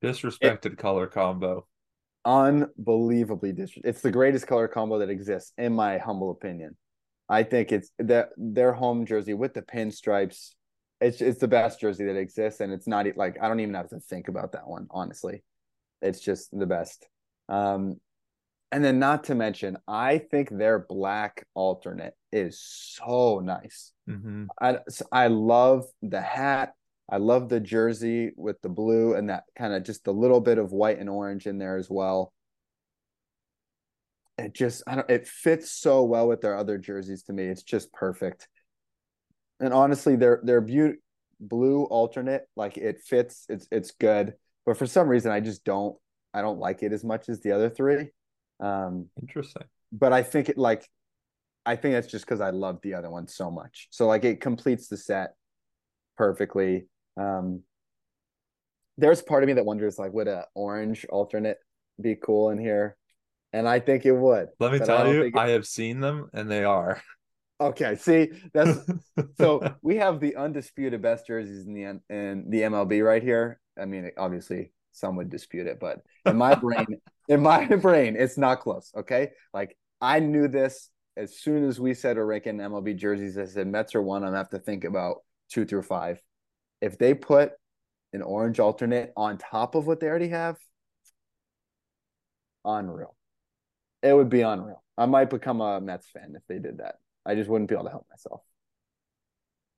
Disrespected 0.03 0.77
color 0.77 1.07
combo. 1.07 1.67
unbelievably 2.25 3.53
dis- 3.53 3.77
It's 3.83 4.01
the 4.01 4.11
greatest 4.11 4.47
color 4.47 4.67
combo 4.67 4.99
that 4.99 5.09
exists, 5.09 5.53
in 5.57 5.73
my 5.73 5.97
humble 5.97 6.31
opinion. 6.31 6.75
I 7.29 7.43
think 7.43 7.71
it's 7.71 7.89
that 7.99 8.29
their 8.37 8.73
home 8.73 9.05
jersey 9.05 9.33
with 9.33 9.53
the 9.53 9.61
pinstripes. 9.61 10.53
It's 11.01 11.19
it's 11.21 11.39
the 11.39 11.47
best 11.47 11.79
jersey 11.79 12.05
that 12.05 12.15
exists, 12.15 12.61
and 12.61 12.71
it's 12.71 12.87
not 12.87 13.05
like 13.17 13.37
I 13.41 13.47
don't 13.47 13.59
even 13.59 13.73
have 13.75 13.89
to 13.89 13.99
think 13.99 14.27
about 14.27 14.53
that 14.53 14.67
one. 14.67 14.87
Honestly, 14.91 15.43
it's 16.01 16.19
just 16.19 16.57
the 16.57 16.67
best. 16.67 17.07
Um, 17.49 17.99
and 18.71 18.83
then 18.83 18.99
not 18.99 19.25
to 19.25 19.35
mention, 19.35 19.77
I 19.87 20.19
think 20.19 20.49
their 20.49 20.79
black 20.79 21.45
alternate 21.53 22.13
is 22.31 22.61
so 22.61 23.39
nice. 23.39 23.91
hmm 24.07 24.51
I 24.61 24.79
I 25.11 25.27
love 25.27 25.85
the 26.01 26.21
hat. 26.21 26.73
I 27.09 27.17
love 27.17 27.49
the 27.49 27.59
jersey 27.59 28.31
with 28.37 28.61
the 28.61 28.69
blue 28.69 29.15
and 29.15 29.29
that 29.29 29.43
kind 29.57 29.73
of 29.73 29.83
just 29.83 30.07
a 30.07 30.11
little 30.11 30.41
bit 30.41 30.57
of 30.57 30.71
white 30.71 30.99
and 30.99 31.09
orange 31.09 31.47
in 31.47 31.57
there 31.57 31.77
as 31.77 31.89
well. 31.89 32.33
It 34.37 34.53
just 34.53 34.83
I 34.87 34.95
don't 34.95 35.09
it 35.09 35.27
fits 35.27 35.71
so 35.71 36.03
well 36.03 36.27
with 36.27 36.41
their 36.41 36.55
other 36.55 36.77
jerseys 36.77 37.23
to 37.23 37.33
me. 37.33 37.45
It's 37.45 37.63
just 37.63 37.91
perfect. 37.93 38.47
And 39.61 39.73
honestly, 39.73 40.15
their 40.17 40.41
their 40.43 40.59
beauty 40.59 40.97
blue 41.39 41.85
alternate 41.85 42.43
like 42.57 42.77
it 42.77 42.99
fits. 42.99 43.45
It's 43.47 43.67
it's 43.71 43.91
good. 43.91 44.33
but 44.65 44.77
for 44.77 44.85
some 44.85 45.07
reason 45.07 45.31
I 45.31 45.39
just 45.39 45.63
don't 45.63 45.95
I 46.33 46.41
don't 46.41 46.59
like 46.59 46.83
it 46.83 46.91
as 46.93 47.03
much 47.03 47.29
as 47.29 47.39
the 47.39 47.51
other 47.53 47.69
three. 47.69 48.09
Um, 48.59 49.07
Interesting. 49.21 49.63
but 49.91 50.11
I 50.13 50.23
think 50.23 50.49
it 50.49 50.57
like 50.57 50.87
I 51.65 51.75
think 51.75 51.93
that's 51.93 52.07
just 52.07 52.25
because 52.25 52.41
I 52.41 52.49
love 52.49 52.79
the 52.81 52.95
other 52.95 53.09
one 53.09 53.27
so 53.27 53.49
much. 53.51 53.87
So 53.91 54.07
like 54.07 54.23
it 54.23 54.41
completes 54.41 54.87
the 54.87 54.97
set 54.97 55.35
perfectly. 56.17 56.87
Um, 57.17 57.61
there's 58.97 59.21
part 59.21 59.43
of 59.43 59.47
me 59.47 59.53
that 59.53 59.65
wonders 59.65 59.97
like 59.97 60.11
would 60.13 60.27
a 60.27 60.45
orange 60.55 61.05
alternate 61.09 61.57
be 61.99 62.15
cool 62.15 62.49
in 62.49 62.57
here? 62.59 62.97
And 63.53 63.67
I 63.67 63.79
think 63.79 64.05
it 64.05 64.13
would. 64.13 64.47
Let 64.59 64.71
me 64.71 64.79
I 64.81 64.85
tell 64.85 65.03
don't 65.05 65.13
you, 65.15 65.21
it- 65.23 65.35
I 65.37 65.49
have 65.49 65.67
seen 65.67 65.99
them 65.99 66.29
and 66.33 66.49
they 66.49 66.63
are. 66.63 67.01
Okay, 67.61 67.95
see 67.95 68.31
that's 68.53 68.79
so 69.37 69.75
we 69.83 69.97
have 69.97 70.19
the 70.19 70.35
undisputed 70.35 70.99
best 70.99 71.27
jerseys 71.27 71.67
in 71.67 71.73
the 71.73 71.83
in 72.09 72.49
the 72.49 72.61
MLB 72.61 73.05
right 73.05 73.21
here. 73.21 73.59
I 73.79 73.85
mean, 73.85 74.09
obviously 74.17 74.71
some 74.93 75.15
would 75.17 75.29
dispute 75.29 75.67
it, 75.67 75.79
but 75.79 76.01
in 76.25 76.37
my 76.37 76.55
brain, 76.55 76.87
in 77.27 77.41
my 77.41 77.65
brain, 77.75 78.15
it's 78.17 78.35
not 78.35 78.61
close. 78.61 78.91
Okay, 78.97 79.29
like 79.53 79.77
I 80.01 80.19
knew 80.19 80.47
this 80.47 80.89
as 81.15 81.37
soon 81.37 81.63
as 81.67 81.79
we 81.79 81.93
said 81.93 82.17
we're 82.17 82.25
ranking 82.25 82.57
MLB 82.57 82.97
jerseys. 82.97 83.37
I 83.37 83.45
said 83.45 83.67
Mets 83.67 83.93
are 83.93 84.01
one. 84.01 84.23
I'm 84.23 84.29
gonna 84.29 84.37
have 84.37 84.49
to 84.49 84.59
think 84.59 84.83
about 84.83 85.17
two 85.49 85.63
through 85.63 85.83
five. 85.83 86.19
If 86.81 86.97
they 86.97 87.13
put 87.13 87.51
an 88.11 88.23
orange 88.23 88.59
alternate 88.59 89.13
on 89.15 89.37
top 89.37 89.75
of 89.75 89.85
what 89.85 89.99
they 89.99 90.07
already 90.07 90.29
have, 90.29 90.57
unreal. 92.65 93.15
It 94.01 94.13
would 94.13 94.29
be 94.29 94.41
unreal. 94.41 94.83
I 94.97 95.05
might 95.05 95.29
become 95.29 95.61
a 95.61 95.79
Mets 95.79 96.09
fan 96.09 96.33
if 96.35 96.41
they 96.47 96.57
did 96.57 96.79
that. 96.79 96.95
I 97.25 97.35
just 97.35 97.49
wouldn't 97.49 97.69
be 97.69 97.75
able 97.75 97.85
to 97.85 97.91
help 97.91 98.07
myself. 98.09 98.41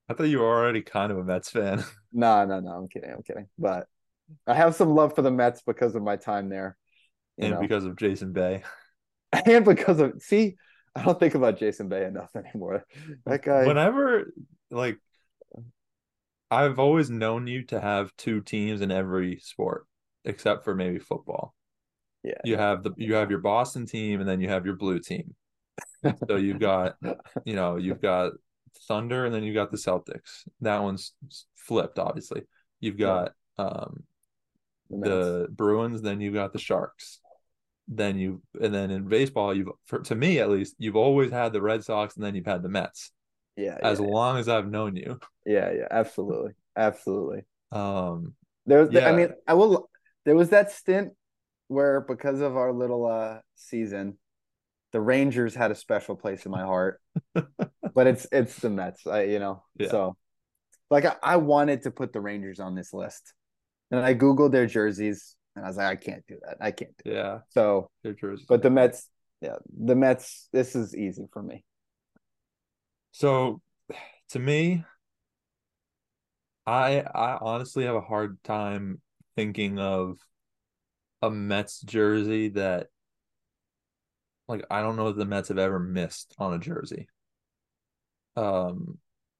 I 0.09 0.13
thought 0.13 0.23
you 0.23 0.39
were 0.39 0.45
already 0.45 0.81
kind 0.81 1.11
of 1.11 1.17
a 1.17 1.23
Mets 1.23 1.49
fan. 1.49 1.83
No, 2.11 2.45
no, 2.45 2.59
no. 2.59 2.69
I'm 2.69 2.87
kidding. 2.87 3.09
I'm 3.09 3.23
kidding. 3.23 3.47
But 3.57 3.87
I 4.45 4.53
have 4.53 4.75
some 4.75 4.93
love 4.93 5.15
for 5.15 5.23
the 5.23 5.31
Mets 5.31 5.63
because 5.65 5.95
of 5.95 6.03
my 6.03 6.15
time 6.15 6.47
there. 6.49 6.77
And 7.39 7.53
know, 7.53 7.59
because 7.59 7.85
of 7.85 7.95
Jason 7.95 8.33
Bay. 8.33 8.63
and 9.45 9.65
because 9.65 9.99
of 9.99 10.21
see, 10.21 10.55
I 10.95 11.03
don't 11.03 11.19
think 11.19 11.35
about 11.35 11.57
Jason 11.57 11.89
Bay 11.89 12.05
enough 12.05 12.29
anymore. 12.35 12.85
That 13.25 13.41
guy. 13.41 13.65
Whenever 13.65 14.31
like 14.69 14.99
I've 16.51 16.77
always 16.77 17.09
known 17.09 17.47
you 17.47 17.63
to 17.65 17.81
have 17.81 18.15
two 18.15 18.41
teams 18.41 18.81
in 18.81 18.91
every 18.91 19.39
sport, 19.39 19.87
except 20.23 20.63
for 20.63 20.75
maybe 20.75 20.99
football. 20.99 21.55
yeah. 22.23 22.33
You 22.45 22.57
have 22.57 22.83
the 22.83 22.91
you 22.97 23.15
have 23.15 23.31
your 23.31 23.39
Boston 23.39 23.87
team 23.87 24.19
and 24.19 24.29
then 24.29 24.39
you 24.39 24.49
have 24.49 24.65
your 24.65 24.75
blue 24.75 24.99
team. 24.99 25.35
So 26.27 26.35
you've 26.35 26.59
got, 26.59 26.95
you 27.45 27.55
know, 27.55 27.77
you've 27.77 28.01
got 28.01 28.33
Thunder 28.87 29.25
and 29.25 29.33
then 29.33 29.43
you've 29.43 29.55
got 29.55 29.71
the 29.71 29.77
Celtics. 29.77 30.47
That 30.61 30.83
one's 30.83 31.13
flipped, 31.55 31.99
obviously. 31.99 32.43
You've 32.79 32.97
got 32.97 33.31
um 33.57 34.03
the. 34.89 35.47
Bruins, 35.51 36.01
then 36.01 36.21
you've 36.21 36.33
got 36.33 36.53
the 36.53 36.59
Sharks. 36.59 37.19
Then 37.87 38.17
you 38.17 38.41
and 38.61 38.73
then 38.73 38.91
in 38.91 39.07
baseball, 39.07 39.55
you've 39.55 39.69
for, 39.85 39.99
to 39.99 40.15
me 40.15 40.39
at 40.39 40.49
least, 40.49 40.75
you've 40.77 40.95
always 40.95 41.31
had 41.31 41.53
the 41.53 41.61
Red 41.61 41.83
Sox 41.83 42.15
and 42.15 42.23
then 42.25 42.35
you've 42.35 42.45
had 42.45 42.63
the 42.63 42.69
Mets. 42.69 43.11
yeah, 43.55 43.77
As 43.81 43.99
yeah, 43.99 44.07
long 44.07 44.37
as 44.37 44.47
I've 44.49 44.69
known 44.69 44.95
you. 44.95 45.19
yeah, 45.45 45.71
yeah, 45.71 45.87
absolutely, 45.91 46.53
absolutely. 46.75 47.43
Um 47.71 48.33
There 48.65 48.85
was, 48.85 48.95
I 48.95 49.11
mean, 49.11 49.29
I 49.47 49.53
will. 49.53 49.89
There 50.25 50.35
was 50.35 50.49
that 50.49 50.71
stint 50.71 51.13
where 51.67 52.01
because 52.01 52.39
of 52.39 52.55
our 52.55 52.71
little 52.71 53.05
uh 53.05 53.39
season, 53.55 54.17
the 54.93 55.01
Rangers 55.01 55.55
had 55.55 55.71
a 55.71 55.75
special 55.75 56.15
place 56.15 56.45
in 56.45 56.51
my 56.51 56.61
heart. 56.61 57.01
but 57.33 58.07
it's 58.07 58.25
it's 58.31 58.55
the 58.57 58.69
Mets, 58.69 59.05
I 59.05 59.23
you 59.23 59.39
know. 59.39 59.63
Yeah. 59.77 59.89
So, 59.89 60.17
like, 60.89 61.05
I, 61.05 61.15
I 61.21 61.35
wanted 61.37 61.81
to 61.83 61.91
put 61.91 62.13
the 62.13 62.21
Rangers 62.21 62.59
on 62.59 62.75
this 62.75 62.93
list, 62.93 63.33
and 63.91 63.99
I 63.99 64.13
googled 64.13 64.51
their 64.51 64.67
jerseys, 64.67 65.35
and 65.55 65.65
I 65.65 65.67
was 65.67 65.77
like, 65.77 65.87
I 65.87 65.95
can't 65.95 66.23
do 66.27 66.37
that. 66.45 66.57
I 66.61 66.71
can't. 66.71 66.91
Do 67.03 67.11
yeah, 67.11 67.35
it. 67.37 67.41
So, 67.49 67.89
their 68.03 68.13
jerseys. 68.13 68.45
but 68.47 68.61
the 68.61 68.69
Mets, 68.69 69.09
yeah, 69.41 69.55
the 69.75 69.95
Mets. 69.95 70.47
This 70.53 70.75
is 70.75 70.95
easy 70.95 71.25
for 71.33 71.41
me. 71.41 71.63
So 73.11 73.61
to 74.29 74.39
me, 74.39 74.83
I 76.65 77.01
I 77.01 77.37
honestly 77.41 77.85
have 77.85 77.95
a 77.95 78.01
hard 78.01 78.41
time 78.43 79.01
thinking 79.35 79.79
of 79.79 80.17
a 81.21 81.31
Mets 81.31 81.81
jersey 81.81 82.49
that 82.49 82.87
like 84.47 84.65
I 84.69 84.81
don't 84.81 84.95
know 84.95 85.07
if 85.07 85.15
the 85.15 85.25
Mets 85.25 85.49
have 85.49 85.57
ever 85.57 85.79
missed 85.79 86.33
on 86.37 86.53
a 86.53 86.59
jersey. 86.59 87.07
Um 88.35 88.97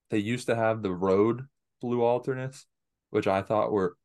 they 0.10 0.20
used 0.20 0.48
to 0.48 0.56
have 0.56 0.82
the 0.82 0.94
road 0.94 1.46
blue 1.82 2.04
alternates, 2.04 2.66
which 3.10 3.28
I 3.28 3.42
thought 3.42 3.72
were 3.72 3.98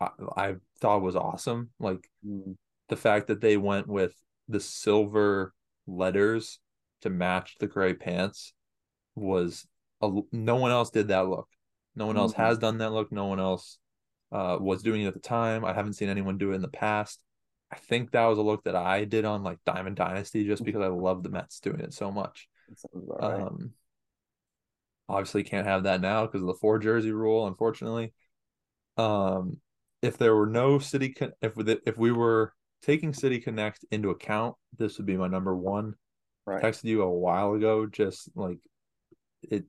I, 0.00 0.10
I 0.36 0.54
thought 0.80 1.02
was 1.02 1.16
awesome. 1.16 1.70
Like 1.78 2.08
Mm, 2.26 2.56
the 2.88 2.96
fact 2.96 3.28
that 3.28 3.40
they 3.40 3.56
went 3.56 3.86
with 3.86 4.14
the 4.48 4.60
silver 4.60 5.52
letters 5.86 6.58
to 7.02 7.10
match 7.10 7.56
the 7.60 7.66
gray 7.66 7.94
pants 7.94 8.54
was 9.14 9.66
a, 10.02 10.10
no 10.32 10.56
one 10.56 10.70
else 10.70 10.90
did 10.90 11.08
that 11.08 11.28
look. 11.28 11.48
No 11.94 12.06
one 12.06 12.16
else 12.16 12.32
Mhm. 12.32 12.36
has 12.36 12.58
done 12.58 12.78
that 12.78 12.92
look. 12.92 13.12
No 13.12 13.26
one 13.26 13.40
else 13.40 13.78
uh, 14.32 14.58
was 14.60 14.82
doing 14.82 15.02
it 15.02 15.06
at 15.08 15.14
the 15.14 15.20
time. 15.20 15.64
I 15.64 15.72
haven't 15.72 15.94
seen 15.94 16.08
anyone 16.08 16.38
do 16.38 16.52
it 16.52 16.56
in 16.56 16.62
the 16.62 16.68
past. 16.68 17.22
I 17.70 17.76
think 17.76 18.12
that 18.12 18.24
was 18.26 18.38
a 18.38 18.42
look 18.42 18.64
that 18.64 18.76
I 18.76 19.04
did 19.04 19.24
on 19.24 19.42
like 19.42 19.58
Diamond 19.66 19.96
Dynasty 19.96 20.46
just 20.46 20.64
because 20.64 20.80
I 20.82 20.86
love 20.88 21.22
the 21.22 21.28
Mets 21.30 21.60
doing 21.60 21.80
it 21.80 21.92
so 21.92 22.10
much. 22.10 22.48
right. 22.92 23.40
Um, 23.42 23.72
obviously 25.08 25.42
can't 25.42 25.66
have 25.66 25.84
that 25.84 26.00
now 26.00 26.26
because 26.26 26.40
of 26.42 26.46
the 26.48 26.54
four 26.54 26.78
jersey 26.78 27.12
rule, 27.12 27.46
unfortunately. 27.46 28.12
Um, 28.96 29.58
if 30.02 30.16
there 30.18 30.34
were 30.34 30.46
no 30.46 30.78
City, 30.78 31.10
Con- 31.10 31.32
if 31.42 31.56
we, 31.56 31.76
if 31.86 31.98
we 31.98 32.12
were 32.12 32.52
taking 32.82 33.12
City 33.12 33.38
Connect 33.40 33.84
into 33.90 34.10
account, 34.10 34.56
this 34.78 34.96
would 34.98 35.06
be 35.06 35.16
my 35.16 35.28
number 35.28 35.54
one. 35.56 35.94
right. 36.46 36.62
Texted 36.62 36.84
you 36.84 37.02
a 37.02 37.10
while 37.10 37.54
ago, 37.54 37.86
just 37.86 38.30
like 38.34 38.58
it. 39.42 39.64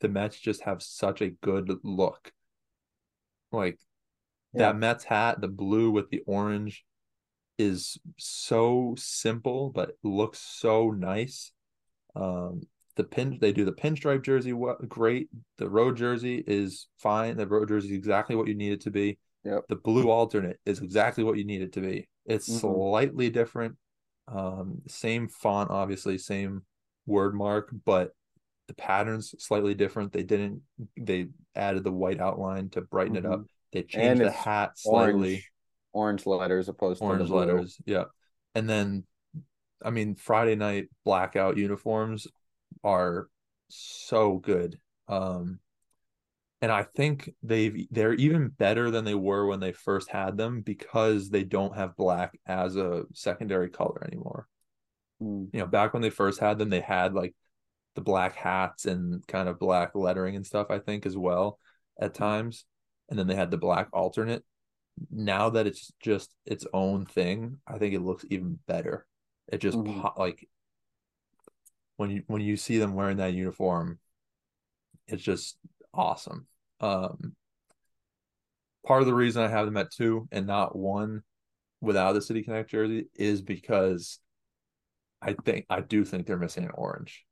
The 0.00 0.08
Mets 0.08 0.38
just 0.38 0.62
have 0.62 0.82
such 0.82 1.20
a 1.22 1.30
good 1.30 1.72
look. 1.82 2.30
Like 3.50 3.78
Yeah. 4.54 4.72
that 4.72 4.76
Mets 4.78 5.02
hat, 5.04 5.40
the 5.40 5.48
blue 5.48 5.90
with 5.90 6.08
the 6.10 6.20
orange, 6.26 6.84
is 7.58 7.98
so 8.16 8.94
simple 8.96 9.70
but 9.70 9.92
looks 10.02 10.38
so 10.38 10.90
nice. 10.90 11.52
Um, 12.14 12.62
the 12.96 13.04
pin 13.04 13.38
they 13.40 13.52
do 13.52 13.64
the 13.64 13.72
pinstripe 13.72 14.24
jersey 14.24 14.52
great. 14.88 15.28
The 15.58 15.68
road 15.68 15.96
jersey 15.96 16.42
is 16.46 16.88
fine. 16.98 17.36
The 17.36 17.46
road 17.46 17.68
jersey 17.68 17.88
is 17.88 17.94
exactly 17.94 18.34
what 18.34 18.48
you 18.48 18.54
need 18.54 18.72
it 18.72 18.80
to 18.82 18.90
be. 18.90 19.18
Yep. 19.44 19.64
The 19.68 19.76
blue 19.76 20.10
alternate 20.10 20.58
is 20.66 20.80
exactly 20.80 21.22
what 21.24 21.38
you 21.38 21.44
need 21.44 21.62
it 21.62 21.72
to 21.74 21.80
be. 21.80 22.08
It's 22.26 22.48
Mhm. 22.48 22.60
slightly 22.60 23.30
different. 23.30 23.76
Um, 24.26 24.82
same 24.88 25.28
font, 25.28 25.70
obviously, 25.70 26.18
same 26.18 26.62
word 27.06 27.34
mark, 27.34 27.70
but 27.84 28.12
the 28.66 28.74
patterns 28.74 29.34
slightly 29.38 29.74
different. 29.74 30.12
They 30.12 30.24
didn't. 30.24 30.62
They 30.96 31.28
added 31.54 31.84
the 31.84 31.92
white 31.92 32.20
outline 32.20 32.68
to 32.70 32.82
brighten 32.82 33.16
it 33.16 33.24
up. 33.24 33.44
They 33.72 33.82
changed 33.84 34.20
Mm-hmm. 34.20 34.24
The 34.24 34.30
hat 34.32 34.72
slightly 34.76 35.28
Orange, 35.30 35.52
orange 35.92 36.26
letters 36.26 36.68
opposed 36.68 37.00
to 37.00 37.06
orange 37.06 37.30
letters. 37.30 37.80
Yeah. 37.86 38.04
And 38.54 38.68
then 38.68 39.04
I 39.84 39.90
mean 39.90 40.14
Friday 40.14 40.56
night 40.56 40.88
blackout 41.04 41.56
uniforms 41.56 42.26
are 42.84 43.28
so 43.68 44.38
good. 44.38 44.78
Um 45.08 45.60
and 46.60 46.72
I 46.72 46.82
think 46.82 47.30
they've 47.42 47.86
they're 47.90 48.14
even 48.14 48.48
better 48.48 48.90
than 48.90 49.04
they 49.04 49.14
were 49.14 49.46
when 49.46 49.60
they 49.60 49.72
first 49.72 50.10
had 50.10 50.36
them 50.36 50.60
because 50.60 51.30
they 51.30 51.44
don't 51.44 51.76
have 51.76 51.96
black 51.96 52.38
as 52.46 52.76
a 52.76 53.04
secondary 53.14 53.70
color 53.70 54.04
anymore. 54.04 54.48
Mm, 55.22 55.48
You 55.52 55.60
know, 55.60 55.66
back 55.66 55.92
when 55.92 56.02
they 56.02 56.10
first 56.10 56.40
had 56.40 56.58
them, 56.58 56.68
they 56.68 56.80
had 56.80 57.14
like 57.14 57.34
the 57.94 58.00
black 58.00 58.34
hats 58.34 58.86
and 58.86 59.26
kind 59.26 59.48
of 59.48 59.58
black 59.58 59.94
lettering 59.94 60.36
and 60.36 60.46
stuff, 60.46 60.68
I 60.70 60.78
think, 60.78 61.06
as 61.06 61.16
well 61.16 61.58
at 62.00 62.14
times. 62.14 62.64
And 63.08 63.18
then 63.18 63.26
they 63.26 63.34
had 63.36 63.50
the 63.50 63.56
black 63.56 63.88
alternate. 63.92 64.44
Now 65.10 65.50
that 65.50 65.66
it's 65.66 65.92
just 66.00 66.34
its 66.44 66.66
own 66.72 67.06
thing, 67.06 67.58
I 67.66 67.78
think 67.78 67.94
it 67.94 68.00
looks 68.00 68.24
even 68.30 68.58
better. 68.66 69.06
It 69.48 69.58
just 69.58 69.78
Mhm. 69.78 70.02
po- 70.02 70.14
like 70.16 70.48
when 71.96 72.10
you 72.10 72.22
when 72.26 72.42
you 72.42 72.56
see 72.56 72.78
them 72.78 72.94
wearing 72.94 73.18
that 73.18 73.34
uniform, 73.34 73.98
it's 75.06 75.22
just 75.22 75.58
awesome. 75.92 76.46
Um 76.80 77.34
part 78.86 79.02
of 79.02 79.06
the 79.06 79.14
reason 79.14 79.42
I 79.42 79.48
have 79.48 79.66
them 79.66 79.76
at 79.76 79.90
two 79.90 80.28
and 80.32 80.46
not 80.46 80.76
one 80.76 81.22
without 81.80 82.12
the 82.12 82.22
City 82.22 82.42
Connect 82.42 82.70
jersey 82.70 83.08
is 83.14 83.42
because 83.42 84.18
I 85.20 85.34
think 85.34 85.66
I 85.68 85.80
do 85.80 86.04
think 86.04 86.26
they're 86.26 86.38
missing 86.38 86.64
an 86.64 86.70
orange. 86.74 87.24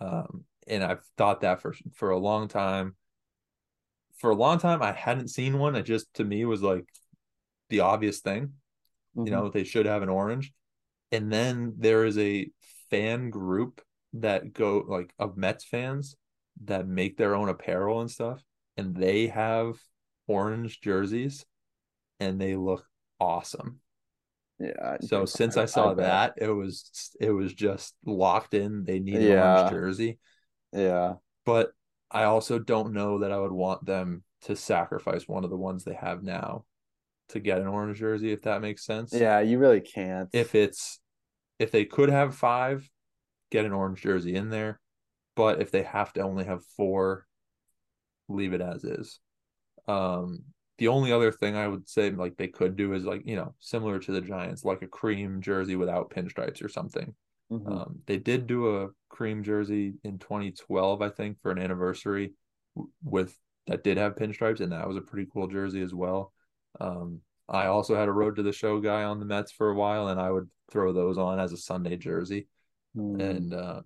Um, 0.00 0.44
and 0.66 0.82
I've 0.82 1.04
thought 1.16 1.42
that 1.42 1.60
for 1.60 1.74
for 1.94 2.10
a 2.10 2.18
long 2.18 2.48
time. 2.48 2.96
For 4.22 4.30
a 4.30 4.36
long 4.36 4.58
time, 4.60 4.82
I 4.82 4.92
hadn't 4.94 5.28
seen 5.30 5.58
one. 5.60 5.76
It 5.76 5.84
just 5.84 6.14
to 6.16 6.24
me 6.24 6.46
was 6.46 6.62
like 6.62 6.86
the 7.70 7.80
obvious 7.80 8.20
thing. 8.20 8.54
mhm. 9.16 9.26
You 9.26 9.32
know, 9.32 9.50
they 9.50 9.64
should 9.64 9.86
have 9.86 10.02
an 10.02 10.10
orange. 10.10 10.52
And 11.12 11.32
then 11.32 11.74
there 11.78 12.04
is 12.06 12.18
a 12.18 12.50
fan 12.90 13.30
group 13.30 13.82
that 14.14 14.52
go 14.54 14.84
like 14.88 15.14
of 15.18 15.36
Mets 15.36 15.64
fans 15.64 16.16
that 16.64 16.86
make 16.88 17.16
their 17.18 17.34
own 17.36 17.48
apparel 17.50 18.00
and 18.00 18.10
stuff, 18.10 18.42
and 18.78 18.96
they 18.96 19.28
have 19.28 19.76
orange 20.28 20.80
jerseys. 20.80 21.46
and 22.20 22.40
they 22.40 22.56
look 22.56 22.86
awesome. 23.20 23.80
Yeah. 24.58 24.98
So 25.00 25.24
since 25.24 25.56
I, 25.56 25.62
I 25.62 25.64
saw 25.66 25.90
I 25.90 25.94
that, 25.94 26.34
it 26.36 26.48
was 26.48 27.16
it 27.20 27.30
was 27.30 27.52
just 27.54 27.94
locked 28.04 28.54
in. 28.54 28.84
They 28.84 29.00
need 29.00 29.22
yeah. 29.22 29.42
orange 29.42 29.70
jersey. 29.70 30.18
Yeah. 30.72 31.14
But 31.44 31.72
I 32.12 32.24
also 32.24 32.58
don't 32.58 32.92
know 32.92 33.18
that 33.20 33.32
I 33.32 33.38
would 33.38 33.52
want 33.52 33.86
them 33.86 34.22
to 34.42 34.54
sacrifice 34.54 35.26
one 35.26 35.44
of 35.44 35.50
the 35.50 35.56
ones 35.56 35.82
they 35.82 35.94
have 35.94 36.22
now 36.22 36.64
to 37.30 37.40
get 37.40 37.60
an 37.60 37.66
orange 37.66 37.98
jersey, 37.98 38.32
if 38.32 38.42
that 38.42 38.60
makes 38.60 38.84
sense. 38.84 39.12
Yeah, 39.12 39.40
you 39.40 39.58
really 39.58 39.80
can't. 39.80 40.28
If 40.32 40.54
it's 40.54 41.00
if 41.58 41.70
they 41.70 41.84
could 41.84 42.10
have 42.10 42.36
five, 42.36 42.88
get 43.50 43.64
an 43.64 43.72
orange 43.72 44.02
jersey 44.02 44.34
in 44.34 44.50
there. 44.50 44.80
But 45.34 45.62
if 45.62 45.70
they 45.70 45.82
have 45.82 46.12
to 46.14 46.20
only 46.20 46.44
have 46.44 46.64
four, 46.76 47.26
leave 48.28 48.52
it 48.52 48.60
as 48.60 48.84
is. 48.84 49.18
Um, 49.88 50.44
the 50.78 50.88
only 50.88 51.12
other 51.12 51.32
thing 51.32 51.56
I 51.56 51.68
would 51.68 51.88
say 51.88 52.10
like 52.10 52.36
they 52.36 52.48
could 52.48 52.76
do 52.76 52.92
is 52.92 53.04
like, 53.04 53.22
you 53.24 53.36
know, 53.36 53.54
similar 53.60 53.98
to 54.00 54.12
the 54.12 54.20
Giants, 54.20 54.64
like 54.64 54.82
a 54.82 54.86
cream 54.86 55.40
jersey 55.40 55.76
without 55.76 56.10
pinstripes 56.10 56.62
or 56.62 56.68
something. 56.68 57.14
Mm-hmm. 57.52 57.72
Um, 57.72 57.98
they 58.06 58.18
did 58.18 58.46
do 58.46 58.76
a 58.76 58.88
cream 59.10 59.42
jersey 59.42 59.94
in 60.04 60.18
2012, 60.18 61.02
I 61.02 61.08
think, 61.10 61.40
for 61.42 61.50
an 61.50 61.58
anniversary 61.58 62.32
with 63.04 63.36
that 63.66 63.84
did 63.84 63.98
have 63.98 64.16
pinstripes, 64.16 64.60
and 64.60 64.72
that 64.72 64.88
was 64.88 64.96
a 64.96 65.02
pretty 65.02 65.28
cool 65.32 65.46
jersey 65.48 65.82
as 65.82 65.94
well. 65.94 66.32
Um, 66.80 67.20
I 67.48 67.66
also 67.66 67.94
had 67.94 68.08
a 68.08 68.12
road 68.12 68.36
to 68.36 68.42
the 68.42 68.52
show 68.52 68.80
guy 68.80 69.04
on 69.04 69.20
the 69.20 69.26
Mets 69.26 69.52
for 69.52 69.70
a 69.70 69.74
while, 69.74 70.08
and 70.08 70.18
I 70.18 70.30
would 70.30 70.48
throw 70.70 70.92
those 70.92 71.18
on 71.18 71.38
as 71.38 71.52
a 71.52 71.56
Sunday 71.56 71.96
jersey. 71.96 72.48
Mm. 72.96 73.20
And 73.20 73.54
um, 73.54 73.84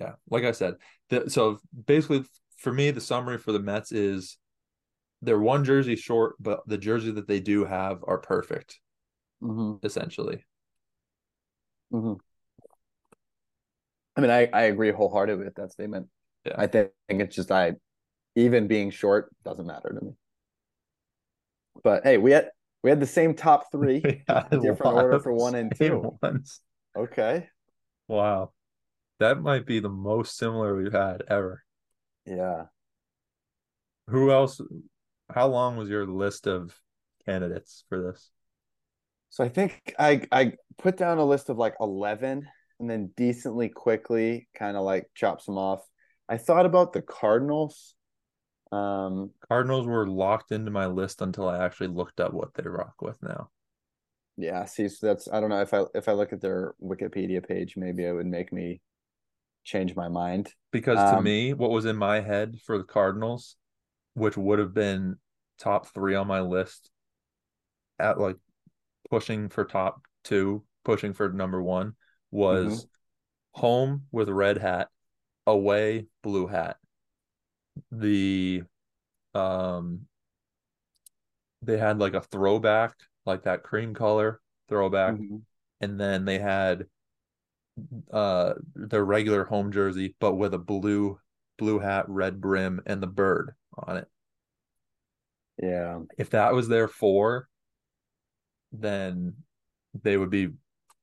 yeah, 0.00 0.12
like 0.30 0.44
I 0.44 0.52
said, 0.52 0.74
the, 1.10 1.28
so 1.28 1.58
basically 1.86 2.24
for 2.56 2.72
me, 2.72 2.90
the 2.90 3.00
summary 3.00 3.38
for 3.38 3.52
the 3.52 3.60
Mets 3.60 3.92
is 3.92 4.38
they're 5.22 5.38
one 5.38 5.64
jersey 5.64 5.96
short, 5.96 6.36
but 6.40 6.60
the 6.66 6.78
jersey 6.78 7.10
that 7.12 7.28
they 7.28 7.40
do 7.40 7.64
have 7.64 8.02
are 8.06 8.18
perfect, 8.18 8.80
mm-hmm. 9.42 9.84
essentially. 9.84 10.44
Mm-hmm. 11.92 12.14
I 14.16 14.20
mean, 14.20 14.30
I, 14.30 14.48
I 14.52 14.62
agree 14.62 14.90
wholeheartedly 14.92 15.44
with 15.44 15.54
that 15.56 15.72
statement. 15.72 16.08
Yeah. 16.44 16.54
I 16.56 16.66
think 16.66 16.90
it's 17.08 17.36
just 17.36 17.50
I, 17.50 17.74
even 18.34 18.66
being 18.66 18.90
short 18.90 19.34
doesn't 19.44 19.66
matter 19.66 19.90
to 19.98 20.04
me. 20.04 20.12
But 21.82 22.04
hey, 22.04 22.16
we 22.16 22.32
had 22.32 22.50
we 22.82 22.90
had 22.90 23.00
the 23.00 23.06
same 23.06 23.34
top 23.34 23.64
three, 23.72 24.00
different 24.00 24.80
order 24.80 25.20
for 25.20 25.32
one 25.32 25.54
and 25.54 25.72
two. 25.76 26.16
Ones. 26.22 26.60
Okay. 26.96 27.48
Wow, 28.08 28.52
that 29.18 29.42
might 29.42 29.66
be 29.66 29.80
the 29.80 29.90
most 29.90 30.36
similar 30.36 30.76
we've 30.76 30.92
had 30.92 31.22
ever. 31.28 31.62
Yeah. 32.24 32.64
Who 34.08 34.30
else? 34.30 34.60
How 35.34 35.48
long 35.48 35.76
was 35.76 35.88
your 35.88 36.06
list 36.06 36.46
of 36.46 36.78
candidates 37.26 37.84
for 37.88 38.00
this? 38.00 38.30
So 39.36 39.44
I 39.44 39.50
think 39.50 39.94
I 39.98 40.22
I 40.32 40.52
put 40.78 40.96
down 40.96 41.18
a 41.18 41.24
list 41.26 41.50
of 41.50 41.58
like 41.58 41.74
eleven, 41.78 42.48
and 42.80 42.88
then 42.88 43.10
decently 43.18 43.68
quickly 43.68 44.48
kind 44.54 44.78
of 44.78 44.82
like 44.82 45.10
chops 45.14 45.44
them 45.44 45.58
off. 45.58 45.82
I 46.26 46.38
thought 46.38 46.64
about 46.64 46.94
the 46.94 47.02
Cardinals. 47.02 47.96
Um, 48.72 49.32
Cardinals 49.46 49.86
were 49.86 50.08
locked 50.08 50.52
into 50.52 50.70
my 50.70 50.86
list 50.86 51.20
until 51.20 51.50
I 51.50 51.62
actually 51.62 51.88
looked 51.88 52.18
up 52.18 52.32
what 52.32 52.54
they 52.54 52.62
rock 52.62 52.94
with 53.02 53.22
now. 53.22 53.50
Yeah, 54.38 54.64
see, 54.64 54.88
so 54.88 55.06
that's 55.06 55.28
I 55.30 55.38
don't 55.38 55.50
know 55.50 55.60
if 55.60 55.74
I 55.74 55.82
if 55.94 56.08
I 56.08 56.12
look 56.12 56.32
at 56.32 56.40
their 56.40 56.72
Wikipedia 56.82 57.46
page, 57.46 57.74
maybe 57.76 58.06
it 58.06 58.12
would 58.12 58.24
make 58.24 58.54
me 58.54 58.80
change 59.64 59.94
my 59.94 60.08
mind. 60.08 60.50
Because 60.72 60.96
to 61.10 61.18
um, 61.18 61.24
me, 61.24 61.52
what 61.52 61.68
was 61.68 61.84
in 61.84 61.96
my 61.96 62.20
head 62.20 62.56
for 62.64 62.78
the 62.78 62.84
Cardinals, 62.84 63.56
which 64.14 64.38
would 64.38 64.60
have 64.60 64.72
been 64.72 65.16
top 65.58 65.88
three 65.88 66.14
on 66.14 66.26
my 66.26 66.40
list, 66.40 66.90
at 67.98 68.18
like 68.18 68.36
pushing 69.10 69.48
for 69.48 69.64
top 69.64 70.02
two, 70.24 70.64
pushing 70.84 71.12
for 71.12 71.30
number 71.32 71.62
one, 71.62 71.94
was 72.30 72.66
mm-hmm. 72.84 73.60
home 73.60 74.02
with 74.12 74.28
red 74.28 74.58
hat, 74.58 74.88
away 75.46 76.06
blue 76.22 76.46
hat. 76.46 76.76
The 77.90 78.62
um 79.34 80.02
they 81.62 81.78
had 81.78 81.98
like 81.98 82.14
a 82.14 82.20
throwback, 82.20 82.94
like 83.24 83.44
that 83.44 83.62
cream 83.62 83.94
color 83.94 84.40
throwback, 84.68 85.14
mm-hmm. 85.14 85.36
and 85.80 86.00
then 86.00 86.24
they 86.24 86.38
had 86.38 86.86
uh 88.12 88.54
their 88.74 89.04
regular 89.04 89.44
home 89.44 89.72
jersey, 89.72 90.14
but 90.20 90.34
with 90.34 90.54
a 90.54 90.58
blue 90.58 91.18
blue 91.58 91.78
hat, 91.78 92.08
red 92.08 92.40
brim, 92.40 92.80
and 92.86 93.02
the 93.02 93.06
bird 93.06 93.52
on 93.74 93.98
it. 93.98 94.08
Yeah. 95.62 96.00
If 96.18 96.30
that 96.30 96.52
was 96.52 96.68
their 96.68 96.88
four, 96.88 97.48
then 98.72 99.34
they 100.02 100.16
would 100.16 100.30
be 100.30 100.48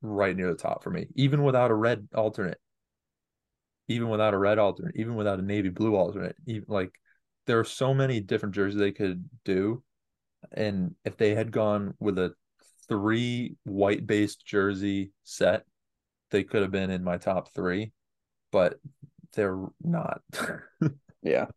right 0.01 0.35
near 0.35 0.49
the 0.49 0.57
top 0.57 0.83
for 0.83 0.89
me, 0.89 1.07
even 1.15 1.43
without 1.43 1.71
a 1.71 1.75
red 1.75 2.07
alternate. 2.13 2.59
Even 3.89 4.09
without 4.09 4.33
a 4.33 4.37
red 4.37 4.59
alternate, 4.59 4.95
even 4.95 5.15
without 5.15 5.39
a 5.39 5.43
navy 5.43 5.69
blue 5.69 5.95
alternate, 5.95 6.37
even 6.45 6.65
like 6.69 6.91
there 7.45 7.59
are 7.59 7.65
so 7.65 7.93
many 7.93 8.21
different 8.21 8.55
jerseys 8.55 8.79
they 8.79 8.91
could 8.91 9.29
do. 9.43 9.83
And 10.53 10.95
if 11.03 11.17
they 11.17 11.35
had 11.35 11.51
gone 11.51 11.93
with 11.99 12.17
a 12.17 12.33
three 12.87 13.57
white 13.63 14.07
based 14.07 14.45
jersey 14.45 15.11
set, 15.23 15.65
they 16.31 16.43
could 16.43 16.61
have 16.61 16.71
been 16.71 16.89
in 16.89 17.03
my 17.03 17.17
top 17.17 17.53
three, 17.53 17.91
but 18.51 18.79
they're 19.35 19.59
not. 19.81 20.21
yeah. 21.21 21.47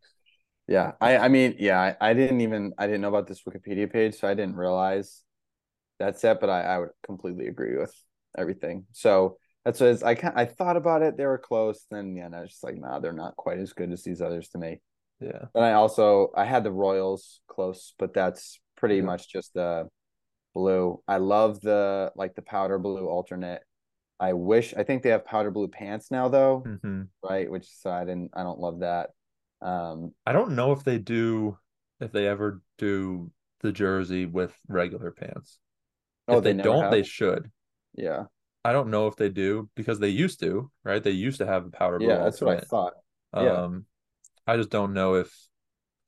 Yeah. 0.67 0.93
I, 1.01 1.19
I 1.19 1.29
mean, 1.29 1.57
yeah, 1.59 1.81
I, 1.81 2.11
I 2.11 2.15
didn't 2.15 2.41
even 2.41 2.73
I 2.77 2.87
didn't 2.87 3.03
know 3.03 3.09
about 3.09 3.29
this 3.29 3.43
Wikipedia 3.43 3.91
page, 3.91 4.17
so 4.17 4.29
I 4.29 4.35
didn't 4.35 4.57
realize 4.57 5.23
that's 5.99 6.23
it, 6.25 6.39
but 6.41 6.51
I, 6.51 6.63
I 6.63 6.79
would 6.79 6.91
completely 7.05 7.49
agree 7.49 7.77
with 7.77 7.95
everything. 8.37 8.87
So 8.93 9.39
that's 9.65 9.81
what 9.81 10.03
I 10.05 10.15
kind 10.15 10.35
I 10.37 10.45
thought 10.45 10.77
about 10.77 11.03
it. 11.03 11.17
They 11.17 11.27
were 11.27 11.39
close. 11.39 11.87
Then 11.91 12.15
yeah, 12.17 12.29
I 12.33 12.41
was 12.43 12.51
just 12.51 12.65
like, 12.65 12.77
nah, 12.77 13.01
they're 13.01 13.13
not 13.13 13.37
quite 13.37 13.59
as 13.59 13.73
good 13.73 13.93
as 13.93 14.03
these 14.03 14.21
others 14.21 14.49
to 14.51 14.59
me. 14.59 14.81
Yeah. 15.21 15.47
And 15.55 15.65
I 15.65 15.73
also 15.73 16.31
I 16.37 16.45
had 16.45 16.65
the 16.65 16.73
Royals 16.73 17.41
close, 17.49 17.95
but 17.99 18.15
that's 18.15 18.61
pretty 18.77 18.97
yeah. 18.97 19.03
much 19.03 19.29
just 19.29 19.55
the 19.55 19.89
blue. 20.55 21.03
I 21.09 21.17
love 21.17 21.61
the 21.61 22.13
like 22.15 22.35
the 22.35 22.43
powder 22.43 22.79
blue 22.79 23.09
alternate. 23.09 23.63
I 24.19 24.33
wish 24.33 24.73
I 24.75 24.83
think 24.83 25.03
they 25.03 25.11
have 25.11 25.27
powder 25.27 25.51
blue 25.51 25.69
pants 25.69 26.11
now 26.11 26.29
though, 26.29 26.65
mm-hmm. 26.67 27.03
right? 27.23 27.51
Which 27.51 27.69
so 27.69 27.91
I 27.91 28.05
didn't 28.05 28.31
I 28.35 28.43
don't 28.43 28.61
love 28.61 28.81
that. 28.81 29.11
Um 29.63 30.15
I 30.25 30.33
don't 30.33 30.53
know 30.53 30.73
if 30.73 30.85
they 30.85 30.99
do 30.99 31.59
if 32.01 32.13
they 32.13 32.27
ever 32.27 32.63
do 32.79 33.31
the 33.63 33.73
jersey 33.73 34.27
with 34.27 34.55
regular 34.69 35.11
pants. 35.11 35.59
Oh, 36.29 36.39
if 36.39 36.45
they, 36.45 36.53
they 36.53 36.62
don't, 36.62 36.85
have? 36.85 36.91
they 36.91 37.03
should. 37.03 37.51
Yeah. 37.95 38.24
I 38.64 38.72
don't 38.72 38.91
know 38.91 39.07
if 39.07 39.14
they 39.14 39.29
do 39.29 39.70
because 39.77 40.01
they 40.01 40.09
used 40.09 40.41
to, 40.41 40.70
right? 40.83 41.03
They 41.03 41.12
used 41.12 41.39
to 41.39 41.47
have 41.47 41.66
a 41.66 41.70
powder 41.70 41.99
blue. 41.99 42.09
Yeah, 42.09 42.24
that's 42.24 42.41
what 42.41 42.57
I 42.57 42.61
thought. 42.61 42.95
Yeah. 43.33 43.53
Um, 43.53 43.87
I 44.45 44.57
just 44.57 44.70
don't 44.70 44.93
know 44.93 45.14
if 45.14 45.33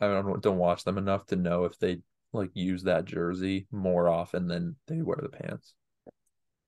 I 0.01 0.09
don't 0.09 0.43
don't 0.43 0.59
watch 0.59 0.83
them 0.83 0.99
enough 0.99 1.25
to 1.27 1.37
know 1.37 1.67
if 1.67 1.79
they 1.79 2.01
like 2.33 2.51
use 2.55 2.83
that 2.83 3.05
jersey 3.05 3.69
more 3.71 4.09
often 4.09 4.49
than 4.49 4.75
they 4.89 5.03
wear 5.03 5.21
the 5.23 5.29
pants. 5.29 5.75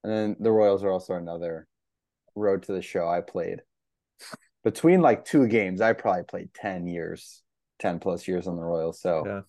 And 0.04 0.12
then 0.12 0.36
the 0.38 0.52
Royals 0.52 0.84
are 0.84 0.90
also 0.90 1.14
another 1.14 1.66
road 2.36 2.62
to 2.64 2.72
the 2.72 2.82
show 2.82 3.08
I 3.08 3.20
played. 3.20 3.62
Between 4.62 5.00
like 5.00 5.24
two 5.24 5.48
games, 5.48 5.80
I 5.80 5.92
probably 5.92 6.22
played 6.22 6.54
10 6.54 6.86
years, 6.86 7.42
10 7.80 7.98
plus 7.98 8.28
years 8.28 8.46
on 8.46 8.56
the 8.56 8.62
Royals. 8.62 9.00
So 9.00 9.24
yeah. 9.26 9.40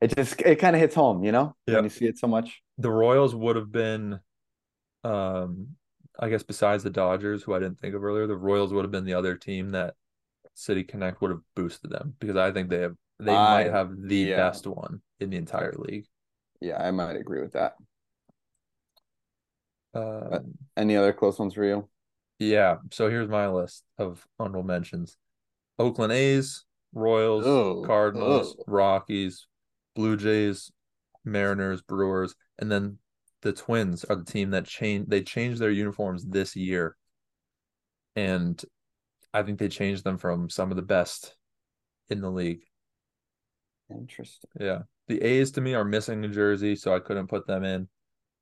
it 0.00 0.16
just 0.16 0.40
it 0.40 0.56
kind 0.56 0.74
of 0.74 0.80
hits 0.80 0.94
home, 0.94 1.24
you 1.24 1.32
know, 1.32 1.54
yep. 1.66 1.76
when 1.76 1.84
you 1.84 1.90
see 1.90 2.06
it 2.06 2.18
so 2.18 2.26
much 2.26 2.62
the 2.78 2.90
Royals 2.90 3.34
would 3.34 3.56
have 3.56 3.70
been, 3.70 4.20
um, 5.04 5.68
I 6.18 6.28
guess 6.28 6.42
besides 6.42 6.82
the 6.82 6.90
Dodgers, 6.90 7.42
who 7.42 7.54
I 7.54 7.58
didn't 7.58 7.78
think 7.78 7.94
of 7.94 8.04
earlier, 8.04 8.26
the 8.26 8.36
Royals 8.36 8.72
would 8.72 8.84
have 8.84 8.92
been 8.92 9.04
the 9.04 9.14
other 9.14 9.36
team 9.36 9.72
that 9.72 9.94
City 10.54 10.84
Connect 10.84 11.20
would 11.20 11.30
have 11.30 11.40
boosted 11.54 11.90
them 11.90 12.14
because 12.18 12.36
I 12.36 12.52
think 12.52 12.70
they 12.70 12.80
have 12.80 12.94
they 13.18 13.34
I, 13.34 13.64
might 13.64 13.72
have 13.72 13.90
the 13.96 14.16
yeah. 14.16 14.36
best 14.36 14.66
one 14.66 15.00
in 15.20 15.30
the 15.30 15.36
entire 15.36 15.74
league. 15.76 16.06
Yeah, 16.60 16.82
I 16.82 16.90
might 16.90 17.16
agree 17.16 17.40
with 17.40 17.52
that. 17.52 17.74
Um, 19.94 20.54
any 20.76 20.96
other 20.96 21.12
close 21.12 21.38
ones 21.38 21.54
for 21.54 21.64
you? 21.64 21.88
Yeah. 22.38 22.76
So 22.90 23.08
here's 23.08 23.28
my 23.28 23.48
list 23.48 23.84
of 23.98 24.26
honorable 24.38 24.64
mentions: 24.64 25.16
Oakland 25.78 26.12
A's, 26.12 26.64
Royals, 26.92 27.46
Ugh. 27.46 27.86
Cardinals, 27.86 28.56
Ugh. 28.58 28.64
Rockies, 28.66 29.46
Blue 29.94 30.16
Jays, 30.16 30.72
Mariners, 31.24 31.82
Brewers, 31.82 32.34
and 32.58 32.70
then 32.70 32.98
the 33.42 33.52
Twins 33.52 34.04
are 34.04 34.16
the 34.16 34.24
team 34.24 34.50
that 34.50 34.66
changed. 34.66 35.10
They 35.10 35.22
changed 35.22 35.60
their 35.60 35.70
uniforms 35.70 36.24
this 36.24 36.56
year, 36.56 36.96
and 38.16 38.62
I 39.32 39.42
think 39.42 39.58
they 39.58 39.68
changed 39.68 40.04
them 40.04 40.18
from 40.18 40.48
some 40.48 40.70
of 40.70 40.76
the 40.76 40.82
best 40.82 41.36
in 42.08 42.20
the 42.20 42.30
league. 42.30 42.62
Interesting. 43.90 44.50
Yeah, 44.58 44.82
the 45.08 45.20
A's 45.22 45.50
to 45.52 45.60
me 45.60 45.74
are 45.74 45.84
missing 45.84 46.24
a 46.24 46.28
jersey, 46.28 46.76
so 46.76 46.94
I 46.94 47.00
couldn't 47.00 47.28
put 47.28 47.46
them 47.46 47.64
in. 47.64 47.88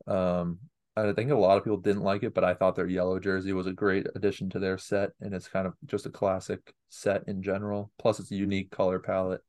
Um, 0.06 0.58
I 0.94 1.12
think 1.14 1.30
a 1.30 1.36
lot 1.36 1.56
of 1.56 1.64
people 1.64 1.78
didn't 1.78 2.02
like 2.02 2.22
it, 2.22 2.34
but 2.34 2.44
I 2.44 2.52
thought 2.54 2.76
their 2.76 2.86
yellow 2.86 3.18
jersey 3.18 3.52
was 3.54 3.66
a 3.66 3.72
great 3.72 4.06
addition 4.14 4.50
to 4.50 4.58
their 4.58 4.76
set, 4.76 5.10
and 5.20 5.32
it's 5.34 5.48
kind 5.48 5.66
of 5.66 5.74
just 5.86 6.06
a 6.06 6.10
classic 6.10 6.74
set 6.90 7.24
in 7.28 7.42
general. 7.42 7.90
Plus, 7.98 8.20
it's 8.20 8.30
a 8.30 8.36
unique 8.36 8.70
color 8.70 8.98
palette. 8.98 9.40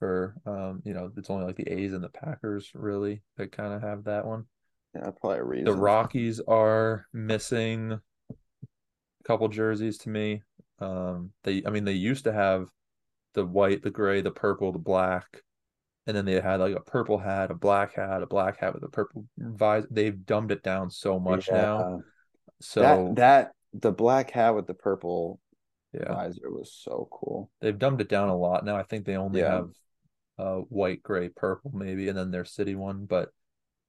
For 0.00 0.34
um, 0.46 0.82
you 0.84 0.94
know, 0.94 1.12
it's 1.16 1.30
only 1.30 1.44
like 1.46 1.56
the 1.56 1.70
A's 1.72 1.92
and 1.92 2.02
the 2.02 2.08
Packers 2.08 2.72
really 2.74 3.22
that 3.36 3.52
kind 3.52 3.72
of 3.72 3.82
have 3.82 4.04
that 4.04 4.26
one. 4.26 4.46
Yeah, 4.96 5.10
probably 5.20 5.38
a 5.38 5.44
reason. 5.44 5.66
The 5.66 5.74
Rockies 5.74 6.40
are 6.48 7.06
missing 7.12 7.92
a 7.92 8.00
couple 9.24 9.46
jerseys 9.48 9.98
to 9.98 10.08
me. 10.08 10.42
Um, 10.80 11.30
they, 11.44 11.62
I 11.66 11.70
mean, 11.70 11.84
they 11.84 11.92
used 11.92 12.24
to 12.24 12.32
have 12.32 12.68
the 13.34 13.44
white, 13.46 13.82
the 13.82 13.90
gray, 13.90 14.20
the 14.20 14.30
purple, 14.30 14.72
the 14.72 14.78
black, 14.78 15.42
and 16.06 16.16
then 16.16 16.24
they 16.24 16.40
had 16.40 16.60
like 16.60 16.74
a 16.74 16.80
purple 16.80 17.18
hat, 17.18 17.50
a 17.50 17.54
black 17.54 17.94
hat, 17.94 18.22
a 18.22 18.26
black 18.26 18.58
hat 18.58 18.74
with 18.74 18.82
a 18.82 18.88
purple 18.88 19.26
visor. 19.38 19.86
They've 19.90 20.24
dumbed 20.26 20.50
it 20.50 20.62
down 20.62 20.90
so 20.90 21.20
much 21.20 21.48
Yeah. 21.48 21.62
now. 21.62 22.02
So 22.60 22.82
that 22.82 23.16
that 23.16 23.52
the 23.74 23.92
black 23.92 24.30
hat 24.30 24.54
with 24.54 24.66
the 24.66 24.74
purple 24.74 25.38
yeah, 25.92 26.14
visor 26.14 26.50
was 26.50 26.72
so 26.72 27.08
cool. 27.12 27.50
they've 27.60 27.78
dumbed 27.78 28.00
it 28.00 28.08
down 28.08 28.28
a 28.28 28.36
lot 28.36 28.64
now. 28.64 28.76
I 28.76 28.82
think 28.82 29.04
they 29.04 29.16
only 29.16 29.40
Yeah. 29.40 29.50
have 29.52 29.70
uh 30.40 30.56
white, 30.68 31.02
gray, 31.02 31.28
purple, 31.28 31.72
maybe, 31.74 32.08
and 32.08 32.16
then 32.18 32.30
their 32.30 32.44
city 32.44 32.74
one. 32.74 33.04
But 33.06 33.30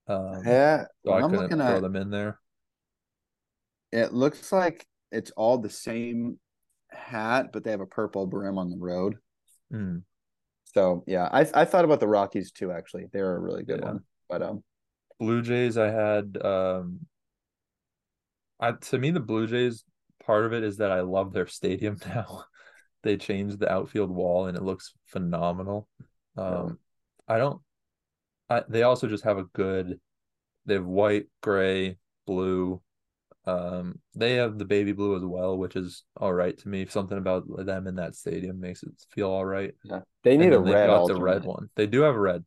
um, 0.08 0.44
Yeah, 0.46 0.86
so 1.06 1.14
I 1.14 1.22
I'm 1.22 1.32
couldn't 1.32 1.44
looking 1.44 1.62
throw 1.66 1.76
at 1.78 1.82
them 1.82 1.96
in 1.96 2.10
there. 2.10 2.40
it 3.92 4.14
looks 4.14 4.52
like 4.52 4.86
it's 5.12 5.32
all 5.32 5.58
the 5.58 5.70
same 5.70 6.40
hat, 6.90 7.52
but 7.52 7.64
they 7.64 7.72
have 7.72 7.82
a 7.82 7.86
purple 7.86 8.26
brim 8.28 8.58
on 8.58 8.70
the 8.70 8.78
road. 8.78 9.18
Mm. 9.72 10.04
So 10.74 11.04
yeah, 11.08 11.28
I 11.32 11.42
I 11.54 11.66
thought 11.66 11.86
about 11.86 12.00
the 12.00 12.08
Rockies 12.08 12.52
too. 12.52 12.72
Actually, 12.72 13.08
they're 13.12 13.36
a 13.36 13.40
really 13.40 13.64
good 13.64 13.80
Yeah. 13.80 13.86
one. 13.86 14.04
But 14.30 14.42
um, 14.42 14.64
Blue 15.20 15.42
Jays, 15.42 15.78
I 15.78 15.88
had 15.90 16.38
um 16.44 17.06
I 18.60 18.72
to 18.74 18.98
me 18.98 19.12
the 19.12 19.20
Blue 19.20 19.48
Jays 19.48 19.84
part 20.24 20.46
of 20.46 20.54
it 20.54 20.64
is 20.64 20.78
that 20.78 20.92
I 20.92 21.02
love 21.02 21.34
their 21.34 21.48
stadium 21.48 21.98
now. 22.08 22.46
they 23.04 23.18
changed 23.18 23.60
the 23.60 23.72
outfield 23.72 24.12
wall 24.12 24.48
and 24.48 24.58
it 24.58 24.64
looks 24.64 24.94
phenomenal. 25.08 25.88
Um 26.38 26.80
I 27.28 27.38
don't 27.38 27.62
I 28.50 28.64
they 28.68 28.84
also 28.84 29.08
just 29.08 29.24
have 29.24 29.38
a 29.38 29.46
good 29.46 30.00
they 30.66 30.76
have 30.76 30.86
white, 30.86 31.28
gray, 31.42 31.98
blue. 32.28 32.82
Um 33.46 34.00
they 34.16 34.36
have 34.36 34.58
the 34.58 34.66
baby 34.66 34.92
blue 34.92 35.16
as 35.16 35.24
well, 35.24 35.58
which 35.58 35.76
is 35.76 36.04
all 36.18 36.34
right 36.34 36.58
to 36.58 36.68
me. 36.68 36.86
Something 36.86 37.18
about 37.18 37.46
them 37.66 37.88
in 37.88 37.96
that 37.96 38.16
stadium 38.16 38.60
makes 38.60 38.84
it 38.84 38.92
feel 39.10 39.30
all 39.30 39.46
right. 39.46 39.74
yeah, 39.84 40.02
they 40.24 40.38
need 40.38 40.54
a 40.54 40.60
red 40.60 40.88
got 40.88 41.08
the 41.08 41.16
red 41.16 41.44
one. 41.44 41.70
They 41.76 41.88
do 41.88 42.02
have 42.02 42.16
a 42.16 42.20
red. 42.20 42.44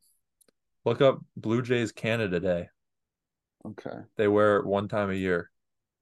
Look 0.85 1.01
up 1.01 1.19
Blue 1.35 1.61
Jays 1.61 1.91
Canada 1.91 2.39
Day. 2.39 2.69
Okay. 3.65 3.97
They 4.17 4.27
wear 4.27 4.57
it 4.57 4.65
one 4.65 4.87
time 4.87 5.09
a 5.09 5.15
year, 5.15 5.49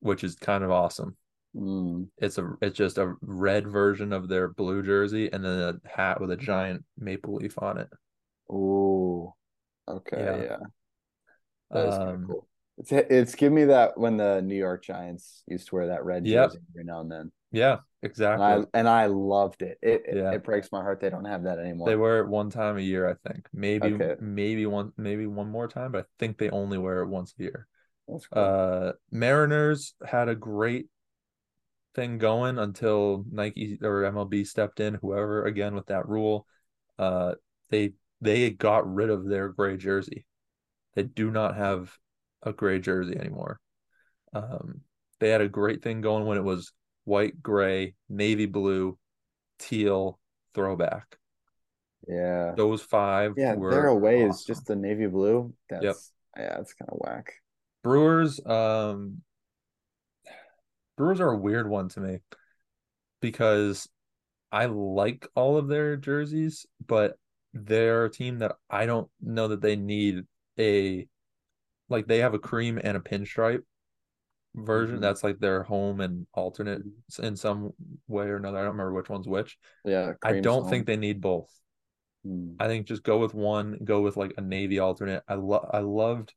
which 0.01 0.23
is 0.23 0.35
kind 0.35 0.63
of 0.63 0.71
awesome. 0.71 1.15
Mm, 1.55 2.09
It's 2.17 2.37
a 2.37 2.55
it's 2.61 2.77
just 2.77 2.97
a 2.97 3.15
red 3.21 3.67
version 3.67 4.13
of 4.13 4.27
their 4.27 4.47
blue 4.49 4.81
jersey 4.83 5.31
and 5.31 5.43
then 5.43 5.59
a 5.85 5.87
hat 5.87 6.19
with 6.19 6.31
a 6.31 6.37
giant 6.37 6.83
maple 6.97 7.35
leaf 7.35 7.57
on 7.61 7.77
it. 7.77 7.89
Oh, 8.49 9.35
Okay. 9.87 10.17
Yeah. 10.23 10.43
Yeah. 10.45 10.57
That 11.71 11.87
is 11.87 11.97
Um, 11.97 12.25
cool. 12.25 12.47
It's 12.77 12.91
it's 12.91 13.35
give 13.35 13.51
me 13.51 13.65
that 13.65 13.97
when 13.97 14.17
the 14.17 14.41
New 14.41 14.55
York 14.55 14.83
Giants 14.83 15.43
used 15.47 15.67
to 15.69 15.75
wear 15.75 15.87
that 15.87 16.03
red 16.05 16.25
Yep. 16.25 16.49
jersey 16.49 16.59
every 16.71 16.83
now 16.83 17.01
and 17.01 17.11
then. 17.11 17.31
yeah, 17.51 17.73
And 17.73 17.81
exactly. 18.01 18.43
I 18.43 18.77
and 18.79 18.87
I 18.87 19.05
loved 19.07 19.61
it. 19.61 19.77
It 19.81 20.03
it, 20.07 20.17
Yeah. 20.17 20.33
it 20.35 20.43
breaks 20.43 20.71
my 20.71 20.81
heart 20.81 20.99
they 20.99 21.09
don't 21.09 21.25
have 21.25 21.43
that 21.43 21.59
anymore. 21.59 21.89
They 21.89 21.95
wear 21.95 22.19
it 22.19 22.27
one 22.27 22.49
time 22.49 22.77
a 22.77 22.81
year, 22.81 23.07
I 23.07 23.15
think. 23.29 23.47
Maybe 23.53 23.93
Okay. 23.93 24.15
maybe 24.19 24.65
one 24.65 24.91
maybe 24.97 25.27
one 25.27 25.49
more 25.49 25.67
time, 25.67 25.91
but 25.91 26.05
I 26.05 26.07
think 26.19 26.37
they 26.37 26.49
only 26.49 26.77
wear 26.77 27.01
it 27.01 27.07
once 27.07 27.33
a 27.39 27.43
year. 27.43 27.67
That's 28.07 28.27
cool. 28.27 28.43
Uh 28.43 28.93
Mariners 29.11 29.93
had 30.05 30.29
a 30.29 30.35
great 30.35 30.87
thing 31.95 32.17
going 32.17 32.57
until 32.57 33.25
Nike 33.31 33.77
or 33.81 34.03
MLB 34.03 34.43
stepped 34.45 34.79
in, 34.79 34.95
whoever 34.95 35.45
again 35.45 35.75
with 35.75 35.87
that 35.87 36.07
rule. 36.07 36.45
Uh 36.97 37.35
they 37.69 37.93
they 38.21 38.49
got 38.51 38.91
rid 38.91 39.09
of 39.09 39.25
their 39.25 39.49
gray 39.49 39.77
jersey. 39.77 40.25
They 40.95 41.03
do 41.03 41.31
not 41.31 41.55
have 41.55 41.97
a 42.41 42.53
gray 42.53 42.79
jersey 42.79 43.17
anymore. 43.17 43.59
Um 44.33 44.81
they 45.19 45.29
had 45.29 45.41
a 45.41 45.49
great 45.49 45.81
thing 45.81 46.01
going 46.01 46.25
when 46.25 46.37
it 46.37 46.43
was 46.43 46.71
white, 47.05 47.41
gray, 47.41 47.95
navy 48.09 48.45
blue, 48.45 48.97
teal, 49.59 50.19
throwback. 50.53 51.17
yeah. 52.07 52.53
Those 52.55 52.81
five 52.81 53.33
Yeah, 53.37 53.55
were 53.55 53.71
their 53.71 53.87
away 53.87 54.23
is 54.23 54.43
just 54.43 54.67
the 54.67 54.75
navy 54.75 55.07
blue. 55.07 55.53
That's 55.69 55.83
Yep. 55.85 55.95
yeah, 56.37 56.59
it's 56.59 56.73
kind 56.73 56.89
of 56.89 56.97
whack. 56.99 57.33
Brewers, 57.83 58.39
um, 58.45 59.21
Brewers 60.97 61.19
are 61.19 61.31
a 61.31 61.37
weird 61.37 61.69
one 61.69 61.89
to 61.89 61.99
me 61.99 62.19
because 63.21 63.87
I 64.51 64.65
like 64.65 65.27
all 65.35 65.57
of 65.57 65.67
their 65.67 65.97
jerseys, 65.97 66.65
but 66.85 67.17
they're 67.53 68.05
a 68.05 68.11
team 68.11 68.39
that 68.39 68.55
I 68.69 68.85
don't 68.85 69.09
know 69.21 69.47
that 69.49 69.61
they 69.61 69.75
need 69.75 70.25
a 70.59 71.07
like 71.89 72.07
they 72.07 72.19
have 72.19 72.33
a 72.33 72.39
cream 72.39 72.79
and 72.83 72.95
a 72.97 72.99
pinstripe 72.99 73.63
version. 74.55 74.97
Mhm. 74.97 75.01
That's 75.01 75.23
like 75.23 75.39
their 75.39 75.63
home 75.63 75.99
and 75.99 76.27
alternate 76.33 76.81
in 77.19 77.35
some 77.35 77.73
way 78.07 78.25
or 78.25 78.37
another. 78.37 78.57
I 78.57 78.61
don't 78.61 78.71
remember 78.71 78.93
which 78.93 79.09
one's 79.09 79.27
which. 79.27 79.57
Yeah, 79.85 80.13
I 80.21 80.39
don't 80.39 80.61
zone. 80.63 80.69
think 80.69 80.85
they 80.85 80.97
need 80.97 81.21
both. 81.21 81.51
Hmm. 82.23 82.53
I 82.59 82.67
think 82.67 82.87
just 82.87 83.03
go 83.03 83.17
with 83.19 83.33
one, 83.33 83.79
go 83.83 84.01
with 84.01 84.15
like 84.17 84.33
a 84.37 84.41
navy 84.41 84.79
alternate. 84.79 85.23
I 85.27 85.35
love 85.35 85.69
I 85.71 85.79
loved 85.79 86.33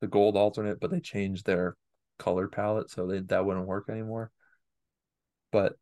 the 0.00 0.06
gold 0.06 0.36
alternate, 0.36 0.80
but 0.80 0.90
they 0.90 1.00
changed 1.00 1.46
their 1.46 1.76
color 2.18 2.48
palette, 2.48 2.90
so 2.90 3.06
they, 3.06 3.20
that 3.20 3.44
wouldn't 3.44 3.66
work 3.66 3.88
anymore. 3.88 4.30
But 5.52 5.74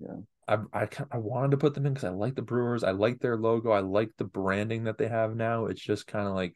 Yeah. 0.00 0.16
I 0.48 0.58
I 0.72 0.88
I 1.12 1.18
wanted 1.18 1.52
to 1.52 1.56
put 1.58 1.74
them 1.74 1.86
in 1.86 1.92
because 1.94 2.04
I 2.08 2.10
like 2.12 2.34
the 2.34 2.42
Brewers, 2.42 2.82
I 2.84 2.90
like 2.90 3.20
their 3.20 3.36
logo, 3.36 3.70
I 3.70 3.80
like 3.80 4.10
the 4.16 4.24
branding 4.24 4.84
that 4.84 4.98
they 4.98 5.08
have 5.08 5.36
now. 5.36 5.66
It's 5.66 5.80
just 5.80 6.06
kind 6.06 6.26
of 6.26 6.34
like 6.34 6.54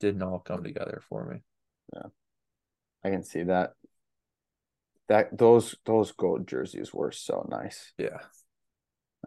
didn't 0.00 0.22
all 0.22 0.38
come 0.38 0.62
together 0.62 1.02
for 1.08 1.26
me. 1.26 1.40
Yeah, 1.94 2.08
I 3.04 3.10
can 3.10 3.22
see 3.22 3.42
that. 3.44 3.72
That 5.08 5.36
those 5.36 5.74
those 5.84 6.12
gold 6.12 6.48
jerseys 6.48 6.92
were 6.94 7.12
so 7.12 7.46
nice. 7.50 7.92
Yeah, 7.98 8.18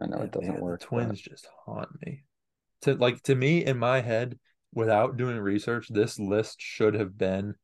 I 0.00 0.06
know 0.06 0.18
Yeah, 0.18 0.24
it 0.24 0.32
doesn't 0.32 0.52
man, 0.54 0.60
work. 0.60 0.80
The 0.80 0.86
but- 0.86 0.96
Twins 0.96 1.20
just 1.20 1.48
haunt 1.64 1.88
me. 2.04 2.24
To 2.82 2.94
like 2.94 3.22
to 3.24 3.34
me 3.34 3.64
in 3.64 3.78
my 3.78 4.00
head, 4.00 4.38
without 4.74 5.16
doing 5.16 5.38
research, 5.38 5.88
this 5.88 6.18
list 6.18 6.56
should 6.60 6.94
have 6.94 7.16
been 7.16 7.54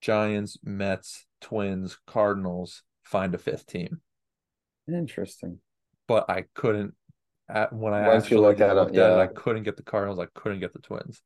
Giants, 0.00 0.58
Mets, 0.62 1.26
Twins, 1.40 1.98
Cardinals. 2.06 2.82
Find 3.02 3.34
a 3.34 3.38
fifth 3.38 3.66
team, 3.66 4.00
Interesting. 4.88 5.60
but 6.06 6.28
I 6.28 6.44
couldn't. 6.54 6.94
At, 7.48 7.72
when 7.72 7.94
I 7.94 8.02
Once 8.02 8.30
you 8.30 8.38
actually 8.38 8.40
look 8.40 8.60
at 8.60 8.70
it, 8.70 8.74
looked 8.74 8.96
at 8.96 9.10
it, 9.12 9.18
I 9.18 9.26
couldn't 9.26 9.62
get 9.62 9.76
the 9.76 9.82
Cardinals. 9.82 10.18
I 10.18 10.26
couldn't 10.34 10.60
get 10.60 10.72
the 10.72 10.80
Twins. 10.80 11.22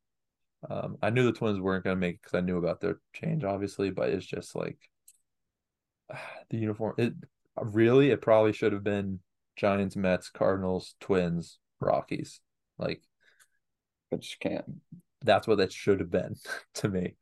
Um, 0.70 0.97
I 1.03 1.11
knew 1.11 1.25
the 1.25 1.33
Twins 1.33 1.61
weren't 1.61 1.85
going 1.85 1.97
to 1.97 2.01
make 2.01 2.16
it 2.16 2.23
because 2.23 2.39
I 2.39 2.41
knew 2.41 2.59
about 2.59 2.81
their 2.81 3.01
change, 3.12 3.45
obviously. 3.45 3.91
But 3.91 4.11
it's 4.11 4.27
just 4.27 4.55
like 4.55 4.79
the 6.51 6.59
uniform. 6.59 6.95
It 6.99 7.14
really, 7.61 8.11
it 8.11 8.20
probably 8.23 8.53
should 8.53 8.73
have 8.73 8.85
been 8.85 9.20
Giants, 9.57 9.97
Mets, 9.97 10.31
Cardinals, 10.31 10.95
Twins, 11.01 11.59
Rockies. 11.81 12.41
Like 12.79 13.03
But 14.11 14.25
you 14.31 14.37
can't. 14.41 14.64
that's 15.23 15.47
what 15.47 15.59
that 15.59 15.73
should 15.73 16.01
have 16.01 16.11
been 16.11 16.37
to 16.75 16.89
me, 16.89 17.16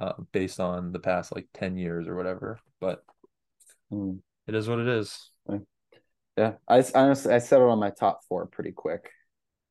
uh, 0.00 0.14
based 0.32 0.60
on 0.60 0.92
the 0.92 0.98
past 0.98 1.34
like 1.34 1.48
ten 1.54 1.76
years 1.76 2.08
or 2.08 2.16
whatever. 2.16 2.58
But 2.80 3.04
Hmm. 3.90 4.18
it 4.46 4.54
is 4.54 4.68
what 4.68 4.78
it 4.80 4.88
is. 4.88 5.30
Yeah, 6.36 6.54
i 6.66 6.84
honestly 6.96 7.32
I 7.32 7.38
settled 7.38 7.70
on 7.70 7.78
my 7.78 7.90
top 7.90 8.24
four 8.28 8.46
pretty 8.46 8.72
quick. 8.72 9.10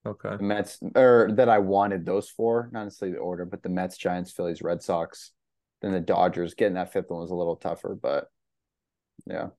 Okay. 0.06 0.38
The 0.38 0.44
Mets, 0.44 0.80
or 0.96 1.30
that 1.34 1.50
I 1.50 1.60
wanted 1.60 2.06
those 2.06 2.30
four, 2.30 2.70
not 2.72 2.86
necessarily 2.86 3.16
the 3.16 3.22
order, 3.22 3.46
but 3.46 3.64
the 3.64 3.70
Mets, 3.70 3.98
Giants, 3.98 4.32
Phillies, 4.32 4.62
Red 4.62 4.82
Sox, 4.82 5.32
then 5.82 5.92
the 5.92 6.00
Dodgers. 6.00 6.54
Getting 6.54 6.76
that 6.76 6.92
fifth 6.94 7.10
one 7.10 7.22
was 7.22 7.32
a 7.32 7.36
little 7.36 7.56
tougher, 7.56 7.96
but 8.02 8.30
yeah. 9.26 9.50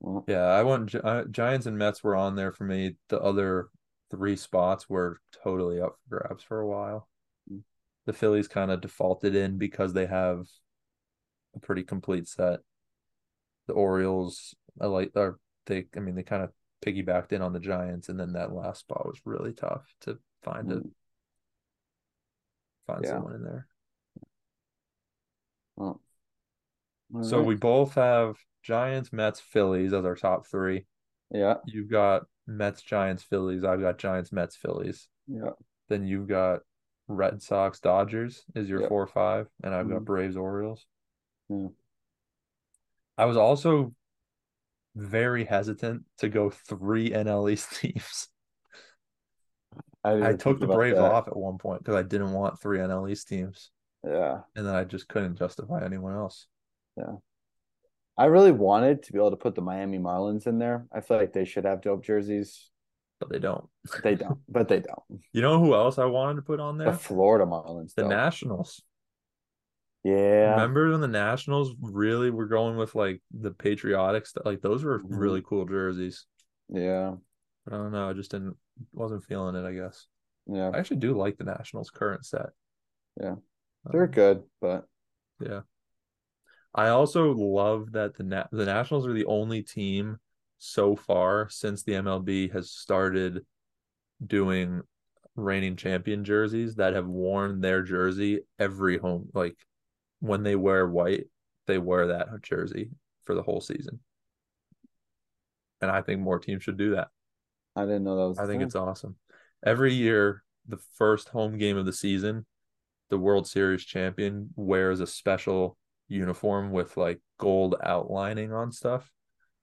Well, 0.00 0.24
Yeah, 0.26 0.44
I 0.44 0.62
want 0.62 0.94
uh, 0.94 1.24
Giants 1.24 1.66
and 1.66 1.78
Mets 1.78 2.02
were 2.04 2.16
on 2.16 2.36
there 2.36 2.52
for 2.52 2.64
me. 2.64 2.96
The 3.08 3.20
other 3.20 3.68
three 4.10 4.36
spots 4.36 4.88
were 4.88 5.20
totally 5.42 5.80
up 5.80 5.96
for 6.08 6.18
grabs 6.20 6.42
for 6.42 6.60
a 6.60 6.66
while. 6.66 7.08
The 8.08 8.14
Phillies 8.14 8.48
kind 8.48 8.70
of 8.70 8.80
defaulted 8.80 9.34
in 9.34 9.58
because 9.58 9.92
they 9.92 10.06
have 10.06 10.46
a 11.54 11.58
pretty 11.58 11.82
complete 11.82 12.26
set. 12.26 12.60
The 13.66 13.74
Orioles, 13.74 14.54
I 14.80 14.86
like, 14.86 15.12
are 15.14 15.38
they? 15.66 15.84
I 15.94 16.00
mean, 16.00 16.14
they 16.14 16.22
kind 16.22 16.42
of 16.42 16.50
piggybacked 16.82 17.32
in 17.32 17.42
on 17.42 17.52
the 17.52 17.60
Giants, 17.60 18.08
and 18.08 18.18
then 18.18 18.32
that 18.32 18.50
last 18.50 18.80
spot 18.80 19.04
was 19.04 19.20
really 19.26 19.52
tough 19.52 19.94
to 20.00 20.18
find 20.42 20.72
it, 20.72 20.78
Mm. 20.78 20.90
find 22.86 23.04
Yeah. 23.04 23.10
someone 23.10 23.34
in 23.34 23.44
there. 23.44 23.66
well, 25.76 26.00
So 27.20 27.36
right. 27.36 27.46
we 27.46 27.56
both 27.56 27.92
have 27.96 28.38
Giants, 28.62 29.12
Mets, 29.12 29.38
Phillies 29.38 29.92
as 29.92 30.06
our 30.06 30.14
top 30.14 30.46
three. 30.46 30.86
yeah, 31.30 31.56
You've 31.66 31.90
got 31.90 32.22
Mets, 32.46 32.80
Giants, 32.80 33.22
Phillies. 33.22 33.64
I've 33.64 33.82
got 33.82 33.98
Giants, 33.98 34.32
Mets, 34.32 34.56
Phillies. 34.56 35.08
yeah, 35.26 35.50
Then 35.88 36.06
you've 36.06 36.26
got 36.28 36.60
Red 37.08 37.42
Sox, 37.42 37.80
Dodgers 37.80 38.44
is 38.54 38.68
your 38.68 38.80
Yep. 38.82 38.88
four 38.90 39.02
or 39.02 39.06
five, 39.06 39.48
and 39.64 39.74
I've 39.74 39.88
got 39.88 40.02
Mhm. 40.02 40.04
Braves, 40.04 40.36
Orioles. 40.36 40.86
Yeah. 41.48 41.68
I 43.16 43.24
was 43.24 43.36
also 43.36 43.94
very 44.94 45.44
hesitant 45.44 46.04
to 46.18 46.28
go 46.28 46.50
three 46.50 47.10
NL 47.12 47.48
East 47.48 47.72
teams. 47.80 48.28
I, 50.04 50.28
I 50.30 50.32
took 50.34 50.60
the 50.60 50.66
Braves 50.66 50.96
that. 50.96 51.10
off 51.10 51.26
at 51.28 51.36
one 51.36 51.58
point 51.58 51.80
because 51.80 51.96
I 51.96 52.02
didn't 52.02 52.32
want 52.32 52.60
three 52.60 52.78
NL 52.78 53.08
East 53.10 53.26
teams, 53.28 53.70
Yeah, 54.04 54.42
and 54.54 54.66
then 54.66 54.74
I 54.74 54.84
just 54.84 55.08
couldn't 55.08 55.36
justify 55.36 55.84
anyone 55.84 56.14
else. 56.14 56.46
yeah. 56.96 57.16
I 58.16 58.24
really 58.26 58.50
wanted 58.52 59.04
to 59.04 59.12
be 59.12 59.18
able 59.18 59.30
to 59.30 59.36
put 59.36 59.54
the 59.54 59.60
Miami 59.62 59.98
Marlins 59.98 60.48
in 60.48 60.58
there. 60.58 60.88
I 60.92 61.00
feel 61.00 61.16
like 61.18 61.32
they 61.32 61.44
should 61.44 61.64
have 61.64 61.80
dope 61.80 62.02
jerseys. 62.04 62.68
But 63.20 63.30
they 63.30 63.38
don't. 63.40 63.68
They 64.04 64.14
don't, 64.14 64.38
but 64.48 64.68
they 64.68 64.80
don't. 64.80 65.02
You 65.32 65.42
know 65.42 65.58
who 65.58 65.74
else 65.74 65.98
I 65.98 66.04
wanted 66.04 66.36
to 66.36 66.42
put 66.42 66.60
on 66.60 66.78
there? 66.78 66.92
The? 66.92 66.98
Florida 66.98 67.44
Marlins, 67.46 67.94
The 67.94 68.02
though. 68.02 68.08
Nationals. 68.08 68.80
yeah, 70.04 70.52
Remember 70.52 70.90
when 70.92 71.00
the 71.00 71.08
Nationals 71.08 71.74
really 71.80 72.30
were 72.30 72.46
going 72.46 72.76
with 72.76 72.94
like 72.94 73.20
the 73.32 73.50
patriotic 73.50 74.26
stuff? 74.26 74.44
Like 74.46 74.60
those 74.62 74.84
were 74.84 75.00
Mhm. 75.00 75.06
really 75.10 75.42
cool 75.42 75.66
jerseys. 75.66 76.26
yeah, 76.68 77.16
But 77.64 77.74
I 77.74 77.76
don't 77.78 77.92
know. 77.92 78.08
I 78.08 78.12
just 78.12 78.30
didn't 78.30 78.56
wasn't 78.92 79.24
feeling 79.24 79.56
it. 79.56 79.66
I 79.66 79.72
guess 79.74 80.06
yeah. 80.46 80.70
I 80.72 80.78
actually 80.78 80.98
do 80.98 81.16
like 81.16 81.36
the 81.36 81.44
Nationals' 81.44 81.90
current 81.90 82.24
set. 82.24 82.50
Yeah. 83.20 83.36
They're 83.84 84.04
Um, 84.04 84.10
good, 84.10 84.42
but 84.60 84.86
yeah. 85.40 85.62
I 86.74 86.88
also 86.90 87.32
love 87.32 87.92
that 87.92 88.14
the 88.16 88.22
Na- 88.22 88.46
the 88.52 88.66
Nationals 88.66 89.06
are 89.06 89.12
the 89.12 89.24
only 89.26 89.62
team 89.62 90.18
so 90.58 90.96
far 90.96 91.48
since 91.48 91.82
the 91.82 91.92
MLB 91.92 92.52
has 92.52 92.70
started 92.70 93.44
doing 94.24 94.82
reigning 95.38 95.76
champion 95.76 96.24
jerseys 96.24 96.74
that 96.74 96.94
have 96.94 97.06
worn 97.06 97.60
their 97.60 97.82
jersey 97.82 98.40
every 98.58 98.98
home 98.98 99.28
like 99.34 99.56
when 100.18 100.42
they 100.42 100.56
wear 100.56 100.86
white 100.86 101.26
they 101.66 101.78
wear 101.78 102.08
that 102.08 102.26
jersey 102.42 102.90
for 103.22 103.34
the 103.34 103.42
whole 103.42 103.60
season 103.60 104.00
and 105.80 105.90
i 105.92 106.02
think 106.02 106.20
more 106.20 106.40
teams 106.40 106.64
should 106.64 106.76
do 106.76 106.96
that 106.96 107.08
I 107.76 107.82
didn't 107.82 108.02
know 108.02 108.16
that 108.16 108.28
was. 108.28 108.38
i 108.38 108.46
think 108.46 108.54
thing. 108.54 108.62
it's 108.62 108.74
awesome 108.74 109.14
every 109.64 109.94
year 109.94 110.42
the 110.66 110.80
first 110.96 111.28
home 111.28 111.56
game 111.56 111.76
of 111.76 111.86
the 111.86 111.92
season 111.92 112.44
the 113.08 113.18
world 113.18 113.46
series 113.46 113.84
champion 113.84 114.50
wears 114.56 114.98
a 114.98 115.06
special 115.06 115.78
uniform 116.08 116.72
with 116.72 116.96
like 116.96 117.20
gold 117.38 117.76
outlining 117.84 118.52
on 118.52 118.72
stuff 118.72 119.08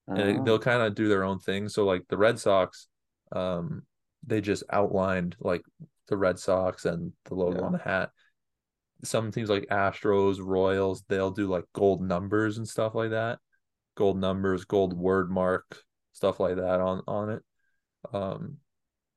and 0.08 0.20
it- 0.20 0.38
Oh, 0.40 0.44
they'll 0.44 0.60
kind 0.60 0.82
of 0.82 0.96
do 0.96 1.08
their 1.08 1.24
own 1.24 1.40
thing. 1.40 1.70
So 1.70 1.86
like 1.86 2.08
the 2.08 2.18
Red 2.18 2.40
Sox, 2.40 2.88
um, 3.32 3.84
they 4.26 4.42
just 4.42 4.64
outlined 4.72 5.36
like 5.40 5.64
the 6.08 6.18
Red 6.18 6.40
Sox 6.40 6.86
and 6.86 7.14
the 7.26 7.36
logo 7.36 7.60
Yeah. 7.60 7.66
on 7.66 7.72
the 7.72 7.78
hat. 7.80 8.12
Some 9.04 9.32
teams 9.32 9.50
like 9.50 9.68
Astros, 9.70 10.40
Royals, 10.40 11.04
they'll 11.08 11.32
do 11.32 11.48
like 11.48 11.66
gold 11.74 12.02
numbers 12.02 12.58
and 12.58 12.68
stuff 12.68 12.96
like 12.96 13.12
that. 13.12 13.40
Gold 13.96 14.18
numbers, 14.20 14.66
gold 14.66 14.94
word 14.94 15.30
mark, 15.32 15.84
stuff 16.14 16.40
like 16.40 16.56
that 16.58 16.80
on 16.82 17.02
on 17.08 17.30
it. 17.30 17.44
Um, 18.14 18.58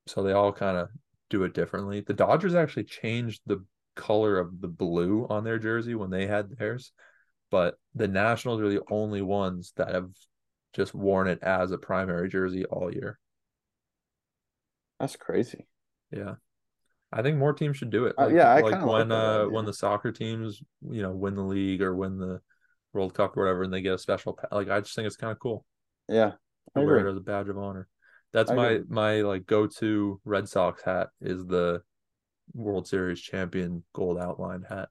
so 0.06 0.22
they 0.22 0.32
all 0.32 0.52
kind 0.52 0.76
of 0.76 0.88
do 1.30 1.44
it 1.44 1.52
differently. 1.54 2.00
The 2.00 2.14
Dodgers 2.14 2.54
actually 2.54 2.84
changed 2.84 3.42
the 3.46 3.64
color 3.94 4.38
of 4.38 4.60
the 4.60 4.68
blue 4.68 5.26
on 5.28 5.44
their 5.44 5.58
jersey 5.58 5.94
when 5.94 6.10
they 6.10 6.26
had 6.26 6.56
theirs, 6.56 6.92
but 7.50 7.76
the 7.94 8.08
Nationals 8.08 8.60
are 8.60 8.68
the 8.68 8.82
only 8.90 9.22
ones 9.22 9.72
that 9.76 9.92
have 9.94 10.10
just 10.74 10.94
worn 10.94 11.28
it 11.28 11.42
as 11.42 11.70
a 11.72 11.78
primary 11.78 12.28
jersey 12.28 12.64
all 12.66 12.92
year. 12.92 13.18
that's 14.98 15.16
crazy. 15.16 15.66
Yeah. 16.10 16.34
I 17.12 17.22
think 17.22 17.38
more 17.38 17.52
teams 17.52 17.76
should 17.76 17.90
do 17.90 18.06
it. 18.06 18.16
Uh, 18.18 18.26
Like, 18.26 18.34
yeah, 18.34 18.50
I 18.50 18.60
like 18.60 18.82
like 18.82 18.82
when 18.82 19.08
that 19.08 19.24
uh 19.24 19.38
idea. 19.42 19.48
when 19.48 19.64
the 19.64 19.72
soccer 19.72 20.12
teams, 20.12 20.60
you 20.90 21.02
know, 21.02 21.12
win 21.12 21.34
the 21.34 21.42
league 21.42 21.82
or 21.82 21.94
win 21.94 22.18
the 22.18 22.40
World 22.92 23.14
Cup 23.14 23.36
or 23.36 23.44
whatever, 23.44 23.62
and 23.64 23.72
they 23.72 23.82
get 23.82 23.94
a 23.94 23.98
special 23.98 24.34
pa- 24.34 24.54
like 24.54 24.68
I 24.68 24.80
just 24.80 24.94
think 24.94 25.06
it's 25.06 25.16
kind 25.16 25.32
of 25.32 25.38
cool 25.38 25.64
Yeah, 26.08 26.32
I 26.74 26.80
wear 26.80 26.98
it 26.98 27.10
as 27.10 27.16
a 27.16 27.20
badge 27.20 27.48
of 27.48 27.58
honor. 27.58 27.88
That's 28.32 28.50
I 28.50 28.54
my 28.54 28.70
agree. 28.70 28.84
my 28.88 29.20
like 29.22 29.46
go-to 29.46 30.20
Red 30.24 30.48
Sox 30.48 30.82
hat 30.82 31.08
is 31.20 31.46
the 31.46 31.82
World 32.54 32.88
Series 32.88 33.20
champion 33.20 33.84
gold 33.94 34.18
outlined 34.18 34.66
hat. 34.68 34.88